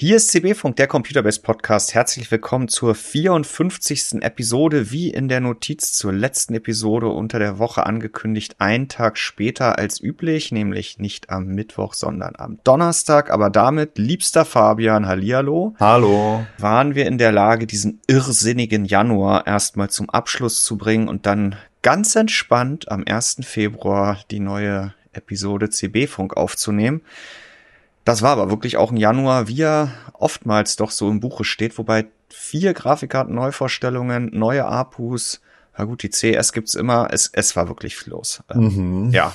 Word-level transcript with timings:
Hier 0.00 0.14
ist 0.14 0.30
CB-Funk, 0.30 0.76
der 0.76 0.86
Computerbase 0.86 1.42
Podcast. 1.42 1.92
Herzlich 1.92 2.30
willkommen 2.30 2.68
zur 2.68 2.94
54. 2.94 4.22
Episode, 4.22 4.92
wie 4.92 5.10
in 5.10 5.26
der 5.26 5.40
Notiz 5.40 5.92
zur 5.92 6.12
letzten 6.12 6.54
Episode 6.54 7.08
unter 7.08 7.40
der 7.40 7.58
Woche 7.58 7.84
angekündigt, 7.84 8.54
ein 8.60 8.86
Tag 8.86 9.18
später 9.18 9.76
als 9.76 10.00
üblich, 10.00 10.52
nämlich 10.52 11.00
nicht 11.00 11.30
am 11.30 11.46
Mittwoch, 11.46 11.94
sondern 11.94 12.36
am 12.36 12.60
Donnerstag. 12.62 13.32
Aber 13.32 13.50
damit, 13.50 13.98
liebster 13.98 14.44
Fabian, 14.44 15.08
Hallihallo. 15.08 15.74
Hallo. 15.80 16.46
Waren 16.58 16.94
wir 16.94 17.06
in 17.06 17.18
der 17.18 17.32
Lage, 17.32 17.66
diesen 17.66 18.00
irrsinnigen 18.06 18.84
Januar 18.84 19.48
erstmal 19.48 19.90
zum 19.90 20.08
Abschluss 20.10 20.62
zu 20.62 20.78
bringen 20.78 21.08
und 21.08 21.26
dann 21.26 21.56
ganz 21.82 22.14
entspannt 22.14 22.88
am 22.88 23.02
1. 23.04 23.38
Februar 23.42 24.20
die 24.30 24.38
neue 24.38 24.94
Episode 25.12 25.70
CB-Funk 25.70 26.36
aufzunehmen. 26.36 27.02
Das 28.08 28.22
war 28.22 28.30
aber 28.30 28.48
wirklich 28.48 28.78
auch 28.78 28.90
ein 28.90 28.96
Januar, 28.96 29.48
wie 29.48 29.60
er 29.60 29.90
oftmals 30.14 30.76
doch 30.76 30.92
so 30.92 31.10
im 31.10 31.20
Buche 31.20 31.44
steht, 31.44 31.76
wobei 31.76 32.06
vier 32.30 32.72
Grafikkarten-Neuvorstellungen, 32.72 34.30
neue 34.32 34.64
APUs, 34.64 35.42
na 35.76 35.84
gut, 35.84 36.02
die 36.02 36.08
CS 36.08 36.54
gibt's 36.54 36.74
immer, 36.74 37.08
es, 37.10 37.28
es 37.34 37.54
war 37.54 37.68
wirklich 37.68 37.98
viel 37.98 38.14
los. 38.14 38.42
Mhm. 38.54 39.10
Ja, 39.10 39.34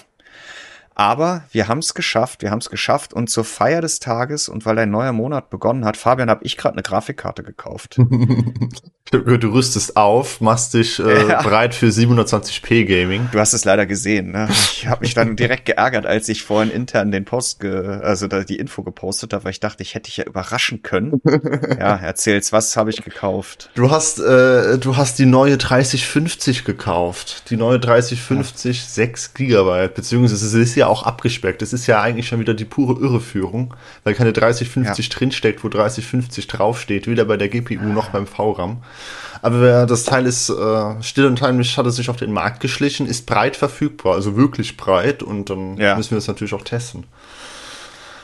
aber 0.95 1.45
wir 1.51 1.67
haben 1.67 1.79
es 1.79 1.93
geschafft, 1.93 2.41
wir 2.41 2.51
haben 2.51 2.59
es 2.59 2.69
geschafft 2.69 3.13
und 3.13 3.29
zur 3.29 3.43
Feier 3.43 3.81
des 3.81 3.99
Tages 3.99 4.49
und 4.49 4.65
weil 4.65 4.77
ein 4.79 4.91
neuer 4.91 5.13
Monat 5.13 5.49
begonnen 5.49 5.85
hat, 5.85 5.97
Fabian, 5.97 6.29
habe 6.29 6.45
ich 6.45 6.57
gerade 6.57 6.75
eine 6.75 6.83
Grafikkarte 6.83 7.43
gekauft. 7.43 7.99
du 9.11 9.53
rüstest 9.53 9.97
auf, 9.97 10.41
machst 10.41 10.73
dich 10.73 10.99
äh, 10.99 11.27
ja. 11.29 11.41
bereit 11.41 11.75
für 11.75 11.87
720p 11.87 12.85
Gaming. 12.85 13.29
Du 13.31 13.39
hast 13.39 13.53
es 13.53 13.65
leider 13.65 13.85
gesehen. 13.85 14.31
Ne? 14.31 14.47
Ich 14.49 14.87
habe 14.87 15.01
mich 15.01 15.13
dann 15.13 15.35
direkt 15.35 15.65
geärgert, 15.65 16.05
als 16.05 16.29
ich 16.29 16.43
vorhin 16.43 16.71
intern 16.71 17.11
den 17.11 17.25
Post, 17.25 17.59
ge 17.59 17.73
also 18.01 18.27
da 18.27 18.43
die 18.43 18.57
Info 18.57 18.83
gepostet 18.83 19.33
habe, 19.33 19.45
weil 19.45 19.51
ich 19.51 19.59
dachte, 19.59 19.83
ich 19.83 19.93
hätte 19.95 20.05
dich 20.05 20.17
ja 20.17 20.23
überraschen 20.25 20.81
können. 20.81 21.21
ja, 21.25 21.95
erzähl's, 21.95 22.51
was 22.51 22.75
habe 22.75 22.89
ich 22.89 23.03
gekauft? 23.03 23.69
Du 23.75 23.91
hast, 23.91 24.19
äh, 24.19 24.77
du 24.77 24.97
hast 24.97 25.19
die 25.19 25.25
neue 25.25 25.57
3050 25.57 26.63
gekauft. 26.63 27.49
Die 27.49 27.57
neue 27.57 27.79
3050, 27.79 28.77
ja. 28.77 28.83
6 28.87 29.33
Gigabyte, 29.33 29.93
beziehungsweise 29.93 30.45
es 30.45 30.53
ist 30.53 30.75
ja 30.75 30.82
ja 30.83 30.87
auch 30.87 31.03
abgespeckt. 31.03 31.61
Das 31.61 31.73
ist 31.73 31.87
ja 31.87 32.01
eigentlich 32.01 32.27
schon 32.27 32.39
wieder 32.39 32.53
die 32.53 32.65
pure 32.65 32.99
Irreführung, 33.01 33.73
weil 34.03 34.13
keine 34.13 34.33
3050 34.33 35.07
ja. 35.07 35.15
drinsteckt, 35.17 35.63
wo 35.63 35.69
3050 35.69 36.47
draufsteht, 36.47 37.07
weder 37.07 37.25
bei 37.25 37.37
der 37.37 37.49
GPU 37.49 37.85
noch 37.85 38.09
beim 38.09 38.27
VRAM. 38.27 38.83
Aber 39.41 39.85
das 39.85 40.03
Teil 40.03 40.25
ist 40.25 40.49
äh, 40.49 41.01
still 41.01 41.25
und 41.25 41.41
heimlich, 41.41 41.77
hat 41.77 41.85
es 41.85 41.95
sich 41.95 42.09
auf 42.09 42.17
den 42.17 42.31
Markt 42.31 42.59
geschlichen, 42.59 43.07
ist 43.07 43.25
breit 43.25 43.55
verfügbar, 43.55 44.15
also 44.15 44.35
wirklich 44.35 44.77
breit 44.77 45.23
und 45.23 45.49
dann 45.49 45.77
ja. 45.77 45.95
müssen 45.95 46.11
wir 46.11 46.17
es 46.19 46.27
natürlich 46.27 46.53
auch 46.53 46.63
testen. 46.63 47.05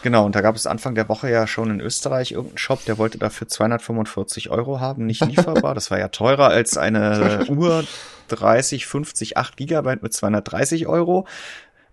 Genau, 0.01 0.25
und 0.25 0.33
da 0.33 0.41
gab 0.41 0.55
es 0.55 0.65
Anfang 0.65 0.95
der 0.95 1.09
Woche 1.09 1.29
ja 1.29 1.45
schon 1.45 1.69
in 1.69 1.81
Österreich 1.81 2.31
irgendeinen 2.31 2.57
Shop, 2.57 2.85
der 2.85 2.97
wollte 2.97 3.17
dafür 3.17 3.49
245 3.49 4.49
Euro 4.49 4.79
haben, 4.79 5.05
nicht 5.05 5.25
lieferbar. 5.25 5.75
Das 5.75 5.91
war 5.91 5.99
ja 5.99 6.07
teurer 6.07 6.47
als 6.47 6.77
eine 6.77 7.45
Uhr 7.49 7.83
30, 8.29 8.85
50, 8.85 9.37
8 9.37 9.57
Gigabyte 9.57 10.01
mit 10.01 10.13
230 10.13 10.87
Euro. 10.87 11.27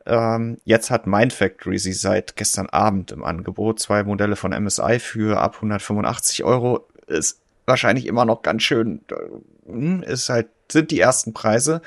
Ähm, 0.07 0.59
jetzt 0.65 0.91
hat 0.91 1.07
Mindfactory 1.07 1.79
sie 1.79 1.93
seit 1.93 2.37
gestern 2.37 2.67
Abend 2.67 3.13
im 3.13 3.25
Angebot. 3.25 3.81
Zwei 3.81 4.05
Modelle 4.05 4.37
von 4.37 4.53
MSI 4.53 4.99
für 5.01 5.41
ab 5.41 5.57
185 5.57 6.45
Euro. 6.45 6.87
Ist 7.07 7.41
wahrscheinlich 7.67 8.07
immer 8.07 8.25
noch 8.25 8.43
ganz 8.43 8.63
schön, 8.63 9.01
äh, 9.11 10.11
ist 10.11 10.29
halt, 10.29 10.49
sind 10.71 10.91
die 10.91 11.01
ersten 11.01 11.35
Preise. 11.35 11.83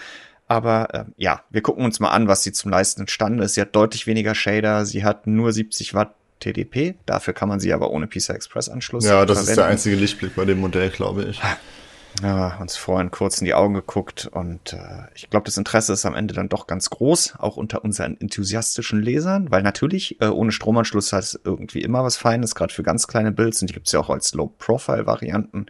Aber 0.48 0.94
äh, 0.94 1.06
ja, 1.18 1.44
wir 1.50 1.62
gucken 1.62 1.86
uns 1.86 2.00
mal 2.00 2.10
an, 2.10 2.28
was 2.28 2.44
sie 2.44 2.52
zum 2.52 2.72
Leisten 2.72 3.02
imstande 3.02 3.44
ist. 3.44 3.54
Sie 3.54 3.62
hat 3.62 3.76
deutlich 3.76 4.08
weniger 4.08 4.36
Shader, 4.36 4.86
sie 4.86 5.04
hat 5.04 5.28
nur 5.28 5.52
70 5.54 5.94
Watt 5.94 6.16
TDP. 6.40 6.96
Dafür 7.06 7.34
kann 7.34 7.50
man 7.50 7.60
sie 7.60 7.74
aber 7.74 7.92
ohne 7.92 8.08
PCI 8.08 8.34
Express 8.34 8.70
Anschluss. 8.70 9.06
Ja, 9.06 9.26
das 9.26 9.38
verwenden. 9.38 9.50
ist 9.52 9.58
der 9.58 9.66
einzige 9.66 9.96
Lichtblick 9.96 10.36
bei 10.36 10.46
dem 10.46 10.60
Modell, 10.60 10.90
glaube 10.90 11.24
ich 11.24 11.42
ja, 12.22 12.58
uns 12.60 12.76
vorhin 12.76 13.12
kurz 13.12 13.40
in 13.40 13.46
die 13.46 13.54
Augen 13.54 13.74
geguckt 13.74 14.30
und 14.32 14.74
äh, 14.74 15.04
ich 15.16 15.30
glaube, 15.30 15.46
das 15.46 15.58
Interesse 15.58 15.94
ist 15.94 16.06
am 16.06 16.16
Ende 16.16 16.34
dann 16.34 16.50
doch 16.50 16.68
ganz 16.68 16.90
groß, 16.90 17.36
auch 17.38 17.56
unter 17.56 17.84
unseren 17.84 18.20
enthusiastischen 18.20 19.02
Lesern, 19.02 19.52
weil 19.52 19.62
natürlich 19.62 20.20
äh, 20.20 20.28
ohne 20.28 20.52
Stromanschluss 20.52 21.14
hat 21.14 21.24
es 21.24 21.40
irgendwie 21.44 21.82
immer 21.82 22.04
was 22.04 22.18
Feines, 22.18 22.56
gerade 22.56 22.74
für 22.74 22.84
ganz 22.84 23.08
kleine 23.08 23.32
Builds 23.32 23.62
und 23.62 23.70
die 23.70 23.74
gibt's 23.74 23.92
ja 23.92 24.00
auch 24.00 24.10
als 24.10 24.34
Low-Profile-Varianten. 24.34 25.68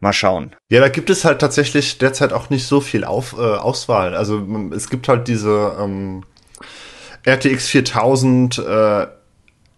Mal 0.00 0.12
schauen. 0.12 0.56
Ja, 0.68 0.80
da 0.80 0.88
gibt 0.88 1.10
es 1.10 1.24
halt 1.24 1.40
tatsächlich 1.40 1.98
derzeit 1.98 2.32
auch 2.32 2.50
nicht 2.50 2.66
so 2.66 2.80
viel 2.80 3.04
Auf, 3.04 3.34
äh, 3.34 3.36
Auswahl. 3.36 4.16
Also 4.16 4.44
es 4.74 4.90
gibt 4.90 5.06
halt 5.06 5.28
diese 5.28 5.76
ähm, 5.78 6.24
RTX 7.24 7.68
4000 7.68 8.58
äh, 8.58 9.06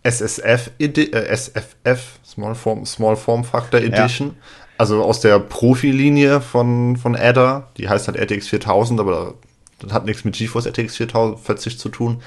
SSF, 0.02 0.70
äh, 0.78 1.36
SFF, 1.36 2.20
Small 2.24 2.54
Form, 2.54 2.86
Small 2.86 3.16
Form 3.16 3.44
Factor 3.44 3.80
Edition. 3.80 4.28
Ja 4.28 4.34
also 4.78 5.02
aus 5.02 5.20
der 5.20 5.38
Profilinie 5.38 6.40
von, 6.40 6.96
von 6.96 7.16
Adder, 7.16 7.68
die 7.76 7.88
heißt 7.88 8.08
halt 8.08 8.18
RTX 8.18 8.48
4000, 8.48 9.00
aber 9.00 9.34
das 9.78 9.92
hat 9.92 10.04
nichts 10.04 10.24
mit 10.24 10.34
GeForce 10.36 10.66
RTX 10.66 10.96
4040 10.96 11.78
zu 11.78 11.88
tun. 11.88 12.22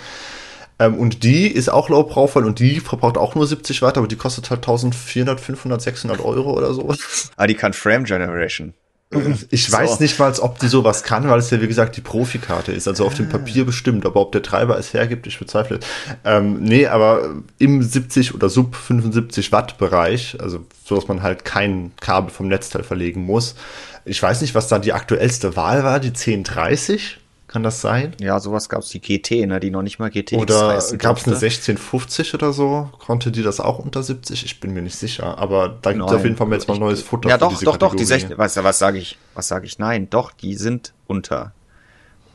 Ähm, 0.80 0.96
und 0.96 1.24
die 1.24 1.48
ist 1.48 1.70
auch 1.70 1.90
Low 1.90 2.04
Profile 2.04 2.46
und 2.46 2.60
die 2.60 2.80
verbraucht 2.80 3.18
auch 3.18 3.36
nur 3.36 3.48
70 3.48 3.82
Watt, 3.82 3.98
aber 3.98 4.08
die 4.08 4.16
kostet 4.16 4.50
halt 4.50 4.60
1400, 4.60 5.40
500, 5.40 5.82
600 5.82 6.24
Euro 6.24 6.54
oder 6.54 6.74
so. 6.74 6.94
Ah, 7.36 7.48
die 7.48 7.56
kann 7.56 7.74
Frame 7.74 8.04
Generation. 8.04 8.74
Ich 9.50 9.68
so. 9.68 9.78
weiß 9.78 10.00
nicht 10.00 10.20
mal, 10.20 10.34
ob 10.40 10.60
die 10.60 10.68
sowas 10.68 11.04
kann, 11.04 11.30
weil 11.30 11.40
es 11.40 11.50
ja 11.50 11.62
wie 11.62 11.68
gesagt 11.68 11.96
die 11.96 12.02
Profikarte 12.02 12.72
ist. 12.72 12.88
Also 12.88 13.06
auf 13.06 13.14
dem 13.14 13.30
Papier 13.30 13.66
bestimmt, 13.66 14.06
aber 14.06 14.20
ob 14.20 14.32
der 14.32 14.42
Treiber 14.42 14.78
es 14.78 14.94
hergibt, 14.94 15.28
ich 15.28 15.40
bezweifle. 15.40 15.80
Ähm, 16.26 16.62
nee, 16.62 16.88
aber 16.88 17.36
im 17.58 17.82
70 17.82 18.36
oder 18.36 18.50
Sub 18.50 18.76
75 18.76 19.52
Watt 19.52 19.78
Bereich, 19.78 20.38
also 20.42 20.66
so 20.84 20.96
dass 20.96 21.08
man 21.08 21.24
halt 21.24 21.46
kein 21.46 21.92
Kabel 22.00 22.32
vom 22.32 22.48
Netzteil 22.48 22.84
verlegen 22.84 23.26
muss. 23.26 23.56
Ich 24.04 24.22
weiß 24.22 24.42
nicht, 24.42 24.56
was 24.56 24.68
da 24.68 24.80
die 24.80 24.94
aktuellste 24.94 25.56
Wahl 25.56 25.84
war, 25.84 26.00
die 26.00 26.10
1030 26.10 27.20
kann 27.48 27.64
das 27.64 27.80
sein? 27.80 28.14
Ja, 28.20 28.42
sowas 28.42 28.68
gab 28.68 28.82
es 28.82 28.90
die 28.90 29.00
GT, 29.00 29.48
ne, 29.48 29.62
die 29.62 29.72
noch 29.72 29.82
nicht 29.82 30.00
mal 30.00 30.10
GT 30.10 30.34
Oder 30.34 30.82
gab 30.98 31.18
es 31.18 31.26
eine 31.26 31.36
1650 31.36 32.34
oder 32.34 32.52
so? 32.52 32.90
Konnte 33.00 33.32
die 33.32 33.42
das 33.42 33.62
auch 33.62 33.80
unter 33.80 34.04
70? 34.04 34.44
Ich 34.44 34.60
bin 34.60 34.74
mir 34.74 34.82
nicht 34.82 34.98
sicher. 34.98 35.38
Aber 35.38 35.70
da 35.82 35.94
gibt 35.94 36.06
es 36.06 36.14
auf 36.14 36.24
jeden 36.24 36.36
Fall 36.36 36.52
jetzt 36.52 36.68
mal 36.68 36.78
neues 36.78 37.02
Futter. 37.02 37.30
Ja, 37.30 37.38
doch, 37.38 37.52
doch, 37.54 37.74
Kategorie. 37.74 37.80
doch. 37.80 37.96
Die 37.96 38.04
16, 38.04 38.38
was, 38.38 38.62
was 38.62 38.80
sage 38.80 38.98
ich? 38.98 39.18
Was 39.34 39.48
sage 39.48 39.66
ich? 39.66 39.80
Nein, 39.80 40.10
doch, 40.10 40.34
die 40.34 40.56
sind 40.56 40.94
unter. 41.08 41.54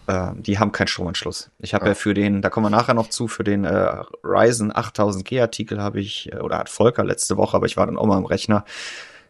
Äh, 0.06 0.30
die 0.36 0.58
haben 0.58 0.72
keinen 0.72 0.88
Stromanschluss. 0.88 1.50
Ich 1.58 1.74
habe 1.74 1.84
ja. 1.84 1.90
ja. 1.90 1.94
für 1.94 2.14
den, 2.14 2.40
da 2.40 2.48
kommen 2.48 2.66
wir 2.66 2.70
nachher 2.70 2.94
noch 2.94 3.10
zu, 3.10 3.28
für 3.28 3.44
den 3.44 3.64
äh, 3.64 4.02
Ryzen 4.24 4.72
8000G 4.72 5.42
Artikel 5.42 5.82
habe 5.82 6.00
ich, 6.00 6.32
äh, 6.32 6.38
oder 6.38 6.56
hat 6.56 6.70
Volker 6.70 7.04
letzte 7.04 7.36
Woche, 7.36 7.54
aber 7.54 7.66
ich 7.66 7.76
war 7.76 7.84
dann 7.84 7.98
auch 7.98 8.06
mal 8.06 8.16
im 8.16 8.24
Rechner, 8.24 8.64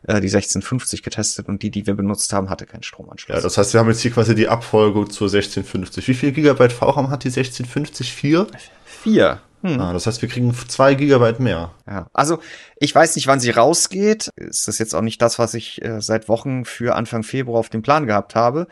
äh, 0.05 0.21
die 0.21 0.29
1650 0.29 1.03
getestet 1.03 1.49
und 1.49 1.63
die, 1.63 1.71
die 1.71 1.87
wir 1.87 1.95
benutzt 1.95 2.33
haben, 2.33 2.51
hatte 2.51 2.67
keinen 2.67 2.83
Stromanschluss. 2.83 3.37
Ja, 3.37 3.41
das 3.41 3.57
heißt, 3.57 3.73
wir 3.73 3.81
haben 3.81 3.89
jetzt 3.89 4.01
hier 4.01 4.11
quasi 4.11 4.35
die 4.35 4.49
Abfolge 4.49 5.09
zur 5.09 5.29
1650. 5.29 6.09
Wie 6.09 6.15
viel 6.15 6.33
Gigabyte 6.33 6.73
VRAM 6.73 7.11
hat 7.11 7.25
die 7.25 7.29
1650? 7.29 8.12
Vier? 8.12 8.47
Vier. 8.85 9.41
Hm. 9.62 9.81
Ah, 9.81 9.93
das 9.93 10.07
heißt, 10.07 10.21
wir 10.23 10.29
kriegen 10.29 10.53
zwei 10.67 10.95
Gigabyte 10.95 11.39
mehr. 11.39 11.73
Ja, 11.87 12.09
also 12.12 12.41
ich 12.77 12.93
weiß 12.93 13.15
nicht, 13.15 13.29
wann 13.29 13.39
sie 13.39 13.51
rausgeht. 13.51 14.31
Ist 14.35 14.67
das 14.67 14.79
jetzt 14.79 14.95
auch 14.95 15.03
nicht 15.03 15.23
das, 15.23 15.39
was 15.39 15.55
ich 15.55 15.83
äh, 15.83 16.01
seit 16.01 16.29
Wochen 16.29 16.65
für 16.65 16.97
Anfang 16.97 17.23
Februar 17.23 17.61
auf 17.61 17.69
dem 17.69 17.83
Plan 17.83 18.07
gehabt 18.07 18.35
habe. 18.35 18.67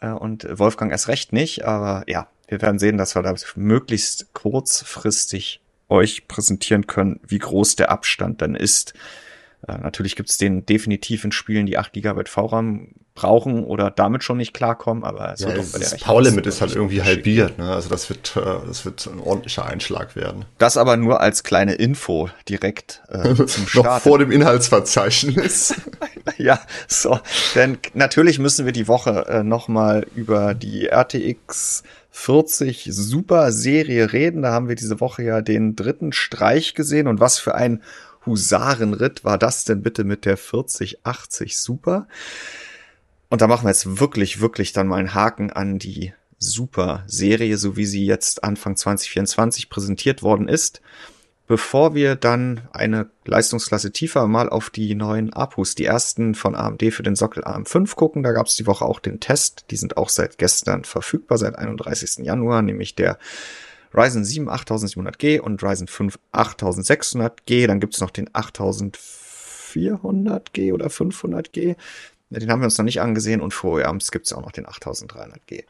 Äh, 0.00 0.10
und 0.10 0.46
Wolfgang 0.48 0.92
erst 0.92 1.08
recht 1.08 1.32
nicht. 1.32 1.64
Aber 1.64 2.04
ja, 2.06 2.28
wir 2.46 2.62
werden 2.62 2.78
sehen, 2.78 2.96
dass 2.96 3.16
wir 3.16 3.22
da 3.22 3.34
möglichst 3.56 4.32
kurzfristig 4.34 5.60
euch 5.88 6.28
präsentieren 6.28 6.86
können, 6.86 7.20
wie 7.26 7.38
groß 7.38 7.76
der 7.76 7.90
Abstand 7.90 8.40
dann 8.40 8.54
ist 8.54 8.94
äh, 9.68 9.78
natürlich 9.78 10.16
gibt 10.16 10.30
es 10.30 10.38
den 10.38 10.64
definitiv 10.66 11.24
in 11.24 11.32
Spielen, 11.32 11.66
die 11.66 11.78
8 11.78 11.92
GB 11.92 12.24
VRAM 12.26 12.88
brauchen 13.14 13.64
oder 13.64 13.90
damit 13.90 14.22
schon 14.22 14.36
nicht 14.36 14.54
klarkommen, 14.54 15.02
aber 15.02 15.34
ja, 15.38 15.50
das, 15.50 15.72
das 15.72 15.96
Power-Limit 15.96 16.46
ist 16.46 16.60
halt 16.60 16.76
irgendwie 16.76 17.02
halbiert, 17.02 17.58
ne? 17.58 17.72
Also 17.72 17.88
das 17.88 18.08
wird, 18.10 18.36
äh, 18.36 18.66
das 18.66 18.84
wird 18.84 19.06
ein 19.06 19.18
ordentlicher 19.18 19.64
Einschlag 19.64 20.14
werden. 20.14 20.44
Das 20.58 20.76
aber 20.76 20.96
nur 20.96 21.20
als 21.20 21.42
kleine 21.42 21.74
Info 21.74 22.28
direkt 22.48 23.02
äh, 23.08 23.34
zum 23.46 23.66
Start. 23.66 23.84
Noch 23.86 24.00
vor 24.00 24.18
dem 24.18 24.30
Inhaltsverzeichnis. 24.30 25.74
ja, 26.36 26.60
so. 26.86 27.18
Denn 27.54 27.78
natürlich 27.94 28.38
müssen 28.38 28.66
wir 28.66 28.72
die 28.72 28.86
Woche 28.86 29.26
äh, 29.28 29.42
nochmal 29.42 30.06
über 30.14 30.54
die 30.54 30.86
RTX 30.86 31.82
40 32.10 32.88
Super 32.90 33.52
Serie 33.52 34.12
reden. 34.12 34.42
Da 34.42 34.50
haben 34.50 34.68
wir 34.68 34.74
diese 34.74 35.00
Woche 35.00 35.22
ja 35.22 35.42
den 35.42 35.76
dritten 35.76 36.12
Streich 36.12 36.74
gesehen 36.74 37.08
und 37.08 37.20
was 37.20 37.38
für 37.38 37.54
ein 37.54 37.82
Husarenritt 38.26 39.24
war 39.24 39.38
das 39.38 39.64
denn 39.64 39.82
bitte 39.82 40.04
mit 40.04 40.24
der 40.24 40.36
4080 40.36 41.58
Super? 41.58 42.08
Und 43.28 43.40
da 43.40 43.46
machen 43.46 43.64
wir 43.64 43.70
jetzt 43.70 43.98
wirklich, 43.98 44.40
wirklich 44.40 44.72
dann 44.72 44.88
mal 44.88 44.96
einen 44.96 45.14
Haken 45.14 45.50
an 45.50 45.78
die 45.78 46.12
Super-Serie, 46.38 47.56
so 47.56 47.76
wie 47.76 47.86
sie 47.86 48.04
jetzt 48.04 48.44
Anfang 48.44 48.76
2024 48.76 49.70
präsentiert 49.70 50.22
worden 50.22 50.48
ist. 50.48 50.80
Bevor 51.48 51.94
wir 51.94 52.16
dann 52.16 52.62
eine 52.72 53.08
Leistungsklasse 53.24 53.92
tiefer 53.92 54.26
mal 54.26 54.48
auf 54.48 54.68
die 54.68 54.96
neuen 54.96 55.32
APUs, 55.32 55.76
die 55.76 55.84
ersten 55.84 56.34
von 56.34 56.56
AMD 56.56 56.92
für 56.92 57.04
den 57.04 57.14
Sockel 57.14 57.44
AM5 57.44 57.94
gucken, 57.94 58.24
da 58.24 58.32
gab 58.32 58.46
es 58.46 58.56
die 58.56 58.66
Woche 58.66 58.84
auch 58.84 58.98
den 58.98 59.20
Test. 59.20 59.66
Die 59.70 59.76
sind 59.76 59.96
auch 59.96 60.08
seit 60.08 60.38
gestern 60.38 60.82
verfügbar, 60.82 61.38
seit 61.38 61.56
31. 61.56 62.24
Januar, 62.24 62.62
nämlich 62.62 62.96
der 62.96 63.18
Ryzen 63.94 64.24
7 64.24 64.48
8700G 64.48 65.40
und 65.40 65.62
Ryzen 65.62 65.88
5 65.88 66.18
8600G. 66.32 67.66
Dann 67.66 67.80
gibt's 67.80 68.00
noch 68.00 68.10
den 68.10 68.30
8400G 68.30 70.72
oder 70.72 70.86
500G. 70.86 71.76
Den 72.30 72.50
haben 72.50 72.60
wir 72.60 72.66
uns 72.66 72.78
noch 72.78 72.84
nicht 72.84 73.00
angesehen 73.00 73.40
und 73.40 73.54
vorher 73.54 73.92
gibt's 74.10 74.32
auch 74.32 74.42
noch 74.42 74.52
den 74.52 74.66
8300G. 74.66 75.64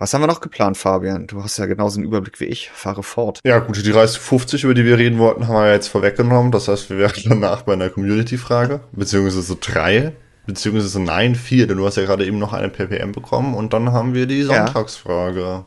Was 0.00 0.14
haben 0.14 0.22
wir 0.22 0.28
noch 0.28 0.40
geplant, 0.40 0.78
Fabian? 0.78 1.26
Du 1.26 1.44
hast 1.44 1.58
ja 1.58 1.66
genauso 1.66 1.98
einen 1.98 2.06
Überblick 2.06 2.40
wie 2.40 2.46
ich. 2.46 2.70
Fahre 2.70 3.02
fort. 3.02 3.40
Ja, 3.44 3.58
gut, 3.58 3.84
die 3.84 3.90
Reise 3.90 4.18
50, 4.18 4.64
über 4.64 4.72
die 4.72 4.86
wir 4.86 4.96
reden 4.96 5.18
wollten, 5.18 5.46
haben 5.46 5.56
wir 5.56 5.74
jetzt 5.74 5.88
vorweggenommen. 5.88 6.50
Das 6.52 6.68
heißt, 6.68 6.88
wir 6.88 6.96
wären 6.96 7.22
danach 7.26 7.62
bei 7.62 7.74
einer 7.74 7.90
Community-Frage, 7.90 8.80
beziehungsweise 8.92 9.42
so 9.42 9.58
drei, 9.60 10.14
beziehungsweise 10.46 11.00
nein, 11.00 11.34
vier, 11.34 11.66
denn 11.66 11.76
du 11.76 11.84
hast 11.84 11.98
ja 11.98 12.04
gerade 12.04 12.24
eben 12.24 12.38
noch 12.38 12.54
eine 12.54 12.70
PPM 12.70 13.12
bekommen 13.12 13.54
und 13.54 13.74
dann 13.74 13.92
haben 13.92 14.14
wir 14.14 14.26
die 14.26 14.42
Sonntagsfrage 14.42 15.40
ja. 15.40 15.64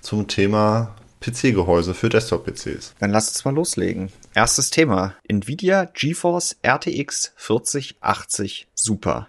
zum 0.00 0.26
Thema 0.26 0.96
PC-Gehäuse 1.26 1.94
für 1.94 2.08
Desktop-PCs. 2.08 2.94
Dann 2.98 3.10
lass 3.10 3.28
uns 3.28 3.44
mal 3.44 3.54
loslegen. 3.54 4.10
Erstes 4.34 4.70
Thema. 4.70 5.14
Nvidia 5.28 5.86
GeForce 5.92 6.56
RTX 6.64 7.32
4080 7.36 8.68
Super. 8.74 9.28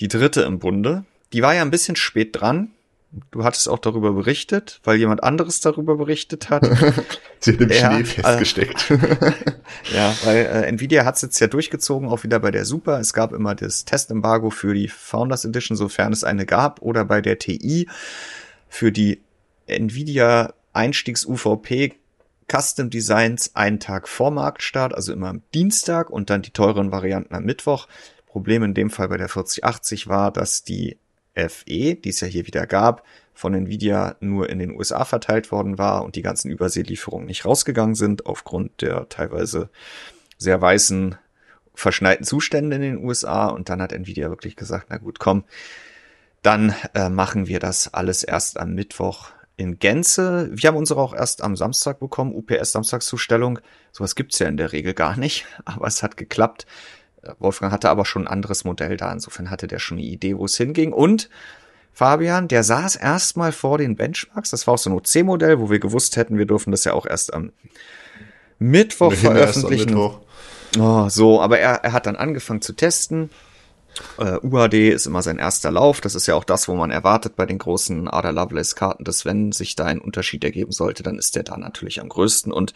Die 0.00 0.08
dritte 0.08 0.42
im 0.42 0.58
Bunde. 0.58 1.04
Die 1.32 1.42
war 1.42 1.54
ja 1.54 1.62
ein 1.62 1.70
bisschen 1.70 1.96
spät 1.96 2.30
dran, 2.32 2.70
Du 3.30 3.44
hattest 3.44 3.68
auch 3.68 3.78
darüber 3.78 4.12
berichtet, 4.12 4.80
weil 4.82 4.98
jemand 4.98 5.22
anderes 5.22 5.60
darüber 5.60 5.96
berichtet 5.96 6.50
hat. 6.50 6.64
Sie 7.38 7.52
hat 7.52 7.60
im 7.60 7.70
ja, 7.70 7.92
Schnee 7.92 8.04
festgesteckt. 8.04 8.90
Äh, 8.90 8.98
ja, 9.94 10.14
weil 10.24 10.36
äh, 10.36 10.66
Nvidia 10.66 11.04
hat 11.04 11.16
es 11.16 11.22
jetzt 11.22 11.38
ja 11.38 11.46
durchgezogen, 11.46 12.08
auch 12.08 12.24
wieder 12.24 12.40
bei 12.40 12.50
der 12.50 12.64
Super. 12.64 12.98
Es 12.98 13.12
gab 13.12 13.32
immer 13.32 13.54
das 13.54 13.84
Testembargo 13.84 14.50
für 14.50 14.74
die 14.74 14.88
Founders 14.88 15.44
Edition, 15.44 15.76
sofern 15.76 16.12
es 16.12 16.24
eine 16.24 16.44
gab, 16.44 16.82
oder 16.82 17.04
bei 17.04 17.20
der 17.20 17.38
TI 17.38 17.88
für 18.68 18.90
die 18.90 19.20
Nvidia 19.66 20.52
Einstiegs-UVP 20.74 21.94
Custom 22.50 22.90
Designs 22.90 23.54
einen 23.54 23.80
Tag 23.80 24.08
vor 24.08 24.30
Marktstart, 24.30 24.94
also 24.94 25.12
immer 25.12 25.28
am 25.28 25.42
Dienstag 25.54 26.10
und 26.10 26.30
dann 26.30 26.42
die 26.42 26.50
teuren 26.50 26.92
Varianten 26.92 27.34
am 27.34 27.44
Mittwoch. 27.44 27.88
Problem 28.26 28.62
in 28.62 28.74
dem 28.74 28.90
Fall 28.90 29.08
bei 29.08 29.16
der 29.16 29.28
4080 29.28 30.08
war, 30.08 30.30
dass 30.30 30.62
die 30.64 30.98
FE, 31.34 31.94
die 31.94 32.08
es 32.08 32.20
ja 32.20 32.28
hier 32.28 32.46
wieder 32.46 32.66
gab, 32.66 33.04
von 33.32 33.54
Nvidia 33.54 34.16
nur 34.20 34.50
in 34.50 34.58
den 34.58 34.70
USA 34.70 35.04
verteilt 35.04 35.50
worden 35.50 35.78
war 35.78 36.04
und 36.04 36.16
die 36.16 36.22
ganzen 36.22 36.50
Überseelieferungen 36.50 37.26
nicht 37.26 37.44
rausgegangen 37.44 37.94
sind 37.94 38.26
aufgrund 38.26 38.82
der 38.82 39.08
teilweise 39.08 39.70
sehr 40.38 40.60
weißen 40.60 41.16
verschneiten 41.74 42.24
Zustände 42.24 42.76
in 42.76 42.82
den 42.82 43.04
USA 43.04 43.46
und 43.46 43.68
dann 43.68 43.82
hat 43.82 43.92
Nvidia 43.92 44.28
wirklich 44.28 44.54
gesagt, 44.54 44.86
na 44.90 44.98
gut, 44.98 45.18
komm, 45.18 45.44
dann 46.42 46.74
äh, 46.94 47.08
machen 47.08 47.48
wir 47.48 47.58
das 47.58 47.92
alles 47.92 48.22
erst 48.22 48.60
am 48.60 48.74
Mittwoch 48.74 49.32
in 49.56 49.78
Gänze. 49.78 50.50
Wir 50.52 50.68
haben 50.68 50.76
unsere 50.76 51.00
auch 51.00 51.14
erst 51.14 51.42
am 51.42 51.56
Samstag 51.56 52.00
bekommen, 52.00 52.34
UPS 52.34 52.72
Samstagszustellung. 52.72 53.58
Sowas 53.92 54.14
gibt's 54.14 54.38
ja 54.38 54.48
in 54.48 54.56
der 54.56 54.72
Regel 54.72 54.94
gar 54.94 55.16
nicht, 55.16 55.46
aber 55.64 55.86
es 55.86 56.02
hat 56.02 56.16
geklappt. 56.16 56.66
Wolfgang 57.38 57.72
hatte 57.72 57.88
aber 57.88 58.04
schon 58.04 58.24
ein 58.26 58.28
anderes 58.28 58.64
Modell 58.64 58.96
da. 58.96 59.10
Insofern 59.12 59.50
hatte 59.50 59.66
der 59.66 59.78
schon 59.78 59.98
eine 59.98 60.06
Idee, 60.06 60.36
wo 60.36 60.44
es 60.44 60.56
hinging. 60.56 60.92
Und 60.92 61.30
Fabian, 61.92 62.48
der 62.48 62.64
saß 62.64 62.96
erstmal 62.96 63.52
vor 63.52 63.78
den 63.78 63.96
Benchmarks. 63.96 64.50
Das 64.50 64.66
war 64.66 64.74
auch 64.74 64.78
so 64.78 64.90
ein 64.90 64.96
OC-Modell, 64.96 65.60
wo 65.60 65.70
wir 65.70 65.78
gewusst 65.78 66.16
hätten, 66.16 66.36
wir 66.36 66.46
dürfen 66.46 66.70
das 66.70 66.84
ja 66.84 66.92
auch 66.92 67.06
erst 67.06 67.32
am 67.32 67.52
Mittwoch 68.58 69.12
veröffentlichen. 69.12 69.94
Am 69.94 69.94
Mittwoch. 69.94 70.20
Oh, 70.78 71.08
so, 71.08 71.40
aber 71.40 71.60
er, 71.60 71.84
er 71.84 71.92
hat 71.92 72.06
dann 72.06 72.16
angefangen 72.16 72.60
zu 72.60 72.72
testen. 72.72 73.30
Uh, 74.18 74.38
UHD 74.42 74.90
ist 74.92 75.06
immer 75.06 75.22
sein 75.22 75.38
erster 75.38 75.70
Lauf. 75.70 76.00
Das 76.00 76.14
ist 76.14 76.26
ja 76.26 76.34
auch 76.34 76.44
das, 76.44 76.68
wo 76.68 76.74
man 76.74 76.90
erwartet 76.90 77.36
bei 77.36 77.46
den 77.46 77.58
großen 77.58 78.08
Ada 78.08 78.30
Lovelace 78.30 78.76
Karten, 78.76 79.04
dass 79.04 79.24
wenn 79.24 79.52
sich 79.52 79.76
da 79.76 79.84
ein 79.84 80.00
Unterschied 80.00 80.44
ergeben 80.44 80.72
sollte, 80.72 81.02
dann 81.02 81.18
ist 81.18 81.36
der 81.36 81.42
da 81.42 81.56
natürlich 81.56 82.00
am 82.00 82.08
größten. 82.08 82.52
Und 82.52 82.74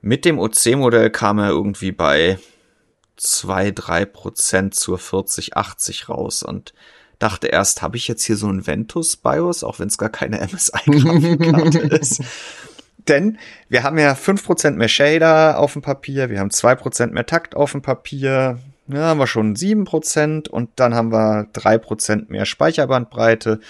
mit 0.00 0.24
dem 0.24 0.38
OC-Modell 0.38 1.10
kam 1.10 1.38
er 1.38 1.50
irgendwie 1.50 1.92
bei 1.92 2.38
zwei, 3.16 3.70
drei 3.70 4.04
Prozent 4.04 4.74
zur 4.74 4.98
4080 4.98 6.08
raus 6.08 6.42
und 6.42 6.74
dachte 7.18 7.46
erst, 7.46 7.82
habe 7.82 7.96
ich 7.96 8.08
jetzt 8.08 8.24
hier 8.24 8.36
so 8.36 8.48
ein 8.48 8.66
Ventus 8.66 9.16
BIOS, 9.16 9.62
auch 9.62 9.78
wenn 9.78 9.88
es 9.88 9.98
gar 9.98 10.10
keine 10.10 10.40
MSI-Grafikkarte 10.40 11.78
ist. 12.00 12.22
Denn 13.08 13.38
wir 13.68 13.82
haben 13.84 13.98
ja 13.98 14.14
fünf 14.14 14.44
Prozent 14.44 14.76
mehr 14.76 14.88
Shader 14.88 15.58
auf 15.58 15.72
dem 15.72 15.82
Papier, 15.82 16.30
wir 16.30 16.40
haben 16.40 16.50
zwei 16.50 16.74
Prozent 16.74 17.12
mehr 17.12 17.26
Takt 17.26 17.54
auf 17.54 17.72
dem 17.72 17.82
Papier, 17.82 18.58
ja, 18.94 19.02
haben 19.02 19.18
wir 19.18 19.26
schon 19.26 19.56
sieben 19.56 19.84
Prozent 19.84 20.48
und 20.48 20.70
dann 20.76 20.94
haben 20.94 21.12
wir 21.12 21.48
drei 21.52 21.78
Prozent 21.78 22.30
mehr 22.30 22.46
Speicherbandbreite 22.46 23.60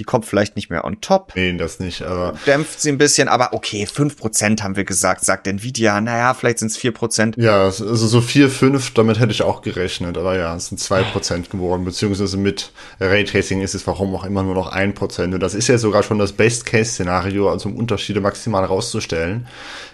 die 0.00 0.04
kommt 0.04 0.24
vielleicht 0.24 0.56
nicht 0.56 0.70
mehr 0.70 0.86
on 0.86 1.02
top. 1.02 1.32
Nee, 1.36 1.54
das 1.58 1.78
nicht, 1.78 2.02
aber. 2.02 2.32
Dämpft 2.46 2.80
sie 2.80 2.88
ein 2.88 2.96
bisschen, 2.96 3.28
aber 3.28 3.52
okay, 3.52 3.86
fünf 3.86 4.16
Prozent 4.16 4.62
haben 4.62 4.74
wir 4.74 4.84
gesagt, 4.84 5.26
sagt 5.26 5.46
Nvidia. 5.46 6.00
Naja, 6.00 6.32
vielleicht 6.32 6.58
sind 6.58 6.68
es 6.68 6.78
vier 6.78 6.92
Prozent. 6.92 7.36
Ja, 7.36 7.64
also 7.64 7.94
so 7.94 8.22
vier, 8.22 8.48
fünf, 8.48 8.94
damit 8.94 9.20
hätte 9.20 9.32
ich 9.32 9.42
auch 9.42 9.60
gerechnet. 9.60 10.16
Aber 10.16 10.38
ja, 10.38 10.56
es 10.56 10.68
sind 10.68 10.78
zwei 10.78 11.02
Prozent 11.02 11.50
geworden, 11.50 11.84
beziehungsweise 11.84 12.38
mit 12.38 12.72
Raytracing 12.98 13.60
ist 13.60 13.74
es 13.74 13.86
warum 13.86 14.14
auch 14.14 14.24
immer 14.24 14.42
nur 14.42 14.54
noch 14.54 14.72
ein 14.72 14.94
Prozent. 14.94 15.34
Und 15.34 15.40
das 15.40 15.54
ist 15.54 15.68
ja 15.68 15.76
sogar 15.76 16.02
schon 16.02 16.18
das 16.18 16.32
Best-Case-Szenario, 16.32 17.50
also 17.50 17.68
um 17.68 17.76
Unterschiede 17.76 18.22
maximal 18.22 18.64
rauszustellen. 18.64 19.48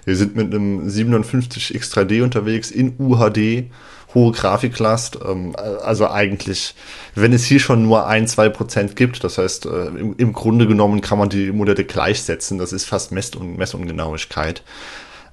Wir 0.04 0.14
sind 0.14 0.36
mit 0.36 0.54
einem 0.54 0.88
57 0.88 1.74
X3D 1.74 2.22
unterwegs 2.22 2.70
in 2.70 2.94
UHD 3.00 3.70
hohe 4.14 4.32
Grafiklast. 4.32 5.18
Ähm, 5.24 5.54
also 5.56 6.08
eigentlich, 6.08 6.74
wenn 7.14 7.32
es 7.32 7.44
hier 7.44 7.60
schon 7.60 7.82
nur 7.82 8.06
ein, 8.06 8.26
zwei 8.26 8.48
Prozent 8.48 8.96
gibt, 8.96 9.24
das 9.24 9.38
heißt, 9.38 9.66
äh, 9.66 9.86
im, 9.86 10.14
im, 10.16 10.32
Grunde 10.32 10.66
genommen 10.66 11.00
kann 11.00 11.18
man 11.18 11.28
die 11.28 11.52
Modelle 11.52 11.84
gleichsetzen. 11.84 12.58
Das 12.58 12.72
ist 12.72 12.84
fast 12.84 13.12
Mess- 13.12 13.34
und 13.34 13.56
Messungenauigkeit. 13.56 14.62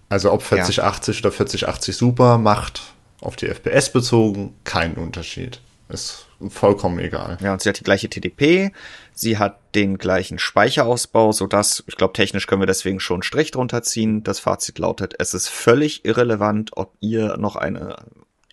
Also 0.10 0.32
ob 0.32 0.44
4080 0.44 1.16
ja. 1.16 1.22
oder 1.22 1.32
4080 1.32 1.96
Super 1.96 2.38
macht 2.38 2.82
auf 3.24 3.36
die 3.36 3.48
FPS 3.48 3.92
bezogen 3.92 4.54
keinen 4.64 4.96
Unterschied. 4.96 5.62
Ist 5.90 6.28
vollkommen 6.50 7.00
egal. 7.00 7.38
Ja, 7.42 7.54
und 7.54 7.62
sie 7.62 7.70
hat 7.70 7.80
die 7.80 7.84
gleiche 7.84 8.10
TDP, 8.10 8.72
sie 9.14 9.38
hat 9.38 9.60
den 9.76 9.98
gleichen 9.98 10.40
Speicherausbau, 10.40 11.32
so 11.32 11.48
dass 11.48 11.84
ich 11.88 11.96
glaube, 11.96 12.14
technisch 12.14 12.48
können 12.48 12.62
wir 12.62 12.68
deswegen 12.68 13.00
schon 13.00 13.16
einen 13.16 13.24
Strich 13.24 13.52
drunter 13.52 13.84
ziehen. 13.84 14.24
Das 14.24 14.40
Fazit 14.40 14.80
lautet, 14.80 15.14
es 15.20 15.34
ist 15.34 15.48
völlig 15.50 16.04
irrelevant, 16.06 16.72
ob 16.76 16.94
ihr 17.00 17.38
noch 17.38 17.56
eine 17.56 17.98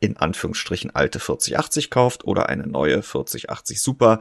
in 0.00 0.16
Anführungsstrichen 0.16 0.94
alte 0.94 1.20
4080 1.20 1.90
kauft 1.90 2.24
oder 2.24 2.48
eine 2.48 2.66
neue 2.66 3.02
4080 3.02 3.80
Super. 3.80 4.20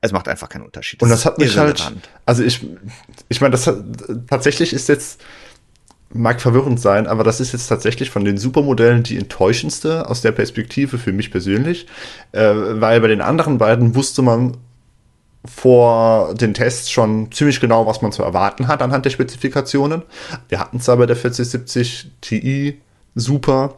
Es 0.00 0.12
macht 0.12 0.28
einfach 0.28 0.48
keinen 0.48 0.64
Unterschied. 0.64 1.00
Das 1.00 1.06
und 1.06 1.10
das 1.10 1.24
hat 1.24 1.38
mich 1.38 1.56
halt, 1.56 1.92
also 2.26 2.44
ich, 2.44 2.66
ich 3.28 3.40
meine, 3.40 3.52
das 3.52 3.66
hat, 3.66 3.82
tatsächlich 4.28 4.72
ist 4.72 4.88
jetzt, 4.88 5.20
mag 6.10 6.40
verwirrend 6.40 6.80
sein, 6.80 7.06
aber 7.06 7.24
das 7.24 7.40
ist 7.40 7.52
jetzt 7.52 7.66
tatsächlich 7.66 8.10
von 8.10 8.24
den 8.24 8.38
Supermodellen 8.38 9.02
die 9.02 9.16
enttäuschendste 9.16 10.08
aus 10.08 10.20
der 10.20 10.32
Perspektive 10.32 10.98
für 10.98 11.12
mich 11.12 11.30
persönlich, 11.30 11.86
äh, 12.32 12.52
weil 12.54 13.00
bei 13.00 13.08
den 13.08 13.20
anderen 13.20 13.58
beiden 13.58 13.94
wusste 13.94 14.22
man 14.22 14.56
vor 15.44 16.34
den 16.34 16.54
Tests 16.54 16.90
schon 16.90 17.30
ziemlich 17.32 17.60
genau, 17.60 17.86
was 17.86 18.02
man 18.02 18.12
zu 18.12 18.22
erwarten 18.22 18.68
hat 18.68 18.82
anhand 18.82 19.04
der 19.04 19.10
Spezifikationen. 19.10 20.02
Wir 20.48 20.60
hatten 20.60 20.80
zwar 20.80 20.96
bei 20.96 21.06
der 21.06 21.16
4070 21.16 22.10
Ti 22.20 22.80
Super 23.14 23.76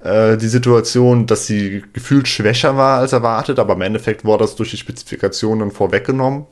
äh, 0.00 0.36
die 0.36 0.48
Situation, 0.48 1.26
dass 1.26 1.46
sie 1.46 1.82
gefühlt 1.92 2.28
schwächer 2.28 2.76
war 2.76 3.00
als 3.00 3.12
erwartet, 3.12 3.58
aber 3.58 3.74
im 3.74 3.82
Endeffekt 3.82 4.24
war 4.24 4.38
das 4.38 4.56
durch 4.56 4.70
die 4.70 4.76
Spezifikationen 4.76 5.70
vorweggenommen. 5.70 6.46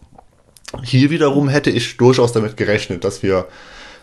Hier 0.82 1.10
wiederum 1.10 1.48
hätte 1.48 1.70
ich 1.70 1.96
durchaus 1.96 2.32
damit 2.32 2.56
gerechnet, 2.56 3.04
dass 3.04 3.22
wir 3.22 3.46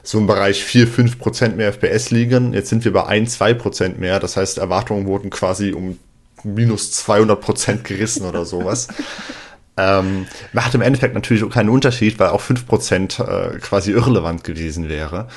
so 0.03 0.17
im 0.17 0.27
Bereich 0.27 0.63
4, 0.63 0.87
5 0.87 1.19
Prozent 1.19 1.57
mehr 1.57 1.73
FPS 1.73 2.11
liegen. 2.11 2.53
Jetzt 2.53 2.69
sind 2.69 2.85
wir 2.85 2.93
bei 2.93 3.05
1, 3.05 3.33
2 3.33 3.53
Prozent 3.53 3.99
mehr. 3.99 4.19
Das 4.19 4.37
heißt, 4.37 4.57
Erwartungen 4.57 5.05
wurden 5.05 5.29
quasi 5.29 5.73
um 5.73 5.99
minus 6.43 6.91
200 6.91 7.39
Prozent 7.39 7.83
gerissen 7.83 8.25
oder 8.25 8.45
sowas. 8.45 8.87
ähm, 9.77 10.27
macht 10.53 10.73
im 10.73 10.81
Endeffekt 10.81 11.13
natürlich 11.13 11.47
keinen 11.49 11.69
Unterschied, 11.69 12.19
weil 12.19 12.29
auch 12.29 12.41
5 12.41 12.65
Prozent 12.65 13.19
äh, 13.19 13.57
quasi 13.59 13.91
irrelevant 13.91 14.43
gewesen 14.43 14.89
wäre. 14.89 15.27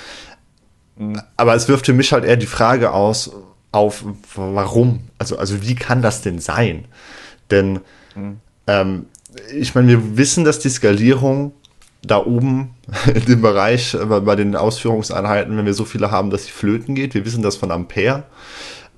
Mhm. 0.96 1.20
Aber 1.37 1.54
es 1.54 1.68
wirft 1.68 1.87
für 1.87 1.92
mich 1.92 2.12
halt 2.12 2.25
eher 2.25 2.37
die 2.37 2.46
Frage 2.46 2.92
aus, 2.92 3.32
auf, 3.74 4.04
warum? 4.34 5.00
Also, 5.18 5.36
also 5.38 5.62
wie 5.62 5.74
kann 5.74 6.02
das 6.02 6.22
denn 6.22 6.38
sein? 6.38 6.84
Denn 7.50 7.80
mhm. 8.14 8.40
ähm, 8.66 9.06
ich 9.54 9.74
meine, 9.74 9.88
wir 9.88 10.16
wissen, 10.16 10.44
dass 10.44 10.58
die 10.58 10.68
Skalierung 10.68 11.52
da 12.02 12.24
oben 12.24 12.74
in 13.14 13.24
dem 13.24 13.42
Bereich 13.42 13.94
äh, 13.94 14.04
bei 14.04 14.36
den 14.36 14.56
Ausführungseinheiten, 14.56 15.56
wenn 15.56 15.66
wir 15.66 15.74
so 15.74 15.84
viele 15.84 16.10
haben, 16.10 16.30
dass 16.30 16.44
sie 16.44 16.52
flöten 16.52 16.94
geht. 16.94 17.14
Wir 17.14 17.24
wissen 17.24 17.42
das 17.42 17.56
von 17.56 17.70
Ampere. 17.70 18.24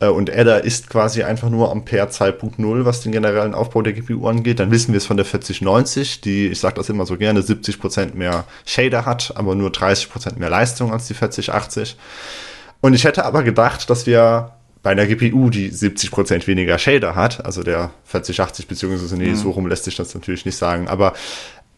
Äh, 0.00 0.08
und 0.08 0.30
Adder 0.30 0.64
ist 0.64 0.90
quasi 0.90 1.22
einfach 1.22 1.48
nur 1.48 1.70
Ampere 1.70 2.08
2.0, 2.08 2.84
was 2.84 3.00
den 3.00 3.12
generellen 3.12 3.54
Aufbau 3.54 3.82
der 3.82 3.92
GPU 3.92 4.26
angeht. 4.26 4.60
Dann 4.60 4.70
wissen 4.70 4.92
wir 4.92 4.98
es 4.98 5.06
von 5.06 5.16
der 5.16 5.26
4090, 5.26 6.20
die, 6.20 6.48
ich 6.48 6.60
sage 6.60 6.76
das 6.76 6.88
immer 6.88 7.06
so 7.06 7.16
gerne, 7.16 7.40
70% 7.40 8.14
mehr 8.14 8.44
Shader 8.64 9.06
hat, 9.06 9.32
aber 9.36 9.54
nur 9.54 9.70
30% 9.70 10.38
mehr 10.38 10.50
Leistung 10.50 10.92
als 10.92 11.06
die 11.06 11.14
4080. 11.14 11.96
Und 12.80 12.94
ich 12.94 13.04
hätte 13.04 13.24
aber 13.24 13.42
gedacht, 13.42 13.88
dass 13.88 14.06
wir 14.06 14.52
bei 14.86 14.92
einer 14.92 15.06
GPU, 15.06 15.50
die 15.50 15.72
70% 15.72 16.46
weniger 16.46 16.78
Shader 16.78 17.16
hat, 17.16 17.44
also 17.44 17.64
der 17.64 17.90
4080 18.04 18.68
beziehungsweise 18.68 19.16
nee, 19.16 19.30
mhm. 19.30 19.34
so 19.34 19.50
rum 19.50 19.66
lässt 19.66 19.82
sich 19.82 19.96
das 19.96 20.14
natürlich 20.14 20.44
nicht 20.44 20.54
sagen, 20.54 20.86
aber 20.86 21.14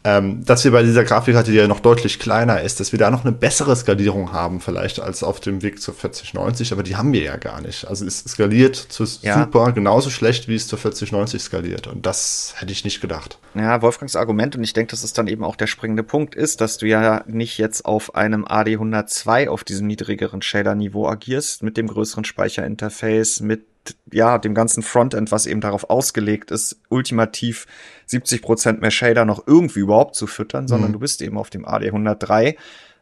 ähm, 0.03 0.45
dass 0.45 0.63
wir 0.63 0.71
bei 0.71 0.83
dieser 0.83 1.03
Grafikkarte, 1.03 1.51
die 1.51 1.57
ja 1.57 1.67
noch 1.67 1.81
deutlich 1.81 2.19
kleiner 2.19 2.61
ist, 2.61 2.79
dass 2.79 2.91
wir 2.91 2.99
da 2.99 3.11
noch 3.11 3.25
eine 3.25 3.33
bessere 3.33 3.75
Skalierung 3.75 4.31
haben 4.31 4.61
vielleicht 4.61 4.99
als 4.99 5.23
auf 5.23 5.39
dem 5.41 5.61
Weg 5.61 5.81
zur 5.81 5.93
4090, 5.93 6.71
aber 6.71 6.83
die 6.83 6.95
haben 6.95 7.11
wir 7.11 7.21
ja 7.21 7.35
gar 7.35 7.59
nicht. 7.61 7.85
Also 7.85 8.05
es 8.05 8.23
skaliert 8.25 8.75
zu 8.75 9.03
ja. 9.21 9.43
super 9.43 9.73
genauso 9.73 10.09
schlecht, 10.09 10.47
wie 10.47 10.55
es 10.55 10.67
zur 10.67 10.79
4090 10.79 11.41
skaliert 11.41 11.87
und 11.87 12.05
das 12.05 12.53
hätte 12.57 12.71
ich 12.71 12.85
nicht 12.85 13.01
gedacht. 13.01 13.39
Ja, 13.55 13.81
Wolfgangs 13.81 14.15
Argument 14.15 14.55
und 14.55 14.63
ich 14.63 14.73
denke, 14.73 14.91
das 14.91 15.03
ist 15.03 15.17
dann 15.17 15.27
eben 15.27 15.43
auch 15.43 15.57
der 15.57 15.67
springende 15.67 16.03
Punkt 16.03 16.33
ist, 16.33 16.61
dass 16.61 16.77
du 16.77 16.87
ja 16.87 17.23
nicht 17.27 17.57
jetzt 17.57 17.85
auf 17.85 18.15
einem 18.15 18.45
AD102 18.45 19.49
auf 19.49 19.63
diesem 19.63 19.87
niedrigeren 19.87 20.41
Shader-Niveau 20.41 21.07
agierst, 21.07 21.61
mit 21.61 21.75
dem 21.75 21.87
größeren 21.87 22.23
Speicherinterface, 22.23 23.41
mit 23.41 23.68
ja, 24.11 24.37
dem 24.37 24.53
ganzen 24.53 24.83
Frontend, 24.83 25.31
was 25.31 25.45
eben 25.45 25.61
darauf 25.61 25.89
ausgelegt 25.89 26.51
ist, 26.51 26.81
ultimativ 26.89 27.67
70 28.05 28.41
Prozent 28.41 28.81
mehr 28.81 28.91
Shader 28.91 29.25
noch 29.25 29.47
irgendwie 29.47 29.79
überhaupt 29.79 30.15
zu 30.15 30.27
füttern, 30.27 30.67
sondern 30.67 30.89
mhm. 30.89 30.93
du 30.93 30.99
bist 30.99 31.21
eben 31.21 31.37
auf 31.37 31.49
dem 31.49 31.65
AD103. 31.65 32.55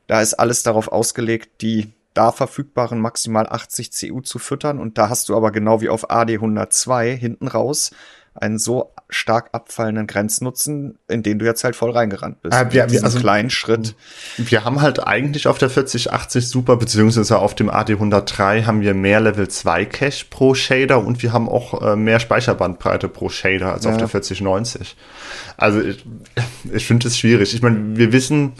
Da 0.07 0.21
ist 0.21 0.35
alles 0.35 0.63
darauf 0.63 0.87
ausgelegt, 0.87 1.61
die 1.61 1.93
da 2.13 2.31
verfügbaren 2.31 2.99
maximal 2.99 3.47
80 3.47 3.91
CU 3.91 4.21
zu 4.21 4.39
füttern 4.39 4.79
und 4.79 4.97
da 4.97 5.09
hast 5.09 5.29
du 5.29 5.35
aber 5.35 5.51
genau 5.51 5.81
wie 5.81 5.89
auf 5.89 6.09
AD102 6.09 7.13
hinten 7.13 7.47
raus 7.47 7.91
einen 8.37 8.57
so 8.57 8.93
stark 9.09 9.49
abfallenden 9.53 10.05
Grenznutzen, 10.05 10.97
in 11.07 11.23
den 11.23 11.39
du 11.39 11.45
jetzt 11.45 11.63
halt 11.63 11.75
voll 11.75 11.91
reingerannt 11.91 12.41
bist. 12.41 12.55
Äh, 12.55 12.73
wir, 12.73 12.89
wir, 12.89 13.03
also 13.03 13.19
kleinen 13.19 13.49
Schritt. 13.49 13.95
Wir 14.37 14.65
haben 14.65 14.81
halt 14.81 15.05
eigentlich 15.05 15.47
auf 15.47 15.57
der 15.57 15.69
4080 15.69 16.47
Super, 16.47 16.75
beziehungsweise 16.75 17.39
auf 17.39 17.55
dem 17.55 17.69
AD103 17.69 18.65
haben 18.65 18.81
wir 18.81 18.93
mehr 18.93 19.19
Level 19.19 19.47
2 19.47 19.85
Cache 19.85 20.25
pro 20.29 20.53
Shader 20.53 21.03
und 21.03 21.23
wir 21.23 21.33
haben 21.33 21.47
auch 21.47 21.81
äh, 21.81 21.95
mehr 21.95 22.19
Speicherbandbreite 22.19 23.07
pro 23.07 23.29
Shader 23.29 23.73
als 23.73 23.85
ja. 23.85 23.91
auf 23.91 23.97
der 23.97 24.07
4090. 24.07 24.95
Also 25.55 25.81
ich, 25.81 26.05
ich 26.71 26.85
finde 26.85 27.07
es 27.07 27.17
schwierig. 27.17 27.53
Ich 27.53 27.61
meine, 27.61 27.97
wir 27.97 28.11
wissen, 28.11 28.53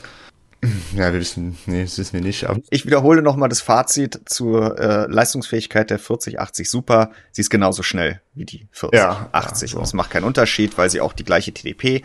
ja, 0.96 1.14
wir 1.14 1.20
wissen, 1.20 1.58
nee, 1.68 1.84
das 1.84 1.98
wissen 1.98 2.14
wir 2.14 2.22
nicht. 2.22 2.46
Aber 2.46 2.60
ich 2.70 2.86
wiederhole 2.86 3.22
nochmal 3.22 3.50
das 3.50 3.62
Fazit 3.62 4.22
zur 4.26 4.80
äh, 4.80 5.06
Leistungsfähigkeit 5.08 5.90
der 5.90 6.00
4080 6.00 6.70
Super. 6.70 7.12
Sie 7.32 7.42
ist 7.42 7.50
genauso 7.50 7.84
schnell 7.84 8.22
wie 8.34 8.46
die 8.46 8.68
4080. 8.72 9.72
Ja, 9.72 9.76
so. 9.76 9.82
Das 9.82 9.94
macht 9.94 10.10
keinen 10.12 10.24
Unterschied, 10.24 10.78
weil 10.78 10.90
sie 10.90 11.02
auch 11.02 11.14
die 11.14 11.24
gleiche 11.24 11.54
TDP 11.54 12.04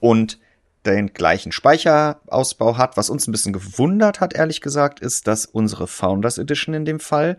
und 0.00 0.38
den 0.84 1.14
gleichen 1.14 1.52
Speicherausbau 1.52 2.76
hat. 2.76 2.96
Was 2.96 3.10
uns 3.10 3.26
ein 3.26 3.32
bisschen 3.32 3.52
gewundert 3.52 4.20
hat, 4.20 4.34
ehrlich 4.34 4.60
gesagt, 4.60 5.00
ist, 5.00 5.26
dass 5.26 5.46
unsere 5.46 5.86
Founders 5.86 6.38
Edition 6.38 6.74
in 6.74 6.84
dem 6.84 7.00
Fall 7.00 7.38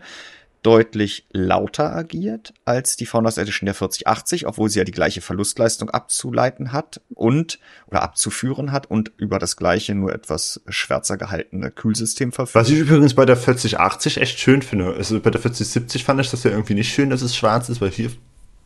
deutlich 0.62 1.26
lauter 1.32 1.94
agiert 1.94 2.52
als 2.64 2.96
die 2.96 3.06
Founders 3.06 3.38
Edition 3.38 3.66
der 3.66 3.74
4080, 3.74 4.46
obwohl 4.46 4.68
sie 4.68 4.78
ja 4.78 4.84
die 4.84 4.92
gleiche 4.92 5.20
Verlustleistung 5.20 5.90
abzuleiten 5.90 6.72
hat 6.72 7.00
und 7.14 7.58
oder 7.86 8.02
abzuführen 8.02 8.72
hat 8.72 8.90
und 8.90 9.12
über 9.16 9.38
das 9.38 9.56
gleiche 9.56 9.94
nur 9.94 10.12
etwas 10.12 10.60
schwärzer 10.68 11.16
gehaltene 11.16 11.70
Kühlsystem 11.70 12.32
verfügt. 12.32 12.54
Was 12.56 12.68
ich 12.68 12.78
übrigens 12.78 13.14
bei 13.14 13.24
der 13.24 13.36
4080 13.36 14.20
echt 14.20 14.38
schön 14.38 14.62
finde. 14.62 14.94
Also 14.94 15.20
bei 15.20 15.30
der 15.30 15.40
4070 15.40 16.04
fand 16.04 16.20
ich 16.20 16.30
das 16.30 16.42
ja 16.42 16.50
irgendwie 16.50 16.74
nicht 16.74 16.92
schön, 16.92 17.10
dass 17.10 17.22
es 17.22 17.36
schwarz 17.36 17.68
ist, 17.68 17.80
weil 17.80 17.90
hier 17.90 18.10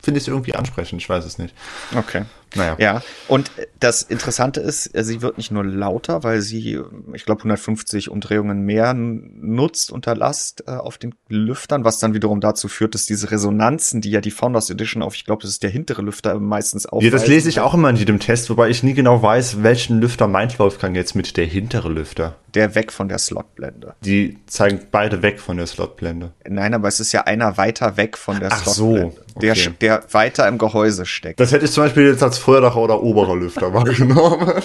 finde 0.03 0.19
ich 0.19 0.25
es 0.25 0.29
irgendwie 0.29 0.55
ansprechend, 0.55 1.01
ich 1.01 1.09
weiß 1.09 1.25
es 1.25 1.39
nicht. 1.39 1.55
Okay. 1.95 2.25
Naja. 2.55 2.77
Ja, 2.79 3.03
und 3.29 3.51
das 3.79 4.03
Interessante 4.03 4.61
ist, 4.61 4.91
sie 4.93 5.23
wird 5.23 5.37
nicht 5.37 5.51
nur 5.51 5.65
lauter, 5.65 6.23
weil 6.23 6.41
sie, 6.41 6.81
ich 7.13 7.25
glaube, 7.25 7.41
150 7.41 8.11
Umdrehungen 8.11 8.63
mehr 8.63 8.95
nutzt 8.95 9.91
unter 9.91 10.15
Last 10.15 10.65
äh, 10.67 10.73
auf 10.73 10.99
den 10.99 11.15
Lüftern, 11.29 11.85
was 11.85 11.99
dann 11.99 12.15
wiederum 12.15 12.41
dazu 12.41 12.69
führt, 12.69 12.95
dass 12.95 13.07
diese 13.07 13.31
Resonanzen, 13.31 14.01
die 14.01 14.11
ja 14.11 14.21
die 14.21 14.31
Founders 14.31 14.71
Edition 14.71 15.03
auf, 15.03 15.15
ich 15.15 15.25
glaube, 15.25 15.43
das 15.43 15.51
ist 15.51 15.63
der 15.63 15.71
hintere 15.71 16.03
Lüfter 16.03 16.39
meistens 16.39 16.87
auch. 16.87 17.03
Ja, 17.03 17.11
das 17.11 17.27
lese 17.27 17.49
ich 17.49 17.61
auch 17.61 17.75
immer 17.75 17.91
in 17.91 17.97
jedem 17.97 18.19
Test, 18.19 18.51
wobei 18.51 18.69
ich 18.69 18.83
nie 18.83 18.95
genau 18.95 19.23
weiß, 19.23 19.63
welchen 19.63 20.01
Lüfter 20.01 20.27
meint 20.27 20.59
Wolfgang 20.59 20.97
jetzt 20.97 21.15
mit 21.15 21.37
der 21.37 21.47
hintere 21.47 21.89
Lüfter. 21.89 22.37
Der 22.55 22.75
weg 22.75 22.93
von 22.93 23.09
der 23.09 23.19
Slotblende. 23.19 23.95
Die 24.05 24.39
zeigen 24.47 24.81
beide 24.91 25.23
weg 25.23 25.39
von 25.39 25.57
der 25.57 25.67
Slotblende. 25.67 26.33
Nein, 26.49 26.75
aber 26.75 26.89
es 26.89 26.99
ist 26.99 27.13
ja 27.13 27.23
einer 27.23 27.57
weiter 27.57 27.97
weg 27.97 28.19
von 28.19 28.41
der 28.41 28.51
Ach 28.53 28.67
Slotblende. 28.67 29.15
So, 29.15 29.23
okay. 29.37 29.73
der, 29.81 30.01
der 30.01 30.13
weiter 30.13 30.49
im 30.49 30.59
Gehäuse 30.59 31.07
steckt. 31.07 31.39
Das 31.39 31.53
hätte 31.53 31.67
ich 31.67 31.71
zum 31.71 31.85
Beispiel 31.85 32.09
jetzt 32.09 32.23
als 32.25 32.40
Vorderdacher 32.41 32.81
oder 32.81 33.03
oberer 33.03 33.37
Lüfter 33.37 33.73
wahrgenommen. 33.73 34.63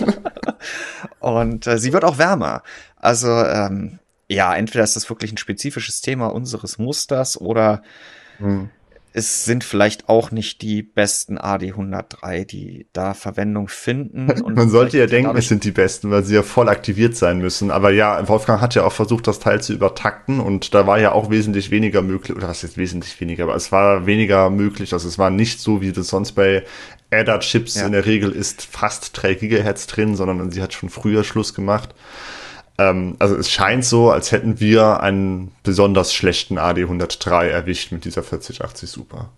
Und 1.20 1.68
äh, 1.68 1.78
sie 1.78 1.94
wird 1.94 2.04
auch 2.04 2.18
wärmer. 2.18 2.64
Also 2.98 3.30
ähm, 3.30 4.00
ja, 4.28 4.56
entweder 4.56 4.84
ist 4.84 4.96
das 4.96 5.10
wirklich 5.10 5.32
ein 5.32 5.38
spezifisches 5.38 6.02
Thema 6.02 6.28
unseres 6.28 6.78
Musters 6.78 7.40
oder 7.40 7.82
hm 8.38 8.70
es 9.18 9.46
sind 9.46 9.64
vielleicht 9.64 10.10
auch 10.10 10.32
nicht 10.32 10.62
die 10.62 10.84
besten 10.84 11.40
AD103, 11.40 12.44
die 12.44 12.88
da 12.92 13.14
Verwendung 13.14 13.70
finden. 13.70 14.30
Und 14.44 14.56
Man 14.56 14.70
sollte 14.70 14.98
ja 14.98 15.06
denken, 15.06 15.38
es 15.38 15.48
sind 15.48 15.64
die 15.64 15.72
besten, 15.72 16.12
weil 16.12 16.26
sie 16.26 16.36
ja 16.36 16.44
voll 16.44 16.68
aktiviert 16.68 17.16
sein 17.16 17.40
müssen. 17.40 17.72
Aber 17.72 17.92
ja, 17.92 18.28
Wolfgang 18.28 18.60
hat 18.60 18.76
ja 18.76 18.84
auch 18.84 18.92
versucht, 18.92 19.26
das 19.28 19.40
Teil 19.40 19.62
zu 19.62 19.72
übertakten 19.72 20.42
und 20.42 20.74
da 20.74 20.86
war 20.86 21.00
ja 21.00 21.14
auch 21.14 21.30
wesentlich 21.30 21.72
weniger 21.72 22.02
möglich, 22.02 22.36
oder 22.36 22.50
was 22.50 22.66
ist 22.66 22.76
wesentlich 22.76 23.20
weniger, 23.22 23.46
aber 23.46 23.56
es 23.56 23.72
war 23.72 24.06
weniger 24.06 24.50
möglich. 24.50 24.92
Also 24.92 25.08
es 25.08 25.18
war 25.18 25.30
nicht 25.30 25.62
so, 25.62 25.80
wie 25.80 25.94
das 25.94 26.10
sonst 26.10 26.34
bei 26.34 26.66
ADA-Chips 27.10 27.76
ja. 27.76 27.86
in 27.86 27.94
der 27.94 28.06
Regel 28.06 28.34
ist, 28.34 28.64
fast 28.64 29.12
3 29.14 29.36
Gigahertz 29.36 29.88
drin, 29.88 30.18
sondern 30.18 30.52
sie 30.52 30.62
hat 30.62 30.74
schon 30.74 30.90
früher 30.90 31.24
Schluss 31.24 31.54
gemacht. 31.54 31.96
Ähm, 32.78 33.16
also 33.20 33.36
es 33.36 33.50
scheint 33.50 33.86
so, 33.86 34.12
als 34.12 34.32
hätten 34.32 34.60
wir 34.60 35.00
einen 35.02 35.52
besonders 35.64 36.14
schlechten 36.14 36.60
AD103 36.60 37.48
erwischt 37.48 37.92
mit 37.92 38.06
dieser 38.06 38.24
4080 38.24 38.90
Super. 38.90 39.30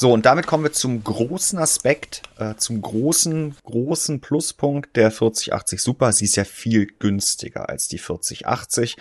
So, 0.00 0.14
und 0.14 0.24
damit 0.24 0.46
kommen 0.46 0.64
wir 0.64 0.72
zum 0.72 1.04
großen 1.04 1.58
Aspekt, 1.58 2.22
äh, 2.38 2.54
zum 2.54 2.80
großen, 2.80 3.54
großen 3.64 4.22
Pluspunkt 4.22 4.96
der 4.96 5.10
4080 5.10 5.82
Super. 5.82 6.10
Sie 6.14 6.24
ist 6.24 6.36
ja 6.36 6.44
viel 6.44 6.86
günstiger 6.86 7.68
als 7.68 7.86
die 7.86 7.98
4080. 7.98 8.96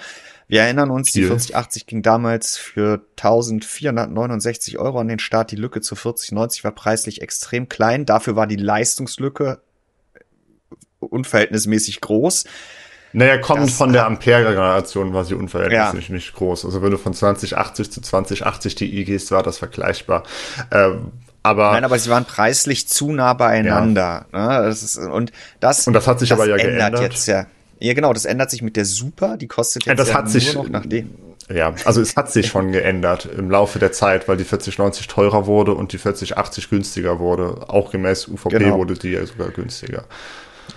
Wir 0.50 0.64
erinnern 0.64 0.92
uns, 0.92 1.12
viel. 1.12 1.22
die 1.22 1.28
4080 1.28 1.86
ging 1.86 2.02
damals 2.02 2.58
für 2.58 3.02
1469 3.12 4.78
Euro 4.78 5.00
an 5.00 5.08
den 5.08 5.20
Start. 5.20 5.52
Die 5.52 5.56
Lücke 5.56 5.80
zu 5.80 5.96
4090 5.96 6.66
war 6.66 6.74
preislich 6.74 7.22
extrem 7.22 7.70
klein. 7.70 8.06
Dafür 8.06 8.36
war 8.36 8.46
die 8.46 8.58
Leistungslücke 8.58 9.62
unverhältnismäßig 11.00 12.02
groß. 12.02 12.44
Naja, 13.12 13.38
kommend 13.38 13.72
von 13.72 13.92
der 13.92 14.06
Ampere-Generation 14.06 15.14
war 15.14 15.26
sie 15.26 15.34
unverhältnismäßig 15.34 16.10
ja. 16.10 16.16
nicht 16.16 16.34
groß. 16.34 16.66
Also 16.66 16.82
wenn 16.82 16.92
du 16.92 16.98
von 16.98 17.14
2080 17.14 17.92
zu 17.92 18.02
2080 18.02 18.76
Ti 18.76 19.04
gehst, 19.04 19.32
war 19.32 19.42
das 19.42 19.58
vergleichbar. 19.58 20.24
Ähm, 20.72 21.12
aber 21.42 21.72
Nein, 21.72 21.86
aber 21.86 21.98
sie 21.98 22.10
waren 22.10 22.26
preislich 22.26 22.88
zu 22.88 23.12
nah 23.12 23.34
beieinander. 23.34 24.26
Ja. 24.34 24.60
Ne? 24.62 24.68
Das 24.68 24.84
ist, 24.84 24.98
und 24.98 25.32
das, 25.60 25.88
und 25.88 25.94
das 25.94 26.08
hat 26.08 26.20
sich 26.20 26.30
das 26.30 26.40
aber 26.40 26.50
ja 26.50 26.58
geändert. 26.58 27.00
Jetzt 27.00 27.28
ja. 27.28 27.46
ja, 27.80 27.94
genau, 27.94 28.14
das 28.14 28.26
ändert 28.26 28.52
sich 28.52 28.62
mit 28.62 28.76
der 28.76 28.86
Super. 28.86 29.38
Die 29.38 29.48
kostet 29.48 29.86
jetzt 29.86 29.88
ja, 29.88 29.96
das 29.96 30.10
ja 30.10 30.14
hat 30.16 30.26
nur 30.26 30.32
sich, 30.32 30.54
noch 30.54 30.70
nach 30.70 30.86
dem. 30.86 31.10
Ja, 31.52 31.74
also 31.86 32.02
es 32.02 32.16
hat 32.16 32.32
sich 32.32 32.48
schon 32.48 32.72
geändert 32.74 33.26
im 33.26 33.50
Laufe 33.50 33.80
der 33.80 33.92
Zeit, 33.92 34.28
weil 34.28 34.38
die 34.38 34.44
4090 34.44 35.08
teurer 35.08 35.48
wurde 35.48 35.74
und 35.74 35.94
die 35.94 35.98
4080 35.98 36.70
günstiger 36.70 37.20
wurde. 37.20 37.70
Auch 37.70 37.92
gemäß 37.92 38.28
UVP 38.28 38.60
genau. 38.60 38.78
wurde 38.78 38.94
die 38.96 39.12
ja 39.12 39.26
sogar 39.26 39.50
günstiger. 39.50 40.04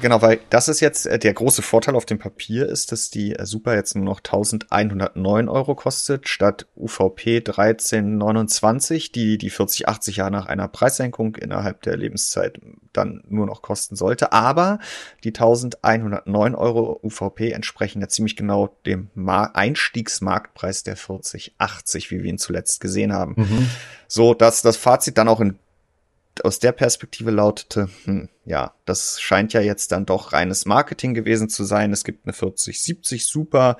Genau, 0.02 0.20
weil 0.20 0.40
das 0.50 0.66
ist 0.66 0.80
jetzt 0.80 1.06
äh, 1.06 1.16
der 1.16 1.32
große 1.32 1.62
Vorteil 1.62 1.94
auf 1.94 2.04
dem 2.04 2.18
Papier 2.18 2.68
ist, 2.68 2.90
dass 2.90 3.08
die 3.08 3.36
äh, 3.36 3.46
Super 3.46 3.76
jetzt 3.76 3.94
nur 3.94 4.04
noch 4.04 4.18
1109 4.18 5.48
Euro 5.48 5.76
kostet, 5.76 6.28
statt 6.28 6.66
UVP 6.76 7.36
1329, 7.36 9.12
die 9.12 9.38
die 9.38 9.48
4080 9.48 10.16
ja 10.16 10.28
nach 10.28 10.46
einer 10.46 10.66
Preissenkung 10.66 11.36
innerhalb 11.36 11.82
der 11.82 11.96
Lebenszeit 11.96 12.60
dann 12.92 13.22
nur 13.28 13.46
noch 13.46 13.62
kosten 13.62 13.94
sollte. 13.94 14.32
Aber 14.32 14.80
die 15.22 15.28
1109 15.28 16.56
Euro 16.56 16.98
UVP 17.04 17.52
entsprechen 17.52 18.00
ja 18.00 18.08
ziemlich 18.08 18.34
genau 18.34 18.76
dem 18.84 19.08
Einstiegsmarktpreis 19.14 20.82
der 20.82 20.96
4080, 20.96 22.10
wie 22.10 22.24
wir 22.24 22.30
ihn 22.30 22.38
zuletzt 22.38 22.80
gesehen 22.80 23.12
haben. 23.12 23.34
Mhm. 23.36 23.70
So, 24.08 24.34
dass 24.34 24.62
das 24.62 24.76
Fazit 24.76 25.16
dann 25.16 25.28
auch 25.28 25.40
in 25.40 25.58
aus 26.44 26.58
der 26.58 26.72
Perspektive 26.72 27.30
lautete, 27.30 27.88
hm, 28.04 28.28
ja, 28.44 28.74
das 28.84 29.20
scheint 29.20 29.52
ja 29.52 29.60
jetzt 29.60 29.92
dann 29.92 30.06
doch 30.06 30.32
reines 30.32 30.66
Marketing 30.66 31.14
gewesen 31.14 31.48
zu 31.48 31.64
sein. 31.64 31.92
Es 31.92 32.04
gibt 32.04 32.26
eine 32.26 32.32
4070 32.32 33.26
Super, 33.26 33.76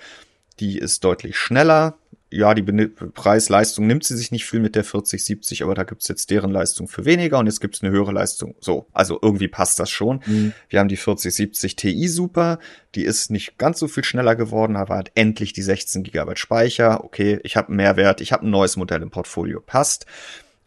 die 0.61 0.79
ist 0.79 1.05
deutlich 1.05 1.37
schneller. 1.37 1.97
Ja, 2.31 2.55
die 2.55 2.63
Preis-Leistung 2.63 3.87
nimmt 3.87 4.05
sie 4.05 4.17
sich 4.17 4.33
nicht 4.33 4.47
viel 4.47 4.61
mit 4.61 4.75
der 4.75 4.85
4070, 4.85 5.65
aber 5.65 5.75
da 5.75 5.83
gibt's 5.83 6.09
jetzt 6.09 6.31
deren 6.31 6.51
Leistung 6.51 6.89
für 6.89 7.05
weniger 7.05 7.39
und 7.39 7.45
jetzt 7.45 7.61
gibt's 7.61 7.83
eine 7.83 7.93
höhere 7.93 8.13
Leistung. 8.13 8.55
So, 8.59 8.87
also 8.93 9.19
irgendwie 9.21 9.49
passt 9.49 9.79
das 9.79 9.91
schon. 9.91 10.23
Mhm. 10.25 10.55
Wir 10.71 10.81
haben 10.81 10.89
die 10.89 10.97
4070 10.97 11.77
Ti 11.77 12.09
Super, 12.09 12.59
die 12.95 13.05
ist 13.05 13.31
nicht 13.31 13.59
ganz 13.59 13.79
so 13.79 13.87
viel 13.87 14.05
schneller 14.05 14.35
geworden, 14.35 14.77
aber 14.77 14.97
hat 14.97 15.11
endlich 15.15 15.53
die 15.53 15.61
16 15.61 16.05
GB 16.05 16.37
Speicher. 16.37 17.05
Okay, 17.05 17.39
ich 17.43 17.59
habe 17.59 17.71
Mehrwert, 17.71 18.23
ich 18.23 18.33
habe 18.33 18.47
ein 18.47 18.51
neues 18.51 18.79
Modell 18.79 19.03
im 19.03 19.11
Portfolio, 19.11 19.61
passt. 19.61 20.07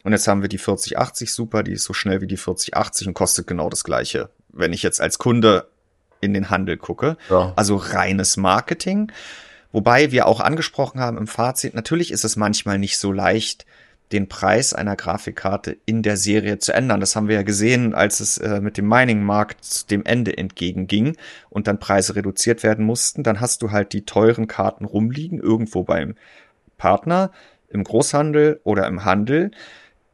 Und 0.06 0.12
jetzt 0.12 0.28
haben 0.28 0.40
wir 0.40 0.48
die 0.48 0.58
4080 0.58 1.32
Super, 1.32 1.64
die 1.64 1.72
ist 1.72 1.82
so 1.82 1.92
schnell 1.92 2.20
wie 2.20 2.28
die 2.28 2.36
4080 2.36 3.08
und 3.08 3.14
kostet 3.14 3.48
genau 3.48 3.68
das 3.68 3.82
gleiche. 3.82 4.30
Wenn 4.50 4.72
ich 4.72 4.84
jetzt 4.84 5.00
als 5.00 5.18
Kunde 5.18 5.66
in 6.20 6.32
den 6.32 6.48
Handel 6.48 6.76
gucke. 6.76 7.16
Ja. 7.28 7.52
Also 7.56 7.74
reines 7.74 8.36
Marketing. 8.36 9.10
Wobei 9.72 10.12
wir 10.12 10.28
auch 10.28 10.38
angesprochen 10.38 11.00
haben 11.00 11.18
im 11.18 11.26
Fazit, 11.26 11.74
natürlich 11.74 12.12
ist 12.12 12.24
es 12.24 12.36
manchmal 12.36 12.78
nicht 12.78 12.98
so 12.98 13.10
leicht, 13.10 13.66
den 14.12 14.28
Preis 14.28 14.74
einer 14.74 14.94
Grafikkarte 14.94 15.76
in 15.86 16.04
der 16.04 16.16
Serie 16.16 16.60
zu 16.60 16.72
ändern. 16.72 17.00
Das 17.00 17.16
haben 17.16 17.26
wir 17.26 17.34
ja 17.34 17.42
gesehen, 17.42 17.92
als 17.92 18.20
es 18.20 18.38
äh, 18.38 18.60
mit 18.60 18.76
dem 18.76 18.86
Mining-Markt 18.86 19.90
dem 19.90 20.04
Ende 20.04 20.38
entgegenging 20.38 21.16
und 21.50 21.66
dann 21.66 21.80
Preise 21.80 22.14
reduziert 22.14 22.62
werden 22.62 22.84
mussten. 22.84 23.24
Dann 23.24 23.40
hast 23.40 23.60
du 23.60 23.72
halt 23.72 23.92
die 23.92 24.04
teuren 24.04 24.46
Karten 24.46 24.84
rumliegen, 24.84 25.40
irgendwo 25.40 25.82
beim 25.82 26.14
Partner, 26.78 27.32
im 27.70 27.82
Großhandel 27.82 28.60
oder 28.62 28.86
im 28.86 29.04
Handel. 29.04 29.50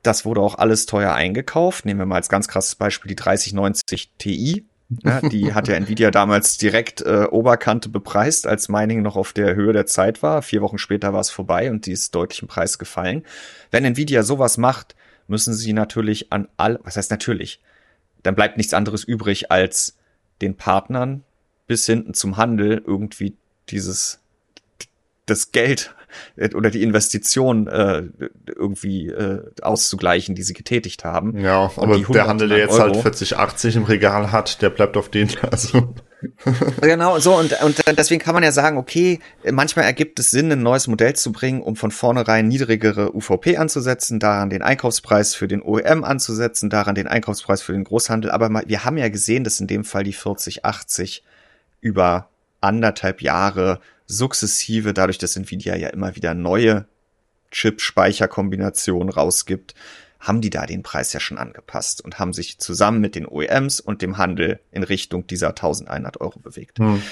Das 0.02 0.24
wurde 0.24 0.40
auch 0.40 0.56
alles 0.56 0.86
teuer 0.86 1.14
eingekauft. 1.14 1.84
Nehmen 1.84 2.00
wir 2.00 2.06
mal 2.06 2.16
als 2.16 2.28
ganz 2.28 2.48
krasses 2.48 2.74
Beispiel 2.74 3.08
die 3.08 3.16
3090 3.16 4.10
Ti. 4.18 4.64
Ja, 5.02 5.20
die 5.20 5.54
hat 5.54 5.68
ja 5.68 5.74
Nvidia 5.74 6.10
damals 6.10 6.58
direkt 6.58 7.00
äh, 7.02 7.26
Oberkante 7.30 7.88
bepreist, 7.88 8.46
als 8.46 8.68
Mining 8.68 9.02
noch 9.02 9.16
auf 9.16 9.32
der 9.32 9.54
Höhe 9.54 9.72
der 9.72 9.86
Zeit 9.86 10.22
war. 10.22 10.42
Vier 10.42 10.60
Wochen 10.60 10.78
später 10.78 11.12
war 11.12 11.20
es 11.20 11.30
vorbei 11.30 11.70
und 11.70 11.86
die 11.86 11.92
ist 11.92 12.14
deutlich 12.14 12.42
im 12.42 12.48
Preis 12.48 12.78
gefallen. 12.78 13.24
Wenn 13.70 13.84
Nvidia 13.84 14.22
sowas 14.22 14.58
macht, 14.58 14.94
müssen 15.28 15.54
sie 15.54 15.72
natürlich 15.72 16.32
an 16.32 16.48
all, 16.56 16.80
was 16.82 16.96
heißt 16.96 17.10
natürlich? 17.10 17.60
Dann 18.22 18.34
bleibt 18.34 18.56
nichts 18.56 18.74
anderes 18.74 19.04
übrig, 19.04 19.50
als 19.50 19.96
den 20.40 20.56
Partnern 20.56 21.24
bis 21.66 21.86
hinten 21.86 22.14
zum 22.14 22.36
Handel 22.36 22.82
irgendwie 22.84 23.36
dieses 23.68 24.20
das 25.26 25.52
Geld 25.52 25.94
oder 26.54 26.70
die 26.70 26.82
Investition 26.82 27.66
äh, 27.66 28.04
irgendwie 28.46 29.08
äh, 29.08 29.42
auszugleichen, 29.62 30.34
die 30.34 30.42
sie 30.42 30.54
getätigt 30.54 31.04
haben. 31.04 31.38
Ja, 31.38 31.70
aber 31.76 31.98
der 31.98 32.26
Handel, 32.26 32.48
der 32.48 32.58
jetzt 32.58 32.78
halt 32.78 32.92
Euro, 32.92 33.04
halt 33.04 33.16
40, 33.16 33.36
80 33.36 33.76
im 33.76 33.84
Regal 33.84 34.32
hat, 34.32 34.62
der 34.62 34.70
bleibt 34.70 34.96
auf 34.96 35.08
den. 35.08 35.28
Also. 35.50 35.94
genau, 36.80 37.18
so 37.18 37.36
und, 37.36 37.60
und 37.62 37.82
deswegen 37.98 38.22
kann 38.22 38.34
man 38.34 38.44
ja 38.44 38.52
sagen, 38.52 38.78
okay, 38.78 39.18
manchmal 39.50 39.84
ergibt 39.84 40.18
es 40.20 40.30
Sinn, 40.30 40.52
ein 40.52 40.62
neues 40.62 40.86
Modell 40.86 41.14
zu 41.14 41.32
bringen, 41.32 41.60
um 41.60 41.74
von 41.74 41.90
vornherein 41.90 42.46
niedrigere 42.48 43.14
UVP 43.14 43.56
anzusetzen, 43.56 44.20
daran 44.20 44.48
den 44.48 44.62
Einkaufspreis 44.62 45.34
für 45.34 45.48
den 45.48 45.62
OEM 45.62 46.04
anzusetzen, 46.04 46.70
daran 46.70 46.94
den 46.94 47.08
Einkaufspreis 47.08 47.60
für 47.60 47.72
den 47.72 47.84
Großhandel. 47.84 48.30
Aber 48.30 48.62
wir 48.66 48.84
haben 48.84 48.96
ja 48.96 49.08
gesehen, 49.08 49.44
dass 49.44 49.60
in 49.60 49.66
dem 49.66 49.84
Fall 49.84 50.04
die 50.04 50.12
40, 50.12 50.64
80 50.64 51.24
über 51.80 52.28
anderthalb 52.62 53.22
Jahre 53.22 53.80
sukzessive, 54.06 54.94
dadurch, 54.94 55.18
dass 55.18 55.36
Nvidia 55.36 55.76
ja 55.76 55.88
immer 55.88 56.16
wieder 56.16 56.34
neue 56.34 56.86
Chip-Speicherkombinationen 57.50 59.10
rausgibt, 59.10 59.74
haben 60.20 60.40
die 60.40 60.50
da 60.50 60.66
den 60.66 60.82
Preis 60.82 61.12
ja 61.12 61.20
schon 61.20 61.38
angepasst 61.38 62.00
und 62.00 62.18
haben 62.18 62.32
sich 62.32 62.58
zusammen 62.58 63.00
mit 63.00 63.14
den 63.14 63.26
OEMs 63.26 63.80
und 63.80 64.02
dem 64.02 64.18
Handel 64.18 64.60
in 64.70 64.84
Richtung 64.84 65.26
dieser 65.26 65.48
1100 65.48 66.20
Euro 66.20 66.38
bewegt. 66.38 66.78
Hm. 66.78 67.02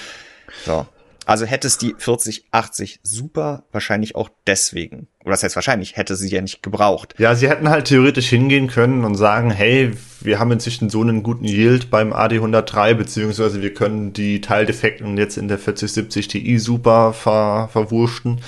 So. 0.65 0.87
Also 1.27 1.45
hätte 1.45 1.67
es 1.67 1.79
die 1.79 1.95
4080 1.97 3.01
Super 3.03 3.65
wahrscheinlich 3.73 4.17
auch 4.17 4.31
deswegen, 4.47 5.07
oder 5.21 5.33
das 5.33 5.43
heißt 5.43 5.55
wahrscheinlich, 5.55 5.97
hätte 5.97 6.17
sie 6.17 6.29
ja 6.29 6.41
nicht 6.41 6.63
gebraucht. 6.63 7.15
Ja, 7.19 7.35
sie 7.35 7.49
hätten 7.49 7.69
halt 7.69 7.87
theoretisch 7.87 8.29
hingehen 8.29 8.69
können 8.69 9.05
und 9.05 9.17
sagen, 9.17 9.51
hey, 9.51 9.93
wir 10.21 10.39
haben 10.39 10.51
inzwischen 10.51 10.91
so 10.91 11.03
einen 11.03 11.23
guten 11.23 11.45
Yield 11.45 11.91
beim 11.91 12.13
AD103, 12.13 12.95
beziehungsweise 12.95 13.63
wir 13.63 13.73
können 13.75 14.13
die 14.13 14.41
Teildefekten 14.41 15.17
jetzt 15.19 15.37
in 15.37 15.49
der 15.49 15.59
4070 15.59 16.29
Ti 16.29 16.59
Super 16.59 17.13
ver 17.13 17.69
verwurschten. 17.73 18.41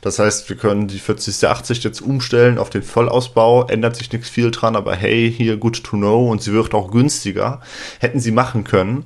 Das 0.00 0.18
heißt, 0.18 0.48
wir 0.48 0.56
können 0.56 0.88
die 0.88 0.98
4080 0.98 1.84
jetzt 1.84 2.00
umstellen 2.00 2.58
auf 2.58 2.70
den 2.70 2.82
Vollausbau, 2.82 3.66
ändert 3.66 3.96
sich 3.96 4.10
nichts 4.12 4.28
viel 4.28 4.50
dran, 4.50 4.76
aber 4.76 4.94
hey, 4.96 5.32
hier 5.34 5.56
good 5.56 5.84
to 5.84 5.96
know 5.96 6.30
und 6.30 6.42
sie 6.42 6.52
wird 6.52 6.74
auch 6.74 6.90
günstiger. 6.90 7.60
Hätten 8.00 8.20
sie 8.20 8.32
machen 8.32 8.64
können. 8.64 9.04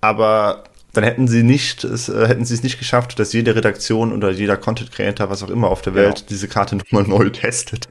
Aber 0.00 0.64
dann 0.98 1.04
hätten 1.04 1.28
sie 1.28 1.44
nicht, 1.44 1.84
es, 1.84 2.08
äh, 2.08 2.26
hätten 2.26 2.44
sie 2.44 2.54
es 2.54 2.64
nicht 2.64 2.78
geschafft, 2.78 3.20
dass 3.20 3.32
jede 3.32 3.54
Redaktion 3.54 4.12
oder 4.12 4.30
jeder 4.30 4.56
Content 4.56 4.90
Creator, 4.90 5.30
was 5.30 5.44
auch 5.44 5.50
immer 5.50 5.68
auf 5.68 5.80
der 5.80 5.94
Welt, 5.94 6.16
genau. 6.16 6.26
diese 6.28 6.48
Karte 6.48 6.74
nochmal 6.74 7.04
neu 7.04 7.30
testet. 7.30 7.88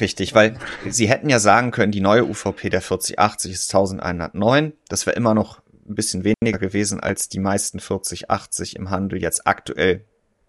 Richtig, 0.00 0.34
weil 0.34 0.58
sie 0.88 1.08
hätten 1.08 1.28
ja 1.28 1.38
sagen 1.38 1.70
können, 1.70 1.92
die 1.92 2.00
neue 2.00 2.24
UVP 2.24 2.70
der 2.70 2.80
4080 2.80 3.52
ist 3.52 3.72
1109. 3.72 4.72
Das 4.88 5.06
wäre 5.06 5.16
immer 5.16 5.34
noch 5.34 5.60
ein 5.88 5.94
bisschen 5.94 6.24
weniger 6.24 6.58
gewesen, 6.58 6.98
als 6.98 7.28
die 7.28 7.38
meisten 7.38 7.78
4080 7.78 8.74
im 8.74 8.90
Handel 8.90 9.22
jetzt 9.22 9.46
aktuell 9.46 10.04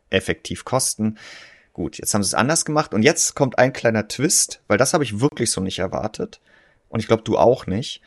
effektiv 0.09 0.65
kosten. 0.65 1.17
Gut, 1.73 1.99
jetzt 1.99 2.15
haben 2.15 2.23
sie 2.23 2.29
es 2.29 2.33
anders 2.33 2.65
gemacht 2.65 2.95
und 2.95 3.03
jetzt 3.03 3.35
kommt 3.35 3.59
ein 3.59 3.73
kleiner 3.73 4.07
Twist, 4.07 4.63
weil 4.67 4.79
das 4.79 4.95
habe 4.95 5.03
ich 5.03 5.21
wirklich 5.21 5.51
so 5.51 5.61
nicht 5.61 5.77
erwartet. 5.77 6.41
Und 6.89 6.99
ich 6.99 7.07
glaube, 7.07 7.23
du 7.23 7.37
auch 7.37 7.67
nicht. 7.67 8.01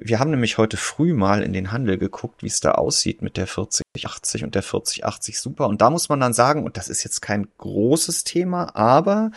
Wir 0.00 0.20
haben 0.20 0.30
nämlich 0.30 0.58
heute 0.58 0.76
früh 0.76 1.12
mal 1.12 1.42
in 1.42 1.52
den 1.52 1.72
Handel 1.72 1.98
geguckt, 1.98 2.44
wie 2.44 2.46
es 2.46 2.60
da 2.60 2.72
aussieht 2.72 3.20
mit 3.20 3.36
der 3.36 3.48
4080 3.48 4.44
und 4.44 4.54
der 4.54 4.62
4080 4.62 5.40
Super. 5.40 5.66
Und 5.66 5.80
da 5.80 5.90
muss 5.90 6.08
man 6.08 6.20
dann 6.20 6.32
sagen, 6.32 6.64
und 6.64 6.76
das 6.76 6.88
ist 6.88 7.02
jetzt 7.02 7.20
kein 7.20 7.48
großes 7.58 8.22
Thema, 8.22 8.76
aber 8.76 9.32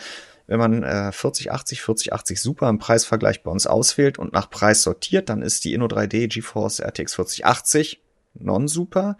wenn 0.46 0.60
man 0.60 0.84
äh, 0.84 1.10
4080, 1.10 1.82
4080 1.82 2.40
Super 2.40 2.68
im 2.68 2.78
Preisvergleich 2.78 3.42
bei 3.42 3.50
uns 3.50 3.66
auswählt 3.66 4.18
und 4.18 4.32
nach 4.32 4.50
Preis 4.50 4.82
sortiert, 4.82 5.28
dann 5.28 5.42
ist 5.42 5.64
die 5.64 5.76
Inno3D 5.76 6.28
GeForce 6.28 6.80
RTX 6.80 7.14
4080 7.14 8.00
Non-Super. 8.34 9.18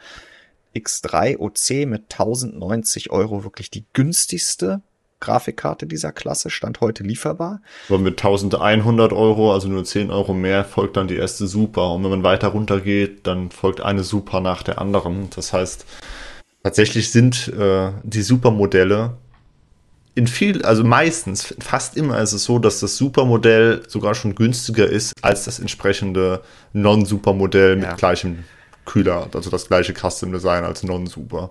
X3 0.76 1.38
OC 1.38 1.88
mit 1.88 2.12
1090 2.12 3.10
Euro 3.10 3.44
wirklich 3.44 3.70
die 3.70 3.84
günstigste 3.92 4.80
Grafikkarte 5.22 5.86
dieser 5.86 6.12
Klasse, 6.12 6.50
stand 6.50 6.80
heute 6.80 7.04
lieferbar. 7.04 7.62
Aber 7.88 7.98
mit 7.98 8.18
1100 8.18 9.12
Euro, 9.12 9.52
also 9.54 9.68
nur 9.68 9.84
10 9.84 10.10
Euro 10.10 10.34
mehr, 10.34 10.64
folgt 10.64 10.96
dann 10.96 11.08
die 11.08 11.16
erste 11.16 11.46
Super. 11.46 11.92
Und 11.92 12.02
wenn 12.04 12.10
man 12.10 12.24
weiter 12.24 12.48
runter 12.48 12.80
geht, 12.80 13.26
dann 13.26 13.50
folgt 13.50 13.80
eine 13.80 14.02
Super 14.02 14.40
nach 14.40 14.62
der 14.62 14.80
anderen. 14.80 15.30
Das 15.34 15.52
heißt, 15.52 15.86
tatsächlich 16.62 17.10
sind 17.12 17.48
äh, 17.48 17.92
die 18.02 18.22
Supermodelle 18.22 19.16
in 20.14 20.26
viel, 20.26 20.62
also 20.62 20.84
meistens, 20.84 21.54
fast 21.58 21.96
immer 21.96 22.20
ist 22.20 22.34
es 22.34 22.44
so, 22.44 22.58
dass 22.58 22.80
das 22.80 22.98
Supermodell 22.98 23.82
sogar 23.88 24.14
schon 24.14 24.34
günstiger 24.34 24.86
ist 24.86 25.14
als 25.22 25.44
das 25.44 25.58
entsprechende 25.58 26.42
Non-Supermodell 26.74 27.76
mit 27.76 27.84
ja. 27.84 27.94
gleichem 27.94 28.44
Kühler, 28.84 29.28
also 29.32 29.48
das 29.48 29.68
gleiche 29.68 29.94
Custom 29.94 30.32
Design 30.32 30.64
als 30.64 30.82
Non-Super. 30.82 31.50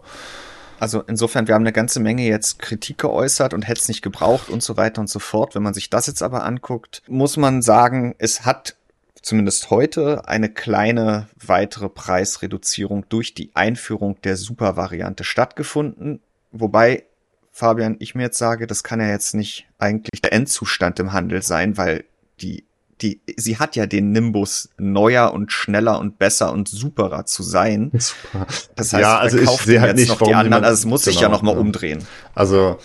Also 0.82 1.04
insofern, 1.06 1.48
wir 1.48 1.54
haben 1.54 1.62
eine 1.62 1.74
ganze 1.74 2.00
Menge 2.00 2.24
jetzt 2.24 2.58
Kritik 2.58 2.98
geäußert 2.98 3.54
und 3.54 3.68
hätte 3.68 3.82
es 3.82 3.88
nicht 3.88 4.02
gebraucht 4.02 4.50
und 4.50 4.64
so 4.64 4.78
weiter 4.78 5.00
und 5.00 5.12
so 5.12 5.20
fort. 5.20 5.54
Wenn 5.54 5.62
man 5.62 5.76
sich 5.76 5.92
das 5.92 6.08
jetzt 6.08 6.24
aber 6.24 6.44
anguckt, 6.44 7.04
muss 7.08 7.38
man 7.38 7.62
sagen, 7.62 8.16
es 8.18 8.46
hat 8.46 8.78
zumindest 9.22 9.70
heute 9.70 10.28
eine 10.28 10.50
kleine 10.50 11.28
weitere 11.36 11.88
Preisreduzierung 11.88 13.06
durch 13.10 13.36
die 13.36 13.52
Einführung 13.54 14.20
der 14.24 14.38
Super-Variante 14.38 15.24
stattgefunden. 15.24 16.20
Wobei, 16.52 17.04
Fabian, 17.52 17.98
ich 18.00 18.16
mir 18.16 18.24
jetzt 18.24 18.40
sage, 18.40 18.66
das 18.66 18.84
kann 18.84 19.00
ja 19.00 19.08
jetzt 19.08 19.36
nicht 19.36 19.68
eigentlich 19.78 20.24
der 20.24 20.34
Endzustand 20.34 21.00
im 21.00 21.14
Handel 21.14 21.44
sein, 21.44 21.78
weil 21.78 22.06
die 22.42 22.66
die, 23.02 23.22
sie 23.38 23.58
hat 23.58 23.76
ja 23.76 23.86
den 23.86 24.12
Nimbus 24.12 24.70
neuer 24.78 25.34
und 25.34 25.52
schneller 25.52 26.00
und 26.00 26.20
besser 26.20 26.52
und 26.52 26.68
superer 26.68 27.26
zu 27.26 27.44
sein. 27.44 27.92
Super. 27.98 28.48
Das 28.76 28.94
heißt, 28.94 29.02
ja, 29.02 29.18
also 29.18 29.38
ich 29.38 29.50
sehe 29.50 29.82
halt 29.82 29.96
nicht, 29.96 30.10
noch 30.10 30.22
die 30.22 30.34
anderen, 30.34 30.64
also 30.64 30.74
es 30.74 30.86
muss 30.86 31.04
genau, 31.04 31.14
sich 31.14 31.22
ja 31.22 31.28
genau, 31.28 31.38
noch 31.38 31.44
mal 31.44 31.54
ja. 31.54 31.60
umdrehen. 31.60 32.08
Also 32.36 32.78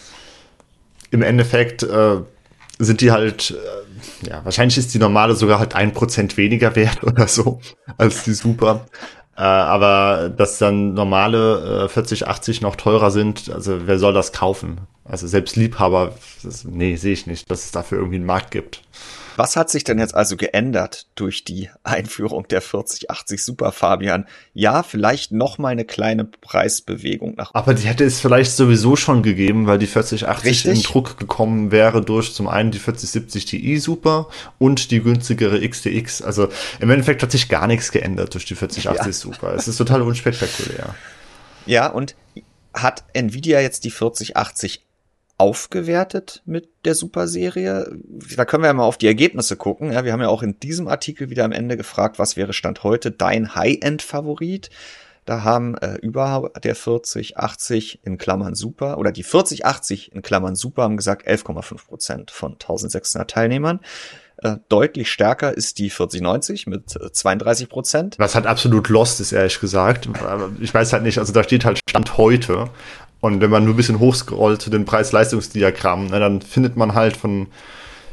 im 1.11 1.23
Endeffekt 1.23 1.83
äh, 1.83 2.19
sind 2.79 3.01
die 3.01 3.11
halt, 3.11 3.53
äh, 4.23 4.29
ja, 4.29 4.45
wahrscheinlich 4.45 4.79
ist 4.79 4.95
die 4.95 4.99
normale 4.99 5.35
sogar 5.35 5.59
halt 5.59 5.75
ein 5.75 5.93
Prozent 5.93 6.37
weniger 6.37 6.75
wert 6.77 7.03
oder 7.03 7.29
so 7.29 7.61
als 7.97 8.25
die 8.25 8.35
Super. 8.35 8.87
Äh, 9.37 9.43
aber 9.43 10.31
dass 10.31 10.59
dann 10.59 10.95
normale 10.95 11.85
äh, 11.85 11.89
40, 11.89 12.27
80 12.27 12.63
noch 12.63 12.77
teurer 12.77 13.11
sind, 13.11 13.51
also 13.51 13.87
wer 13.87 13.99
soll 13.99 14.15
das 14.15 14.33
kaufen? 14.33 14.81
Also 15.05 15.27
selbst 15.27 15.57
Liebhaber, 15.57 16.15
das, 16.43 16.65
nee, 16.65 16.97
sehe 16.97 17.13
ich 17.13 17.27
nicht, 17.27 17.51
dass 17.51 17.67
es 17.67 17.71
dafür 17.71 17.99
irgendwie 17.99 18.17
einen 18.17 18.27
Markt 18.27 18.51
gibt. 18.51 18.83
Was 19.37 19.55
hat 19.55 19.69
sich 19.69 19.85
denn 19.85 19.99
jetzt 19.99 20.15
also 20.15 20.37
geändert 20.37 21.07
durch 21.15 21.45
die 21.45 21.69
Einführung 21.85 22.49
der 22.49 22.63
4080 22.63 23.45
Super 23.45 23.71
Fabian? 23.71 24.27
Ja, 24.55 24.83
vielleicht 24.83 25.31
noch 25.31 25.59
mal 25.59 25.69
eine 25.69 25.85
kleine 25.85 26.25
Preisbewegung 26.25 27.35
nach. 27.37 27.51
Aber 27.53 27.75
die 27.75 27.87
hätte 27.87 28.05
es 28.05 28.19
vielleicht 28.19 28.53
sowieso 28.53 28.97
schon 28.97 29.23
gegeben, 29.23 29.67
weil 29.67 29.79
die 29.79 29.87
4080 29.87 30.51
Richtig? 30.51 30.77
in 30.77 30.83
Druck 30.83 31.19
gekommen 31.19 31.71
wäre 31.71 32.03
durch 32.03 32.33
zum 32.33 32.49
einen 32.49 32.71
die 32.71 32.79
4070 32.79 33.45
Ti 33.45 33.79
Super 33.79 34.29
und 34.59 34.91
die 34.91 35.03
günstigere 35.03 35.61
XTX. 35.69 36.23
Also 36.23 36.49
im 36.81 36.89
Endeffekt 36.89 37.23
hat 37.23 37.31
sich 37.31 37.51
gar 37.51 37.67
nichts 37.67 37.93
geändert 37.93 38.33
durch 38.33 38.47
die 38.47 38.55
4080 38.55 39.07
ja. 39.07 39.13
Super. 39.13 39.55
Es 39.55 39.69
ist 39.69 39.77
total 39.77 40.01
unspektakulär. 40.01 40.95
Ja, 41.67 41.89
und 41.89 42.15
hat 42.73 43.05
Nvidia 43.13 43.61
jetzt 43.61 43.85
die 43.85 43.91
4080 43.91 44.86
aufgewertet 45.39 46.43
mit 46.47 46.69
der 46.85 46.95
Super-Serie. 46.95 47.99
Da 48.37 48.45
können 48.45 48.63
wir 48.63 48.69
ja 48.69 48.73
mal 48.73 48.85
auf 48.85 48.99
die 48.99 49.07
Ergebnisse 49.07 49.57
gucken. 49.57 49.93
Ja, 49.93 50.05
wir 50.05 50.13
haben 50.13 50.21
ja 50.21 50.29
auch 50.29 50.43
in 50.43 50.59
diesem 50.61 50.89
Artikel 50.89 51.31
wieder 51.31 51.45
am 51.45 51.53
Ende 51.53 51.77
gefragt, 51.77 52.19
was 52.19 52.37
wäre 52.37 52.53
Stand 52.53 52.85
heute 52.85 53.11
dein 53.11 53.55
High-End-Favorit? 53.55 54.71
Da 55.27 55.43
haben 55.43 55.77
äh, 55.79 55.97
über 55.97 56.53
der 56.63 56.77
4080 56.77 58.01
in 58.05 58.17
Klammern 58.17 58.55
Super 58.55 58.97
oder 58.97 59.11
die 59.11 59.25
4080 59.25 60.13
in 60.13 60.23
Klammern 60.23 60.55
Super 60.55 60.85
haben 60.85 60.97
gesagt 60.97 61.27
11,5 61.27 61.87
Prozent 61.87 62.31
von 62.31 62.53
1600 62.53 63.29
Teilnehmern. 63.29 63.81
Äh, 64.39 64.59
deutlich 64.69 65.11
stärker 65.11 65.57
ist 65.57 65.79
die 65.79 65.91
4090 65.91 66.67
mit 66.67 66.91
32 66.91 67.65
äh, 67.65 67.69
Prozent. 67.69 68.15
Was 68.19 68.35
halt 68.35 68.47
absolut 68.47 68.89
lost 68.89 69.21
ist, 69.21 69.33
ehrlich 69.33 69.61
gesagt. 69.61 70.09
Ich 70.61 70.73
weiß 70.73 70.93
halt 70.93 71.03
nicht, 71.03 71.19
also 71.19 71.33
da 71.33 71.43
steht 71.43 71.65
halt 71.65 71.81
Stand 71.89 72.19
heute. 72.19 72.71
Und 73.21 73.41
wenn 73.41 73.51
man 73.51 73.65
nur 73.65 73.75
ein 73.75 73.77
bisschen 73.77 73.99
hochscrollt 73.99 74.61
zu 74.61 74.71
den 74.71 74.85
Preis-Leistungsdiagrammen, 74.85 76.09
ne, 76.09 76.21
dann 76.21 76.43
findet 76.43 76.77
man 76.77 76.95
halt 76.95 77.17
von, 77.17 77.49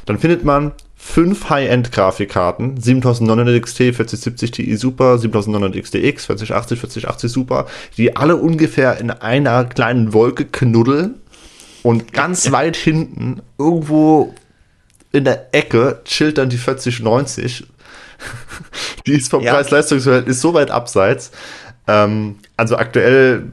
dann 0.06 0.18
findet 0.18 0.44
man 0.44 0.72
fünf 0.96 1.50
High-End-Grafikkarten, 1.50 2.80
7900 2.80 3.62
XT, 3.62 3.78
4070 3.78 4.52
Ti 4.52 4.76
Super, 4.78 5.18
7900 5.18 5.84
XTX, 5.84 6.26
4080, 6.26 6.80
4080 6.80 7.32
Super, 7.32 7.68
die 7.98 8.16
alle 8.16 8.38
ungefähr 8.38 8.98
in 9.00 9.12
einer 9.12 9.66
kleinen 9.66 10.14
Wolke 10.14 10.46
knuddeln 10.46 11.16
und 11.84 12.14
ganz 12.14 12.52
weit 12.52 12.78
hinten 12.78 13.42
irgendwo 13.58 14.34
in 15.12 15.26
der 15.26 15.54
Ecke 15.54 16.02
chillt 16.06 16.38
dann 16.38 16.50
die 16.50 16.58
4090. 16.58 17.68
die 19.06 19.14
ist 19.14 19.30
vom 19.30 19.44
ja. 19.44 19.54
Preis-Leistungsverhältnis 19.54 20.40
so 20.40 20.54
weit 20.54 20.72
abseits. 20.72 21.32
Ähm, 21.88 22.38
also 22.56 22.78
aktuell 22.78 23.52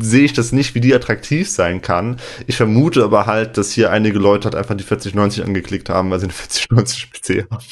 sehe 0.00 0.24
ich 0.24 0.32
das 0.32 0.52
nicht, 0.52 0.74
wie 0.74 0.80
die 0.80 0.94
attraktiv 0.94 1.50
sein 1.50 1.82
kann. 1.82 2.18
Ich 2.46 2.56
vermute 2.56 3.04
aber 3.04 3.26
halt, 3.26 3.58
dass 3.58 3.72
hier 3.72 3.90
einige 3.90 4.18
Leute 4.18 4.44
halt 4.44 4.54
einfach 4.54 4.76
die 4.76 4.84
4090 4.84 5.44
angeklickt 5.44 5.88
haben, 5.88 6.10
weil 6.10 6.20
sie 6.20 6.26
eine 6.26 6.32
4090 6.32 7.10
PC 7.12 7.50
haben. 7.50 7.64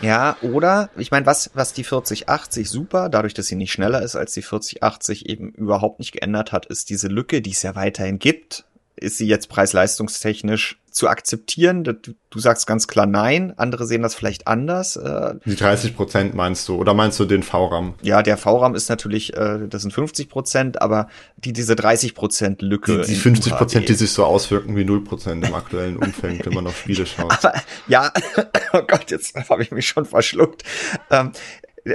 Ja, 0.00 0.36
oder, 0.42 0.90
ich 0.96 1.10
meine, 1.10 1.26
was, 1.26 1.50
was 1.54 1.72
die 1.72 1.82
4080 1.82 2.70
super, 2.70 3.08
dadurch, 3.08 3.34
dass 3.34 3.46
sie 3.46 3.56
nicht 3.56 3.72
schneller 3.72 4.02
ist 4.02 4.14
als 4.14 4.32
die 4.32 4.42
4080 4.42 5.28
eben 5.28 5.50
überhaupt 5.50 5.98
nicht 5.98 6.12
geändert 6.12 6.52
hat, 6.52 6.66
ist 6.66 6.88
diese 6.90 7.08
Lücke, 7.08 7.42
die 7.42 7.50
es 7.50 7.62
ja 7.62 7.74
weiterhin 7.74 8.20
gibt, 8.20 8.64
ist 8.94 9.18
sie 9.18 9.26
jetzt 9.26 9.48
preis-leistungstechnisch 9.48 10.78
zu 10.98 11.08
akzeptieren? 11.08 11.84
Du, 11.84 11.94
du, 11.94 12.38
sagst 12.38 12.66
ganz 12.66 12.88
klar 12.88 13.06
nein, 13.06 13.54
andere 13.56 13.86
sehen 13.86 14.02
das 14.02 14.14
vielleicht 14.14 14.46
anders. 14.46 14.96
Äh. 14.96 15.36
Die 15.46 15.56
30 15.56 15.96
Prozent 15.96 16.34
meinst 16.34 16.68
du, 16.68 16.74
oder 16.76 16.92
meinst 16.92 17.18
du 17.20 17.24
den 17.24 17.42
VRAM? 17.42 17.94
Ja, 18.02 18.22
der 18.22 18.36
VRAM 18.36 18.74
ist 18.74 18.88
natürlich, 18.88 19.34
äh, 19.36 19.68
das 19.68 19.82
sind 19.82 19.92
50 19.92 20.28
Prozent, 20.28 20.82
aber 20.82 21.08
die, 21.36 21.52
diese 21.52 21.76
30 21.76 22.14
Prozent 22.14 22.60
Lücke. 22.60 23.02
Die, 23.02 23.12
die 23.12 23.16
50 23.16 23.54
Prozent, 23.54 23.88
die 23.88 23.94
sich 23.94 24.10
so 24.10 24.24
auswirken 24.24 24.76
wie 24.76 24.84
0 24.84 25.04
Prozent 25.04 25.46
im 25.46 25.54
aktuellen 25.54 25.96
Umfeld, 25.96 26.44
wenn 26.44 26.54
man 26.54 26.66
auf 26.66 26.76
Spiele 26.76 27.06
schaut. 27.06 27.32
Aber, 27.44 27.54
ja, 27.86 28.12
oh 28.72 28.82
Gott, 28.86 29.10
jetzt 29.10 29.36
habe 29.48 29.62
ich 29.62 29.70
mich 29.70 29.86
schon 29.86 30.04
verschluckt. 30.04 30.64
Ähm, 31.10 31.32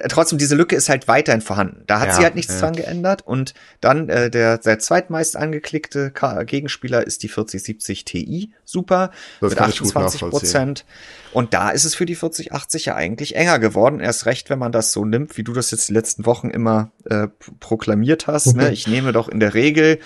trotzdem, 0.08 0.38
diese 0.38 0.56
Lücke 0.56 0.76
ist 0.76 0.90
halt 0.90 1.08
weiterhin 1.08 1.42
vorhanden. 1.42 1.84
Da 1.88 2.00
hat 2.00 2.10
ja, 2.10 2.14
sie 2.16 2.24
halt 2.24 2.36
nichts 2.36 2.54
ja. 2.54 2.60
dran 2.60 2.76
geändert. 2.76 3.22
Und 3.26 3.54
dann 3.82 4.10
äh, 4.10 4.30
der, 4.30 4.58
der 4.58 4.80
zweitmeist 4.80 5.36
angeklickte 5.36 6.12
Gegenspieler 6.46 7.06
ist 7.06 7.24
die 7.24 7.28
4070 7.28 8.06
Ti 8.06 8.54
Super 8.64 9.12
das 9.42 9.52
mit 9.52 9.62
28 9.62 10.22
Prozent. 10.22 10.86
Und 11.32 11.54
da 11.54 11.70
ist 11.70 11.86
es 11.86 11.96
für 11.96 12.06
die 12.06 12.16
4080 12.16 12.86
ja 12.86 12.96
eigentlich 12.96 13.36
enger 13.36 13.60
geworden. 13.60 14.00
Erst 14.00 14.26
recht, 14.26 14.50
wenn 14.50 14.60
man 14.60 14.72
das 14.72 14.92
so 14.92 15.06
nimmt, 15.06 15.38
wie 15.38 15.44
du 15.44 15.54
das 15.54 15.72
jetzt 15.72 15.90
die 15.90 15.94
letzten 15.94 16.26
Wochen 16.26 16.50
immer 16.50 16.92
äh, 17.06 17.28
proklamiert 17.60 18.28
hast. 18.28 18.56
Ne? 18.56 18.64
Ich 18.74 18.88
nehme 18.88 19.12
doch 19.12 19.30
in 19.30 19.40
der 19.40 19.54
Regel 19.54 20.00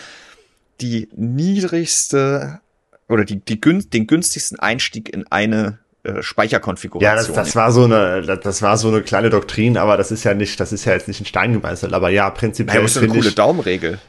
die 0.81 1.09
niedrigste 1.15 2.59
oder 3.07 3.23
die, 3.23 3.39
die, 3.39 3.59
den 3.59 4.07
günstigsten 4.07 4.59
Einstieg 4.59 5.13
in 5.13 5.25
eine 5.27 5.79
äh, 6.07 6.23
Speicherkonfiguration. 6.23 7.03
Ja, 7.03 7.15
das, 7.15 7.31
das 7.31 7.55
war 7.55 7.71
so 7.71 7.83
eine, 7.83 8.21
das, 8.21 8.39
das, 8.41 8.61
war 8.61 8.77
so 8.77 8.87
eine 8.87 9.01
kleine 9.01 9.29
Doktrin, 9.29 9.77
aber 9.77 9.97
das 9.97 10.11
ist 10.11 10.23
ja 10.23 10.33
nicht, 10.33 10.59
das 10.59 10.71
ist 10.71 10.85
ja 10.85 10.93
jetzt 10.93 11.07
nicht 11.07 11.19
in 11.19 11.25
Stein 11.25 11.53
gemeißelt. 11.53 11.93
Aber 11.93 12.09
ja, 12.09 12.29
prinzipiell 12.29 12.81
ja, 12.81 12.87
finde 12.87 13.05
eine 13.05 13.13
coole 13.13 13.29
ich, 13.29 13.35
Daumenregel. 13.35 13.99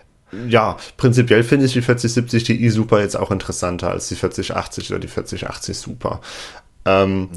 Ja, 0.49 0.77
prinzipiell 0.97 1.43
finde 1.43 1.67
ich 1.67 1.73
die 1.73 1.83
4070 1.83 2.45
Ti 2.45 2.71
Super 2.71 3.01
jetzt 3.01 3.17
auch 3.17 3.31
interessanter 3.31 3.91
als 3.91 4.09
die 4.09 4.15
4080 4.15 4.91
oder 4.91 5.01
die 5.01 5.09
4080 5.09 5.77
Super. 5.77 6.21
Ähm, 6.85 7.21
mhm 7.21 7.29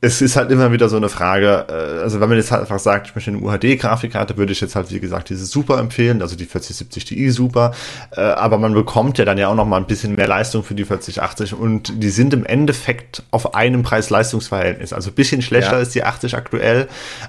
es 0.00 0.22
ist 0.22 0.36
halt 0.36 0.52
immer 0.52 0.70
wieder 0.70 0.88
so 0.88 0.96
eine 0.96 1.08
Frage, 1.08 1.66
äh, 1.68 2.02
also 2.02 2.20
wenn 2.20 2.28
man 2.28 2.38
jetzt 2.38 2.52
halt 2.52 2.62
einfach 2.62 2.78
sagt, 2.78 3.08
ich 3.08 3.14
möchte 3.16 3.32
eine 3.32 3.40
UHD-Grafikkarte, 3.40 4.36
würde 4.36 4.52
ich 4.52 4.60
jetzt 4.60 4.76
halt, 4.76 4.92
wie 4.92 5.00
gesagt, 5.00 5.28
diese 5.28 5.44
Super 5.44 5.78
empfehlen, 5.78 6.22
also 6.22 6.36
die 6.36 6.44
4070 6.44 7.04
Ti 7.04 7.30
Super, 7.30 7.72
äh, 8.12 8.20
aber 8.20 8.58
man 8.58 8.74
bekommt 8.74 9.18
ja 9.18 9.24
dann 9.24 9.38
ja 9.38 9.48
auch 9.48 9.56
noch 9.56 9.66
mal 9.66 9.76
ein 9.76 9.88
bisschen 9.88 10.14
mehr 10.14 10.28
Leistung 10.28 10.62
für 10.62 10.74
die 10.74 10.84
4080 10.84 11.54
und 11.54 12.00
die 12.00 12.10
sind 12.10 12.32
im 12.32 12.46
Endeffekt 12.46 13.24
auf 13.32 13.56
einem 13.56 13.82
Preis-Leistungs-Verhältnis, 13.82 14.92
also 14.92 15.10
ein 15.10 15.14
bisschen 15.14 15.42
schlechter 15.42 15.76
ja. 15.76 15.82
ist 15.82 15.96
die 15.96 16.04
80 16.04 16.36
aktuell, 16.36 16.86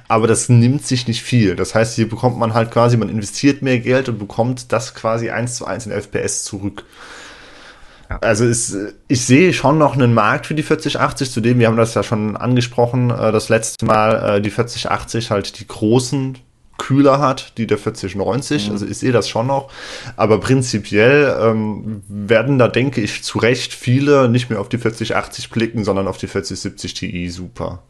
aber 0.08 0.28
das 0.28 0.48
nimmt 0.48 0.86
sich 0.86 1.08
nicht 1.08 1.24
viel. 1.24 1.56
Das 1.56 1.74
heißt, 1.74 1.96
hier 1.96 2.08
bekommt 2.08 2.38
man 2.38 2.54
halt 2.54 2.70
quasi, 2.70 2.98
man 2.98 3.10
investiert 3.10 3.64
mehr 3.64 3.80
Geld 3.80 4.10
und 4.10 4.20
bekommt 4.20 4.72
das 4.72 4.94
quasi 4.94 5.32
eins 5.32 5.56
zu 5.56 5.66
eins 5.66 5.88
in 5.88 5.92
FPS 5.92 6.44
zurück. 6.44 6.86
Also 8.22 8.46
ist, 8.46 8.76
ich 9.08 9.26
sehe 9.26 9.54
schon 9.54 9.78
noch 9.78 9.94
einen 9.94 10.14
Markt 10.14 10.48
für 10.48 10.56
die 10.56 10.64
4080, 10.64 11.30
zudem, 11.32 11.60
wir 11.60 11.68
haben 11.68 11.78
das 11.78 11.94
ja 11.94 12.02
schon 12.02 12.36
angesprochen, 12.36 13.12
äh, 13.12 13.32
das 13.32 13.50
letzte 13.50 13.86
Mal, 13.86 14.38
äh, 14.38 14.42
die 14.42 14.50
4080 14.50 15.30
halt 15.30 15.60
die 15.60 15.68
großen 15.68 16.38
Kühler 16.80 17.20
hat, 17.20 17.54
die 17.58 17.68
der 17.68 17.78
4090. 17.78 18.68
Mhm. 18.68 18.72
Also 18.72 18.88
ich 18.88 18.98
sehe 18.98 19.12
das 19.12 19.30
schon 19.30 19.46
noch. 19.46 19.70
Aber 20.18 20.40
prinzipiell 20.40 21.38
ähm, 21.40 22.02
werden 22.08 22.58
da, 22.58 22.68
denke 22.68 23.02
ich, 23.02 23.24
zu 23.24 23.38
Recht 23.38 23.74
viele 23.74 24.28
nicht 24.28 24.50
mehr 24.50 24.60
auf 24.60 24.70
die 24.70 24.80
4080 24.80 25.52
blicken, 25.52 25.84
sondern 25.84 26.08
auf 26.08 26.18
die 26.18 26.28
4070 26.28 26.96
Ti 26.96 27.30
super. 27.30 27.84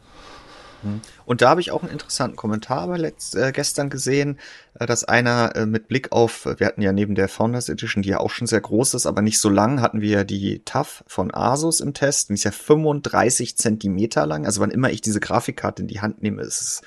Und 1.24 1.42
da 1.42 1.50
habe 1.50 1.60
ich 1.60 1.70
auch 1.70 1.82
einen 1.82 1.92
interessanten 1.92 2.36
Kommentar 2.36 2.82
aber 2.82 2.98
letzt, 2.98 3.36
äh, 3.36 3.52
gestern 3.52 3.90
gesehen, 3.90 4.38
äh, 4.78 4.86
dass 4.86 5.04
einer 5.04 5.54
äh, 5.56 5.66
mit 5.66 5.88
Blick 5.88 6.12
auf, 6.12 6.46
wir 6.46 6.66
hatten 6.66 6.82
ja 6.82 6.92
neben 6.92 7.14
der 7.14 7.28
Founders 7.28 7.68
Edition, 7.68 8.02
die 8.02 8.10
ja 8.10 8.20
auch 8.20 8.30
schon 8.30 8.46
sehr 8.46 8.60
groß 8.60 8.94
ist, 8.94 9.06
aber 9.06 9.22
nicht 9.22 9.38
so 9.38 9.48
lang, 9.48 9.80
hatten 9.80 10.00
wir 10.00 10.10
ja 10.10 10.24
die 10.24 10.62
TAF 10.64 11.04
von 11.06 11.32
Asus 11.34 11.80
im 11.80 11.94
Test. 11.94 12.30
Die 12.30 12.34
ist 12.34 12.44
ja 12.44 12.50
35 12.50 13.56
Zentimeter 13.56 14.26
lang. 14.26 14.46
Also 14.46 14.60
wann 14.60 14.70
immer 14.70 14.90
ich 14.90 15.00
diese 15.00 15.20
Grafikkarte 15.20 15.82
in 15.82 15.88
die 15.88 16.00
Hand 16.00 16.22
nehme, 16.22 16.42
ist 16.42 16.60
es, 16.60 16.82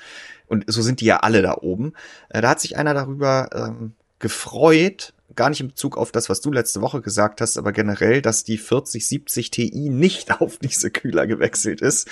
und 0.46 0.64
so 0.66 0.82
sind 0.82 1.00
die 1.00 1.06
ja 1.06 1.18
alle 1.18 1.42
da 1.42 1.56
oben. 1.60 1.92
Äh, 2.28 2.42
da 2.42 2.50
hat 2.50 2.60
sich 2.60 2.76
einer 2.76 2.94
darüber 2.94 3.48
ähm, 3.54 3.92
gefreut, 4.18 5.14
gar 5.34 5.48
nicht 5.48 5.60
in 5.60 5.68
Bezug 5.68 5.96
auf 5.96 6.12
das, 6.12 6.28
was 6.28 6.40
du 6.40 6.52
letzte 6.52 6.80
Woche 6.80 7.00
gesagt 7.00 7.40
hast, 7.40 7.58
aber 7.58 7.72
generell, 7.72 8.22
dass 8.22 8.44
die 8.44 8.58
4070 8.58 9.50
Ti 9.50 9.70
nicht 9.90 10.30
auf 10.40 10.58
diese 10.58 10.90
Kühler 10.90 11.26
gewechselt 11.26 11.80
ist 11.80 12.08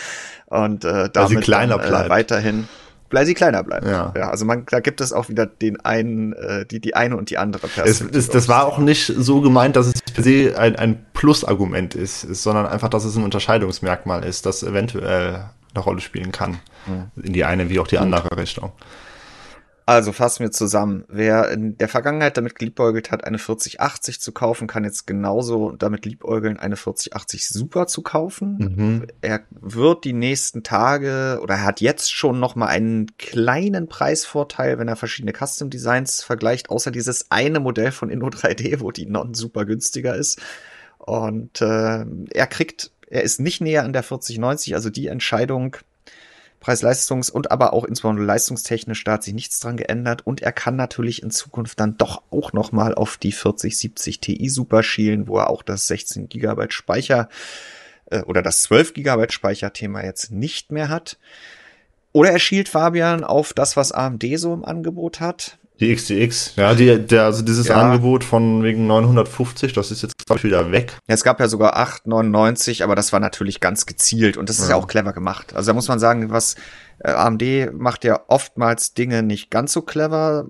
und 0.46 0.84
äh, 0.84 1.10
damit 1.10 1.28
sie 1.28 1.36
kleiner 1.36 1.76
dann, 1.76 1.86
äh, 1.86 1.88
bleibt. 1.88 2.10
weiterhin 2.10 2.68
weil 3.12 3.26
sie 3.26 3.34
kleiner 3.34 3.62
bleibt. 3.62 3.86
Ja. 3.86 4.12
ja 4.16 4.30
also 4.30 4.44
man, 4.44 4.64
da 4.70 4.80
gibt 4.80 5.00
es 5.00 5.12
auch 5.12 5.28
wieder 5.28 5.46
den 5.46 5.78
einen, 5.80 6.32
äh, 6.32 6.64
die, 6.64 6.80
die 6.80 6.96
eine 6.96 7.16
und 7.16 7.30
die 7.30 7.38
andere 7.38 7.68
Perspektive. 7.68 8.18
Es, 8.18 8.26
es, 8.26 8.30
das 8.30 8.48
war 8.48 8.66
auch 8.66 8.78
nicht 8.78 9.12
so 9.14 9.40
gemeint, 9.42 9.76
dass 9.76 9.86
es 9.88 9.94
per 10.14 10.24
se 10.24 10.58
ein, 10.58 10.76
ein 10.76 11.04
Plus-Argument 11.12 11.94
ist, 11.94 12.24
ist, 12.24 12.42
sondern 12.42 12.66
einfach, 12.66 12.88
dass 12.88 13.04
es 13.04 13.14
ein 13.16 13.22
Unterscheidungsmerkmal 13.22 14.24
ist, 14.24 14.46
das 14.46 14.62
eventuell 14.62 15.44
eine 15.74 15.84
Rolle 15.84 16.00
spielen 16.00 16.32
kann. 16.32 16.58
Mhm. 16.86 17.22
In 17.22 17.32
die 17.32 17.44
eine 17.44 17.68
wie 17.68 17.78
auch 17.80 17.86
die 17.86 17.98
andere 17.98 18.36
Richtung. 18.36 18.72
Also 19.84 20.12
fassen 20.12 20.44
wir 20.44 20.52
zusammen. 20.52 21.04
Wer 21.08 21.50
in 21.50 21.76
der 21.76 21.88
Vergangenheit 21.88 22.36
damit 22.36 22.54
geliebäugelt 22.54 23.10
hat, 23.10 23.24
eine 23.24 23.38
4080 23.38 24.20
zu 24.20 24.32
kaufen, 24.32 24.68
kann 24.68 24.84
jetzt 24.84 25.06
genauso 25.06 25.72
damit 25.72 26.06
liebäugeln, 26.06 26.58
eine 26.58 26.76
4080 26.76 27.48
Super 27.48 27.86
zu 27.86 28.02
kaufen. 28.02 28.56
Mhm. 28.58 29.06
Er 29.20 29.40
wird 29.50 30.04
die 30.04 30.12
nächsten 30.12 30.62
Tage 30.62 31.40
oder 31.42 31.54
er 31.54 31.64
hat 31.64 31.80
jetzt 31.80 32.12
schon 32.12 32.38
noch 32.38 32.54
mal 32.54 32.66
einen 32.66 33.16
kleinen 33.18 33.88
Preisvorteil, 33.88 34.78
wenn 34.78 34.88
er 34.88 34.96
verschiedene 34.96 35.32
Custom 35.32 35.68
Designs 35.68 36.22
vergleicht, 36.22 36.70
außer 36.70 36.92
dieses 36.92 37.30
eine 37.30 37.58
Modell 37.58 37.90
von 37.90 38.10
Inno3D, 38.10 38.80
wo 38.80 38.92
die 38.92 39.06
Non 39.06 39.34
super 39.34 39.64
günstiger 39.64 40.14
ist. 40.14 40.40
Und 40.98 41.60
äh, 41.60 42.04
er 42.30 42.46
kriegt, 42.46 42.92
er 43.08 43.22
ist 43.24 43.40
nicht 43.40 43.60
näher 43.60 43.82
an 43.82 43.92
der 43.92 44.04
4090, 44.04 44.76
also 44.76 44.90
die 44.90 45.08
Entscheidung 45.08 45.76
Preis-Leistungs- 46.62 47.30
und 47.30 47.50
aber 47.50 47.72
auch 47.72 47.84
insbesondere 47.84 48.24
leistungstechnisch, 48.24 49.04
da 49.04 49.12
hat 49.12 49.24
sich 49.24 49.34
nichts 49.34 49.60
dran 49.60 49.76
geändert 49.76 50.26
und 50.26 50.42
er 50.42 50.52
kann 50.52 50.76
natürlich 50.76 51.22
in 51.22 51.30
Zukunft 51.30 51.80
dann 51.80 51.96
doch 51.98 52.22
auch 52.30 52.52
nochmal 52.52 52.94
auf 52.94 53.16
die 53.16 53.32
4070 53.32 54.20
Ti 54.20 54.48
Super 54.48 54.82
schielen, 54.82 55.28
wo 55.28 55.38
er 55.38 55.50
auch 55.50 55.62
das 55.62 55.86
16 55.88 56.28
Gigabyte 56.28 56.72
Speicher 56.72 57.28
äh, 58.06 58.22
oder 58.22 58.42
das 58.42 58.62
12 58.62 58.94
Gigabyte 58.94 59.32
Speicherthema 59.32 60.02
jetzt 60.04 60.30
nicht 60.30 60.72
mehr 60.72 60.88
hat. 60.88 61.18
Oder 62.12 62.30
er 62.30 62.38
schielt 62.38 62.68
Fabian 62.68 63.24
auf 63.24 63.52
das, 63.54 63.76
was 63.76 63.92
AMD 63.92 64.24
so 64.36 64.52
im 64.52 64.64
Angebot 64.64 65.20
hat. 65.20 65.58
Die 65.82 65.92
XTX, 65.92 66.54
ja, 66.54 66.74
die, 66.74 67.04
der, 67.04 67.24
also 67.24 67.42
dieses 67.42 67.66
ja. 67.66 67.74
Angebot 67.74 68.22
von 68.22 68.62
wegen 68.62 68.86
950, 68.86 69.72
das 69.72 69.90
ist 69.90 70.02
jetzt, 70.02 70.14
glaube 70.26 70.38
ich, 70.38 70.44
wieder 70.44 70.70
weg. 70.70 70.96
Ja, 71.08 71.14
es 71.14 71.24
gab 71.24 71.40
ja 71.40 71.48
sogar 71.48 71.76
899, 71.76 72.84
aber 72.84 72.94
das 72.94 73.12
war 73.12 73.18
natürlich 73.18 73.58
ganz 73.58 73.84
gezielt 73.84 74.36
und 74.36 74.48
das 74.48 74.60
ist 74.60 74.66
ja, 74.66 74.70
ja 74.70 74.76
auch 74.76 74.86
clever 74.86 75.12
gemacht. 75.12 75.56
Also 75.56 75.72
da 75.72 75.74
muss 75.74 75.88
man 75.88 75.98
sagen, 75.98 76.30
was 76.30 76.54
äh, 77.00 77.10
AMD 77.10 77.72
macht 77.72 78.04
ja 78.04 78.20
oftmals 78.28 78.94
Dinge 78.94 79.24
nicht 79.24 79.50
ganz 79.50 79.72
so 79.72 79.82
clever, 79.82 80.46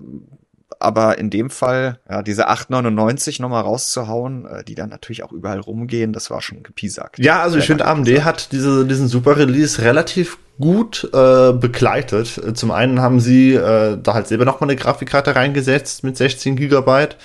aber 0.83 1.17
in 1.17 1.29
dem 1.29 1.49
Fall, 1.49 1.99
ja, 2.09 2.21
diese 2.21 2.47
899 2.47 3.39
nochmal 3.39 3.61
rauszuhauen, 3.61 4.45
äh, 4.45 4.63
die 4.63 4.75
dann 4.75 4.89
natürlich 4.89 5.23
auch 5.23 5.31
überall 5.31 5.59
rumgehen, 5.59 6.13
das 6.13 6.29
war 6.29 6.41
schon 6.41 6.63
gepiesackt. 6.63 7.19
Ja, 7.19 7.41
also 7.41 7.57
ich 7.57 7.65
finde, 7.65 7.85
AMD 7.85 8.07
hat 8.23 8.51
diese, 8.51 8.85
diesen 8.85 9.07
super 9.07 9.37
Release 9.37 9.81
relativ 9.81 10.37
gut 10.59 11.09
äh, 11.13 11.51
begleitet. 11.51 12.39
Zum 12.55 12.71
einen 12.71 13.01
haben 13.01 13.19
sie 13.19 13.53
äh, 13.53 13.97
da 14.01 14.13
halt 14.13 14.27
selber 14.27 14.45
nochmal 14.45 14.69
eine 14.69 14.79
Grafikkarte 14.79 15.35
reingesetzt 15.35 16.03
mit 16.03 16.15
16 16.15 16.55
Gigabyte, 16.55 17.17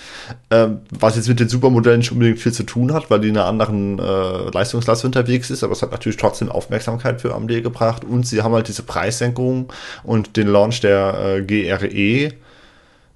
äh, 0.48 0.68
was 0.90 1.16
jetzt 1.16 1.28
mit 1.28 1.38
den 1.38 1.48
Supermodellen 1.48 1.98
nicht 1.98 2.12
unbedingt 2.12 2.38
viel 2.38 2.52
zu 2.52 2.62
tun 2.62 2.94
hat, 2.94 3.10
weil 3.10 3.20
die 3.20 3.28
in 3.28 3.36
einer 3.36 3.46
anderen 3.46 3.98
äh, 3.98 4.50
Leistungsklasse 4.50 5.06
unterwegs 5.06 5.50
ist, 5.50 5.62
aber 5.62 5.72
es 5.72 5.82
hat 5.82 5.90
natürlich 5.90 6.16
trotzdem 6.16 6.48
Aufmerksamkeit 6.48 7.20
für 7.20 7.34
AMD 7.34 7.62
gebracht 7.62 8.02
und 8.04 8.26
sie 8.26 8.42
haben 8.42 8.54
halt 8.54 8.68
diese 8.68 8.82
Preissenkung 8.82 9.70
und 10.04 10.36
den 10.38 10.48
Launch 10.48 10.80
der 10.80 11.36
äh, 11.36 11.42
GRE 11.42 12.32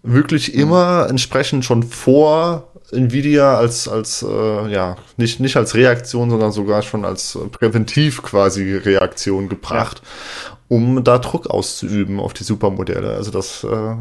wirklich 0.03 0.55
immer 0.55 1.07
entsprechend 1.09 1.65
schon 1.65 1.83
vor 1.83 2.69
Nvidia 2.91 3.57
als, 3.57 3.89
als 3.89 4.23
äh, 4.23 4.69
ja, 4.71 4.97
nicht, 5.17 5.41
nicht 5.41 5.57
als 5.57 5.75
Reaktion, 5.75 6.31
sondern 6.31 6.53
sogar 6.53 6.83
schon 6.83 7.05
als 7.05 7.39
präventiv 7.53 8.23
quasi 8.23 8.77
Reaktion 8.77 9.49
gebracht, 9.49 10.03
ja. 10.05 10.59
um 10.69 11.03
da 11.03 11.19
Druck 11.19 11.49
auszuüben 11.49 12.21
auf 12.21 12.35
die 12.35 12.45
Supermodelle. 12.45 13.15
Also 13.15 13.31
das 13.31 13.65
äh, 13.65 13.95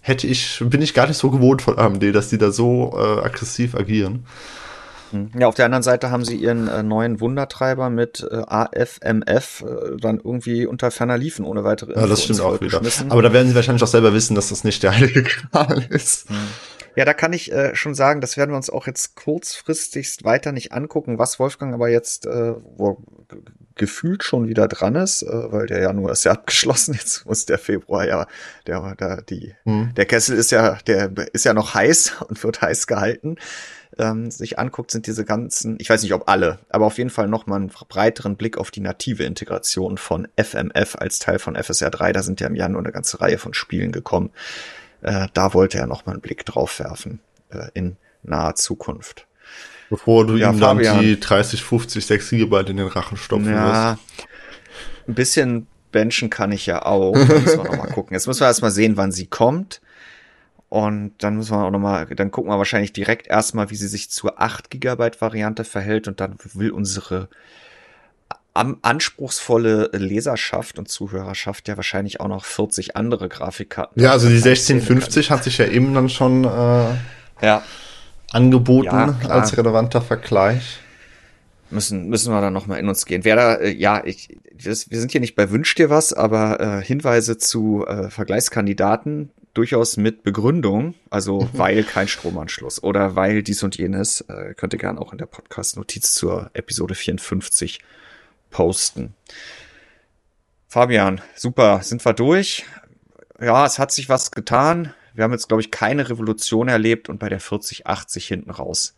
hätte 0.00 0.26
ich, 0.26 0.62
bin 0.64 0.82
ich 0.82 0.94
gar 0.94 1.08
nicht 1.08 1.18
so 1.18 1.30
gewohnt 1.30 1.62
von 1.62 1.78
AMD, 1.78 2.14
dass 2.14 2.28
die 2.28 2.38
da 2.38 2.52
so 2.52 2.94
äh, 2.96 3.24
aggressiv 3.24 3.74
agieren. 3.74 4.24
Hm. 5.10 5.30
Ja, 5.38 5.46
auf 5.46 5.54
der 5.54 5.64
anderen 5.64 5.82
Seite 5.82 6.10
haben 6.10 6.24
sie 6.24 6.36
ihren 6.36 6.68
äh, 6.68 6.82
neuen 6.82 7.20
Wundertreiber 7.20 7.90
mit 7.90 8.26
äh, 8.30 8.42
AFMF 8.46 9.62
äh, 9.62 9.96
dann 9.98 10.18
irgendwie 10.18 10.66
unter 10.66 10.90
ferner 10.90 11.18
Liefen 11.18 11.44
ohne 11.44 11.64
weitere 11.64 11.92
Info 11.92 12.00
Ja, 12.00 12.06
das 12.06 12.24
stimmt 12.24 12.40
auch 12.40 12.60
wieder. 12.60 12.80
Aber 13.08 13.22
da 13.22 13.32
werden 13.32 13.48
sie 13.48 13.54
wahrscheinlich 13.54 13.82
auch 13.82 13.88
selber 13.88 14.12
wissen, 14.12 14.34
dass 14.34 14.48
das 14.48 14.64
nicht 14.64 14.82
der 14.82 14.96
heilige 14.96 15.22
Gral 15.22 15.84
ist. 15.90 16.28
Hm. 16.28 16.36
Ja, 16.96 17.04
da 17.04 17.12
kann 17.12 17.34
ich 17.34 17.52
äh, 17.52 17.74
schon 17.74 17.94
sagen, 17.94 18.22
das 18.22 18.38
werden 18.38 18.52
wir 18.52 18.56
uns 18.56 18.70
auch 18.70 18.86
jetzt 18.86 19.16
kurzfristigst 19.16 20.24
weiter 20.24 20.52
nicht 20.52 20.72
angucken, 20.72 21.18
was 21.18 21.38
Wolfgang 21.38 21.74
aber 21.74 21.90
jetzt 21.90 22.24
äh, 22.26 22.54
wo, 22.76 23.02
gefühlt 23.74 24.24
schon 24.24 24.48
wieder 24.48 24.66
dran 24.66 24.94
ist, 24.94 25.22
äh, 25.22 25.52
weil 25.52 25.66
der 25.66 25.80
Januar 25.80 26.12
ist 26.12 26.24
ja 26.24 26.32
abgeschlossen, 26.32 26.94
jetzt 26.98 27.26
muss 27.26 27.44
der 27.44 27.58
Februar 27.58 28.06
ja, 28.06 28.26
der, 28.66 28.94
der, 28.96 29.20
die, 29.20 29.54
hm. 29.64 29.92
der 29.94 30.06
Kessel 30.06 30.38
ist 30.38 30.50
ja, 30.50 30.78
der 30.86 31.12
ist 31.34 31.44
ja 31.44 31.52
noch 31.52 31.74
heiß 31.74 32.16
und 32.28 32.42
wird 32.42 32.62
heiß 32.62 32.86
gehalten 32.86 33.36
ähm, 33.98 34.30
sich 34.30 34.58
anguckt, 34.58 34.90
sind 34.90 35.06
diese 35.06 35.24
ganzen, 35.24 35.76
ich 35.80 35.88
weiß 35.88 36.02
nicht 36.02 36.12
ob 36.12 36.28
alle, 36.28 36.58
aber 36.68 36.86
auf 36.86 36.98
jeden 36.98 37.10
Fall 37.10 37.28
nochmal 37.28 37.60
einen 37.60 37.70
breiteren 37.88 38.36
Blick 38.36 38.58
auf 38.58 38.70
die 38.70 38.80
native 38.80 39.24
Integration 39.24 39.98
von 39.98 40.28
FMF 40.36 40.96
als 40.96 41.18
Teil 41.18 41.38
von 41.38 41.56
FSR 41.56 41.90
3. 41.90 42.12
Da 42.12 42.22
sind 42.22 42.40
ja 42.40 42.46
im 42.46 42.54
Januar 42.54 42.82
eine 42.82 42.92
ganze 42.92 43.20
Reihe 43.20 43.38
von 43.38 43.54
Spielen 43.54 43.92
gekommen. 43.92 44.30
Äh, 45.02 45.28
da 45.32 45.54
wollte 45.54 45.78
er 45.78 45.86
nochmal 45.86 46.14
einen 46.14 46.22
Blick 46.22 46.44
drauf 46.44 46.78
werfen 46.78 47.20
äh, 47.50 47.68
in 47.74 47.96
naher 48.22 48.54
Zukunft. 48.54 49.26
Bevor 49.88 50.26
du 50.26 50.36
ja, 50.36 50.50
ihm 50.50 50.58
dann 50.58 50.78
Fabian, 50.78 51.00
die 51.00 51.18
30, 51.18 51.62
50, 51.62 52.04
6 52.04 52.30
Gigabyte 52.30 52.70
in 52.70 52.76
den 52.78 52.88
Rachen 52.88 53.16
stopfen 53.16 53.52
ja, 53.52 53.92
wirst. 53.92 54.28
Ein 55.08 55.14
bisschen 55.14 55.66
benchen 55.92 56.28
kann 56.28 56.50
ich 56.50 56.66
ja 56.66 56.84
auch. 56.84 57.12
Da 57.12 57.38
müssen 57.38 57.58
wir 57.58 57.64
noch 57.64 57.76
mal 57.76 57.92
gucken. 57.92 58.14
Jetzt 58.14 58.26
müssen 58.26 58.40
wir 58.40 58.48
erstmal 58.48 58.72
sehen, 58.72 58.96
wann 58.96 59.12
sie 59.12 59.26
kommt. 59.26 59.80
Und 60.68 61.12
dann 61.18 61.36
müssen 61.36 61.52
wir 61.52 61.64
auch 61.64 61.70
nochmal, 61.70 62.06
dann 62.06 62.30
gucken 62.30 62.50
wir 62.50 62.58
wahrscheinlich 62.58 62.92
direkt 62.92 63.28
erstmal, 63.28 63.70
wie 63.70 63.76
sie 63.76 63.86
sich 63.86 64.10
zur 64.10 64.40
8 64.40 64.70
Gigabyte 64.70 65.20
Variante 65.20 65.64
verhält 65.64 66.08
und 66.08 66.20
dann 66.20 66.36
will 66.54 66.70
unsere 66.70 67.28
anspruchsvolle 68.56 69.90
Leserschaft 69.92 70.78
und 70.78 70.88
Zuhörerschaft 70.88 71.68
ja 71.68 71.76
wahrscheinlich 71.76 72.20
auch 72.20 72.28
noch 72.28 72.44
40 72.44 72.96
andere 72.96 73.28
Grafikkarten. 73.28 74.02
Ja, 74.02 74.12
also 74.12 74.28
die 74.28 74.36
1650 74.36 75.30
hat 75.30 75.44
sich 75.44 75.58
ja 75.58 75.66
eben 75.66 75.92
dann 75.94 76.08
schon 76.08 76.44
äh, 76.44 76.94
ja. 77.42 77.62
angeboten 78.32 78.86
ja, 78.86 79.14
als 79.28 79.56
relevanter 79.56 80.00
Vergleich. 80.00 80.80
Müssen, 81.68 82.08
müssen 82.08 82.32
wir 82.32 82.40
dann 82.40 82.52
nochmal 82.52 82.78
in 82.78 82.88
uns 82.88 83.04
gehen. 83.06 83.24
Wer 83.24 83.36
da, 83.36 83.54
äh, 83.56 83.72
ja, 83.72 84.02
ich, 84.04 84.38
wir 84.54 84.74
sind 84.74 85.10
hier 85.10 85.20
nicht 85.20 85.34
bei 85.34 85.50
Wünsch 85.50 85.74
dir 85.74 85.90
was, 85.90 86.12
aber 86.12 86.60
äh, 86.60 86.82
Hinweise 86.82 87.38
zu 87.38 87.84
äh, 87.86 88.08
Vergleichskandidaten, 88.08 89.30
durchaus 89.56 89.96
mit 89.96 90.22
Begründung, 90.22 90.94
also 91.10 91.40
mhm. 91.40 91.48
weil 91.52 91.84
kein 91.84 92.08
Stromanschluss 92.08 92.82
oder 92.82 93.16
weil 93.16 93.42
dies 93.42 93.62
und 93.62 93.76
jenes, 93.76 94.20
äh, 94.22 94.54
könnt 94.54 94.72
ihr 94.72 94.78
gerne 94.78 95.00
auch 95.00 95.12
in 95.12 95.18
der 95.18 95.26
Podcast-Notiz 95.26 96.12
zur 96.12 96.50
Episode 96.52 96.94
54 96.94 97.80
posten. 98.50 99.14
Fabian, 100.68 101.20
super, 101.34 101.80
sind 101.82 102.04
wir 102.04 102.12
durch? 102.12 102.64
Ja, 103.40 103.64
es 103.64 103.78
hat 103.78 103.92
sich 103.92 104.08
was 104.08 104.30
getan. 104.30 104.92
Wir 105.14 105.24
haben 105.24 105.32
jetzt, 105.32 105.48
glaube 105.48 105.62
ich, 105.62 105.70
keine 105.70 106.10
Revolution 106.10 106.68
erlebt 106.68 107.08
und 107.08 107.18
bei 107.18 107.28
der 107.28 107.40
4080 107.40 108.26
hinten 108.26 108.50
raus 108.50 108.94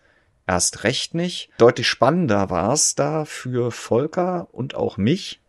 erst 0.48 0.82
recht 0.82 1.14
nicht. 1.14 1.50
Deutlich 1.58 1.86
spannender 1.86 2.50
war 2.50 2.72
es 2.72 2.94
da 2.94 3.24
für 3.24 3.70
Volker 3.70 4.48
und 4.50 4.74
auch 4.74 4.96
mich. 4.96 5.40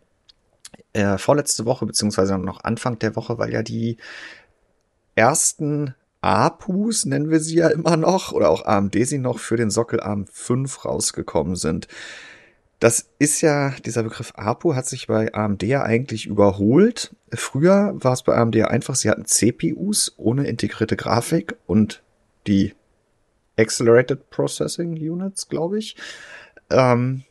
Äh, 0.92 1.18
vorletzte 1.18 1.64
Woche, 1.64 1.86
beziehungsweise 1.86 2.38
noch 2.38 2.64
Anfang 2.64 2.98
der 2.98 3.16
Woche, 3.16 3.38
weil 3.38 3.52
ja 3.52 3.62
die 3.62 3.96
ersten 5.20 5.94
APUs, 6.22 7.04
nennen 7.04 7.30
wir 7.30 7.40
sie 7.40 7.56
ja 7.56 7.68
immer 7.68 7.98
noch, 7.98 8.32
oder 8.32 8.48
auch 8.48 8.64
AMD 8.64 8.96
sie 9.06 9.18
noch 9.18 9.38
für 9.38 9.58
den 9.58 9.70
Sockel 9.70 10.00
ARM 10.00 10.26
5 10.26 10.86
rausgekommen 10.86 11.56
sind. 11.56 11.88
Das 12.78 13.10
ist 13.18 13.42
ja, 13.42 13.74
dieser 13.84 14.02
Begriff 14.02 14.32
APU 14.36 14.74
hat 14.74 14.86
sich 14.86 15.08
bei 15.08 15.34
AMD 15.34 15.62
ja 15.64 15.82
eigentlich 15.82 16.24
überholt. 16.24 17.14
Früher 17.34 17.92
war 17.96 18.14
es 18.14 18.22
bei 18.22 18.34
AMD 18.34 18.56
einfach, 18.64 18.94
sie 18.94 19.10
hatten 19.10 19.26
CPUs 19.26 20.14
ohne 20.16 20.46
integrierte 20.46 20.96
Grafik 20.96 21.56
und 21.66 22.02
die 22.46 22.74
Accelerated 23.58 24.30
Processing 24.30 24.92
Units, 24.92 25.50
glaube 25.50 25.78
ich, 25.78 25.96
ähm, 26.70 27.24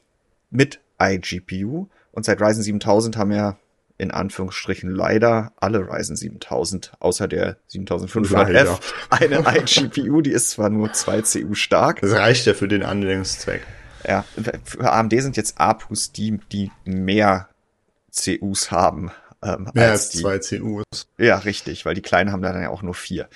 mit 0.52 0.80
iGPU. 1.00 1.88
Und 2.12 2.26
seit 2.26 2.40
Ryzen 2.40 2.62
7000 2.62 3.18
haben 3.18 3.32
ja 3.32 3.58
in 4.00 4.12
Anführungsstrichen 4.12 4.90
leider 4.90 5.52
alle 5.58 5.80
Ryzen 5.80 6.16
7000, 6.16 6.94
außer 7.00 7.28
der 7.28 7.58
7500F, 7.70 8.80
eine 9.10 9.44
iGPU, 9.46 10.22
die 10.22 10.32
ist 10.32 10.52
zwar 10.52 10.70
nur 10.70 10.94
2 10.94 11.22
CU 11.22 11.54
stark. 11.54 12.00
Das 12.02 12.14
reicht 12.14 12.46
ja 12.46 12.54
für 12.54 12.70
den 12.70 12.82
Anwendungszweck. 12.82 13.62
Ja, 14.08 14.24
für 14.64 14.92
AMD 14.92 15.22
sind 15.22 15.36
jetzt 15.36 15.60
APUs 15.60 16.14
die, 16.14 16.40
die 16.52 16.72
mehr 16.86 17.50
CUs 18.16 18.72
haben. 18.72 19.12
Ähm, 19.44 19.70
mehr 19.74 19.92
als, 19.92 20.02
als 20.02 20.10
die, 20.10 20.22
zwei 20.22 20.40
CUs. 20.40 21.08
Ja, 21.18 21.38
richtig, 21.40 21.86
weil 21.86 21.94
die 21.94 22.02
kleinen 22.02 22.32
haben 22.32 22.42
dann 22.42 22.62
ja 22.62 22.70
auch 22.70 22.82
nur 22.82 22.96
vier. 22.96 23.28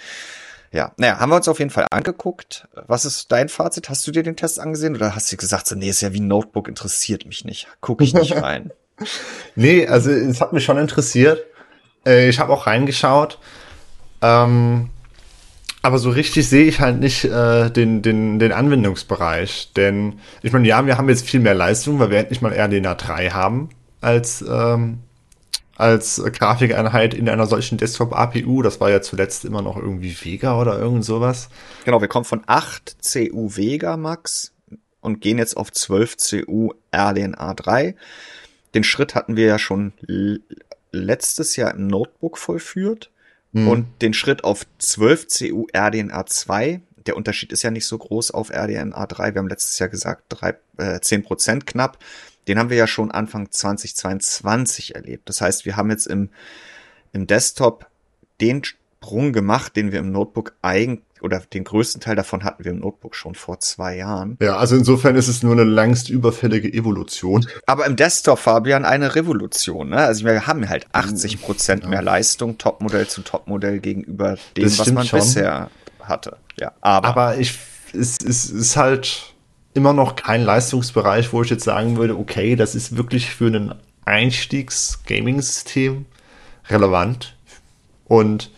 Ja, 0.71 0.93
naja, 0.95 1.19
haben 1.19 1.29
wir 1.29 1.35
uns 1.35 1.49
auf 1.49 1.59
jeden 1.59 1.71
Fall 1.71 1.87
angeguckt. 1.91 2.69
Was 2.87 3.03
ist 3.03 3.31
dein 3.33 3.49
Fazit? 3.49 3.89
Hast 3.89 4.07
du 4.07 4.11
dir 4.11 4.23
den 4.23 4.37
Test 4.37 4.61
angesehen 4.61 4.95
oder 4.95 5.13
hast 5.13 5.31
du 5.31 5.35
gesagt, 5.35 5.67
so, 5.67 5.75
nee, 5.75 5.89
ist 5.89 6.01
ja 6.01 6.13
wie 6.13 6.21
ein 6.21 6.27
Notebook, 6.27 6.69
interessiert 6.69 7.25
mich 7.25 7.43
nicht. 7.43 7.67
Guck 7.81 8.01
ich 8.01 8.13
nicht 8.13 8.35
rein. 8.41 8.71
Nee, 9.55 9.87
also 9.87 10.11
es 10.11 10.41
hat 10.41 10.53
mich 10.53 10.63
schon 10.63 10.77
interessiert. 10.77 11.45
Äh, 12.05 12.29
ich 12.29 12.39
habe 12.39 12.53
auch 12.53 12.67
reingeschaut. 12.67 13.39
Ähm, 14.21 14.89
aber 15.81 15.99
so 15.99 16.09
richtig 16.09 16.47
sehe 16.47 16.63
ich 16.63 16.79
halt 16.79 17.01
nicht 17.01 17.25
äh, 17.25 17.69
den, 17.69 18.01
den, 18.01 18.39
den 18.39 18.53
Anwendungsbereich. 18.53 19.73
Denn 19.75 20.19
ich 20.41 20.53
meine, 20.53 20.65
ja, 20.65 20.85
wir 20.85 20.97
haben 20.97 21.09
jetzt 21.09 21.27
viel 21.27 21.41
mehr 21.41 21.53
Leistung, 21.53 21.99
weil 21.99 22.09
wir 22.09 22.19
endlich 22.19 22.41
mal 22.41 22.53
RDNA 22.53 22.95
3 22.95 23.31
haben 23.31 23.69
als, 23.99 24.43
ähm, 24.47 24.99
als 25.75 26.23
Grafikeinheit 26.23 27.13
in 27.13 27.27
einer 27.27 27.47
solchen 27.47 27.77
Desktop-APU. 27.77 28.61
Das 28.61 28.79
war 28.79 28.91
ja 28.91 29.01
zuletzt 29.01 29.43
immer 29.43 29.61
noch 29.61 29.75
irgendwie 29.75 30.15
Vega 30.23 30.57
oder 30.59 30.79
irgend 30.79 31.03
sowas. 31.03 31.49
Genau, 31.83 31.99
wir 31.99 32.07
kommen 32.07 32.25
von 32.25 32.43
8 32.45 32.97
CU 33.03 33.49
Vega 33.57 33.97
Max 33.97 34.53
und 35.01 35.19
gehen 35.19 35.37
jetzt 35.37 35.57
auf 35.57 35.69
12 35.69 36.15
CU 36.15 36.71
RDNA 36.95 37.53
3. 37.55 37.95
Den 38.73 38.83
Schritt 38.83 39.15
hatten 39.15 39.35
wir 39.35 39.45
ja 39.45 39.59
schon 39.59 39.93
letztes 40.91 41.55
Jahr 41.55 41.73
im 41.73 41.87
Notebook 41.87 42.37
vollführt. 42.37 43.11
Mhm. 43.51 43.67
Und 43.67 44.01
den 44.01 44.13
Schritt 44.13 44.43
auf 44.43 44.65
12 44.79 45.27
CU 45.27 45.67
RDNA 45.73 46.25
2. 46.25 46.81
Der 47.05 47.17
Unterschied 47.17 47.51
ist 47.51 47.63
ja 47.63 47.71
nicht 47.71 47.85
so 47.85 47.97
groß 47.97 48.31
auf 48.31 48.49
RDNA 48.49 49.05
3. 49.05 49.33
Wir 49.33 49.39
haben 49.39 49.47
letztes 49.47 49.77
Jahr 49.79 49.89
gesagt, 49.89 50.23
drei, 50.29 50.55
äh, 50.77 50.99
10 50.99 51.23
Prozent 51.23 51.67
knapp. 51.67 51.99
Den 52.47 52.59
haben 52.59 52.69
wir 52.69 52.77
ja 52.77 52.87
schon 52.87 53.11
Anfang 53.11 53.51
2022 53.51 54.95
erlebt. 54.95 55.29
Das 55.29 55.41
heißt, 55.41 55.65
wir 55.65 55.77
haben 55.77 55.91
jetzt 55.91 56.07
im, 56.07 56.29
im 57.13 57.27
Desktop 57.27 57.87
den 58.41 58.63
Sprung 58.63 59.33
gemacht, 59.33 59.75
den 59.75 59.91
wir 59.91 59.99
im 59.99 60.11
Notebook 60.11 60.55
eigentlich 60.61 61.03
oder 61.23 61.39
den 61.39 61.63
größten 61.63 62.01
Teil 62.01 62.15
davon 62.15 62.43
hatten 62.43 62.65
wir 62.65 62.71
im 62.71 62.79
Notebook 62.79 63.15
schon 63.15 63.33
vor 63.33 63.59
zwei 63.59 63.95
Jahren. 63.95 64.37
Ja, 64.41 64.57
also 64.57 64.75
insofern 64.75 65.15
ist 65.15 65.29
es 65.29 65.41
nur 65.41 65.53
eine 65.53 65.63
langst 65.63 66.09
überfällige 66.09 66.71
Evolution. 66.71 67.47
Aber 67.65 67.85
im 67.85 67.95
Desktop, 67.95 68.39
Fabian, 68.39 68.83
eine 68.83 69.15
Revolution. 69.15 69.89
Ne? 69.89 69.97
Also 69.97 70.25
wir 70.25 70.45
haben 70.45 70.67
halt 70.67 70.87
80 70.91 71.41
Prozent 71.41 71.83
ja. 71.83 71.89
mehr 71.89 72.01
Leistung, 72.01 72.57
Topmodell 72.57 73.07
zu 73.07 73.21
Topmodell 73.21 73.79
gegenüber 73.79 74.37
dem, 74.57 74.77
was 74.77 74.91
man 74.91 75.05
schon. 75.05 75.19
bisher 75.19 75.69
hatte. 76.01 76.37
Ja, 76.59 76.73
aber, 76.81 77.07
aber 77.07 77.37
ich, 77.37 77.57
es, 77.93 78.17
es 78.21 78.49
ist 78.49 78.75
halt 78.75 79.33
immer 79.73 79.93
noch 79.93 80.15
kein 80.15 80.43
Leistungsbereich, 80.43 81.33
wo 81.33 81.41
ich 81.41 81.49
jetzt 81.49 81.63
sagen 81.63 81.97
würde, 81.97 82.17
okay, 82.17 82.55
das 82.55 82.75
ist 82.75 82.97
wirklich 82.97 83.29
für 83.29 83.47
ein 83.47 83.75
Einstiegs-Gaming-System 84.05 86.05
relevant. 86.69 87.35
Und 88.05 88.51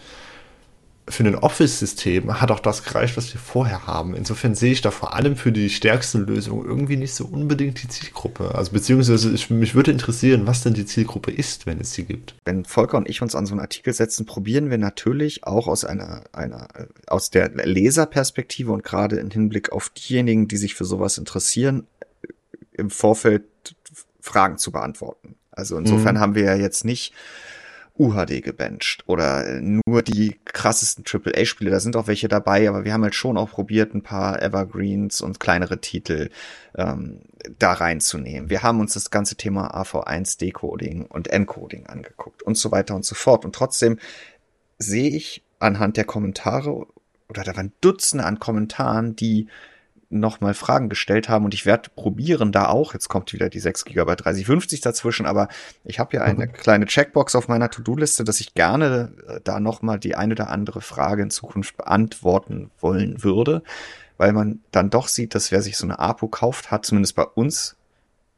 für 1.08 1.24
ein 1.24 1.36
Office-System 1.36 2.42
hat 2.42 2.50
auch 2.50 2.60
das 2.60 2.84
gereicht, 2.84 3.16
was 3.16 3.32
wir 3.32 3.40
vorher 3.40 3.86
haben. 3.86 4.16
Insofern 4.16 4.56
sehe 4.56 4.72
ich 4.72 4.82
da 4.82 4.90
vor 4.90 5.14
allem 5.14 5.36
für 5.36 5.52
die 5.52 5.70
stärkste 5.70 6.18
Lösung 6.18 6.66
irgendwie 6.66 6.98
nicht 6.98 7.14
so 7.14 7.26
unbedingt 7.26 7.84
die 7.84 7.88
Zielgruppe. 7.88 8.56
Also 8.56 8.72
beziehungsweise 8.72 9.32
ich, 9.32 9.52
mich 9.52 9.76
würde 9.76 9.92
interessieren, 9.92 10.48
was 10.48 10.64
denn 10.64 10.74
die 10.74 10.86
Zielgruppe 10.86 11.32
ist, 11.32 11.68
wenn 11.68 11.80
es 11.80 11.94
sie 11.94 12.06
gibt. 12.06 12.36
Wenn 12.46 12.66
Volker 12.66 12.98
und 12.98 13.08
ich 13.08 13.22
uns 13.22 13.36
an 13.36 13.46
so 13.46 13.54
einen 13.54 13.62
Artikel 13.62 13.94
setzen, 13.94 14.26
probieren 14.26 14.72
wir 14.72 14.80
natürlich 14.80 15.44
auch 15.44 15.68
aus 15.68 15.86
einer, 15.86 16.24
einer 16.32 16.68
aus 17.06 17.30
der 17.30 17.50
Leserperspektive 17.50 18.72
und 18.72 18.84
gerade 18.84 19.18
im 19.18 19.30
Hinblick 19.30 19.72
auf 19.72 19.90
diejenigen, 19.90 20.48
die 20.48 20.58
sich 20.58 20.74
für 20.74 20.86
sowas 20.86 21.20
interessieren, 21.20 21.86
im 22.72 22.90
Vorfeld 22.90 23.44
Fragen 24.22 24.58
zu 24.58 24.72
beantworten. 24.72 25.36
Also 25.52 25.78
insofern 25.78 26.16
mhm. 26.16 26.20
haben 26.20 26.36
wir 26.36 26.44
ja 26.44 26.56
jetzt 26.56 26.84
nicht 26.84 27.14
UHD 27.98 28.42
gebencht 28.42 29.04
oder 29.08 29.62
nur 29.62 30.02
die 30.02 30.38
krassesten 30.46 31.06
AAA-Spiele. 31.06 31.72
Da 31.72 31.80
sind 31.80 31.96
auch 31.96 32.08
welche 32.08 32.28
dabei, 32.28 32.68
aber 32.68 32.84
wir 32.84 32.94
haben 32.94 33.04
halt 33.04 33.16
schon 33.16 33.38
auch 33.38 33.52
probiert, 33.52 33.94
ein 33.94 34.04
paar 34.04 34.42
Evergreens 34.42 35.22
und 35.22 35.40
kleinere 35.40 35.80
Titel 35.80 36.30
ähm, 36.78 37.22
da 37.58 37.74
reinzunehmen. 37.74 38.50
Wir 38.50 38.64
haben 38.64 38.80
uns 38.80 38.94
das 38.94 39.12
ganze 39.12 39.36
Thema 39.36 39.74
AV1 39.82 40.40
Decoding 40.40 41.06
und 41.06 41.28
Encoding 41.30 41.88
angeguckt 41.88 42.44
und 42.44 42.58
so 42.58 42.72
weiter 42.72 42.96
und 42.96 43.06
so 43.06 43.16
fort. 43.16 43.46
Und 43.46 43.56
trotzdem 43.56 43.98
sehe 44.78 45.10
ich 45.10 45.44
anhand 45.60 45.98
der 45.98 46.06
Kommentare 46.06 46.86
oder 47.30 47.44
da 47.44 47.56
waren 47.56 47.72
Dutzende 47.82 48.26
an 48.26 48.40
Kommentaren, 48.40 49.16
die 49.16 49.48
nochmal 50.10 50.54
Fragen 50.54 50.90
gestellt 50.90 51.30
haben 51.30 51.46
und 51.46 51.54
ich 51.54 51.66
werde 51.66 51.90
probieren 51.96 52.52
da 52.52 52.68
auch, 52.68 52.94
jetzt 52.94 53.10
kommt 53.10 53.34
wieder 53.34 53.50
die 53.50 53.60
6 53.60 53.86
GB 53.86 54.16
3050 54.16 54.82
dazwischen, 54.82 55.26
aber 55.26 55.48
ich 55.84 56.00
habe 56.00 56.16
ja 56.16 56.24
eine 56.24 56.48
mhm. 56.48 56.54
kleine 56.54 56.86
Checkbox 56.86 57.36
auf 57.36 57.48
meiner 57.48 57.70
To-Do-Liste, 57.70 58.24
dass 58.24 58.40
ich 58.40 58.54
gerne 58.54 59.14
äh, 59.28 59.40
da 59.44 59.60
nochmal 59.60 60.00
die 60.00 60.16
eine 60.16 60.34
oder 60.34 60.50
andere 60.50 60.82
Frage 60.82 61.24
in 61.24 61.30
Zukunft 61.30 61.78
beantworten 61.78 62.72
wollen 62.80 63.24
würde, 63.24 63.64
weil 64.18 64.34
man 64.34 64.60
dann 64.72 64.90
doch 64.90 65.08
sieht, 65.08 65.36
dass 65.36 65.52
wer 65.52 65.62
sich 65.62 65.78
so 65.78 65.86
eine 65.86 66.00
APO 66.00 66.28
kauft, 66.28 66.72
hat 66.72 66.86
zumindest 66.86 67.16
bei 67.16 67.24
uns 67.24 67.76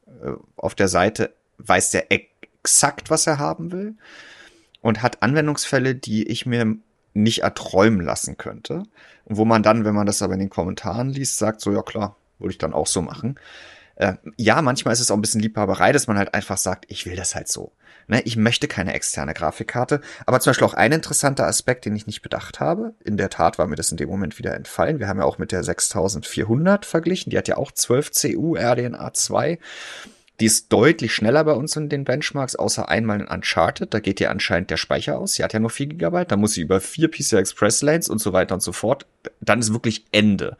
äh, 0.06 0.32
auf 0.56 0.74
der 0.74 0.88
Seite, 0.88 1.34
weiß 1.58 1.90
der 1.90 2.06
exakt, 2.10 3.10
was 3.10 3.26
er 3.26 3.38
haben 3.38 3.72
will 3.72 3.94
und 4.80 5.02
hat 5.02 5.22
Anwendungsfälle, 5.22 5.94
die 5.94 6.26
ich 6.28 6.46
mir 6.46 6.76
nicht 7.22 7.42
erträumen 7.42 8.00
lassen 8.00 8.36
könnte. 8.36 8.84
Und 9.24 9.36
wo 9.36 9.44
man 9.44 9.62
dann, 9.62 9.84
wenn 9.84 9.94
man 9.94 10.06
das 10.06 10.22
aber 10.22 10.34
in 10.34 10.40
den 10.40 10.50
Kommentaren 10.50 11.10
liest, 11.10 11.38
sagt, 11.38 11.60
so 11.60 11.72
ja 11.72 11.82
klar, 11.82 12.16
würde 12.38 12.52
ich 12.52 12.58
dann 12.58 12.72
auch 12.72 12.86
so 12.86 13.02
machen. 13.02 13.38
Äh, 13.96 14.14
ja, 14.36 14.62
manchmal 14.62 14.94
ist 14.94 15.00
es 15.00 15.10
auch 15.10 15.16
ein 15.16 15.20
bisschen 15.20 15.40
Liebhaberei, 15.40 15.92
dass 15.92 16.06
man 16.06 16.18
halt 16.18 16.32
einfach 16.32 16.56
sagt, 16.56 16.86
ich 16.88 17.04
will 17.04 17.16
das 17.16 17.34
halt 17.34 17.48
so. 17.48 17.72
Ne, 18.06 18.22
ich 18.22 18.36
möchte 18.36 18.68
keine 18.68 18.94
externe 18.94 19.34
Grafikkarte. 19.34 20.00
Aber 20.24 20.40
zum 20.40 20.50
Beispiel 20.50 20.66
auch 20.66 20.74
ein 20.74 20.92
interessanter 20.92 21.46
Aspekt, 21.46 21.84
den 21.84 21.94
ich 21.94 22.06
nicht 22.06 22.22
bedacht 22.22 22.58
habe. 22.58 22.94
In 23.04 23.18
der 23.18 23.28
Tat 23.28 23.58
war 23.58 23.66
mir 23.66 23.76
das 23.76 23.90
in 23.90 23.98
dem 23.98 24.08
Moment 24.08 24.38
wieder 24.38 24.54
entfallen. 24.54 24.98
Wir 24.98 25.08
haben 25.08 25.18
ja 25.18 25.24
auch 25.24 25.38
mit 25.38 25.52
der 25.52 25.62
6400 25.62 26.86
verglichen. 26.86 27.30
Die 27.30 27.36
hat 27.36 27.48
ja 27.48 27.58
auch 27.58 27.70
12 27.70 28.12
CU 28.12 28.56
RDNA 28.56 29.12
2. 29.12 29.58
Die 30.40 30.46
ist 30.46 30.72
deutlich 30.72 31.14
schneller 31.14 31.42
bei 31.42 31.52
uns 31.52 31.74
in 31.74 31.88
den 31.88 32.04
Benchmarks, 32.04 32.54
außer 32.54 32.88
einmal 32.88 33.20
in 33.20 33.26
Uncharted. 33.26 33.92
Da 33.92 33.98
geht 33.98 34.20
ja 34.20 34.30
anscheinend 34.30 34.70
der 34.70 34.76
Speicher 34.76 35.18
aus. 35.18 35.34
Sie 35.34 35.42
hat 35.42 35.52
ja 35.52 35.58
nur 35.58 35.70
4 35.70 35.86
GB. 35.86 36.24
Da 36.26 36.36
muss 36.36 36.54
sie 36.54 36.60
über 36.60 36.80
vier 36.80 37.10
PCI 37.10 37.36
Express 37.36 37.82
Lanes 37.82 38.08
und 38.08 38.20
so 38.20 38.32
weiter 38.32 38.54
und 38.54 38.62
so 38.62 38.72
fort. 38.72 39.06
Dann 39.40 39.58
ist 39.58 39.72
wirklich 39.72 40.04
Ende. 40.12 40.56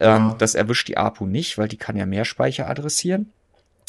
Ja. 0.00 0.16
Ähm, 0.16 0.34
das 0.38 0.54
erwischt 0.54 0.88
die 0.88 0.96
APU 0.96 1.26
nicht, 1.26 1.58
weil 1.58 1.68
die 1.68 1.76
kann 1.76 1.96
ja 1.96 2.06
mehr 2.06 2.24
Speicher 2.24 2.70
adressieren. 2.70 3.30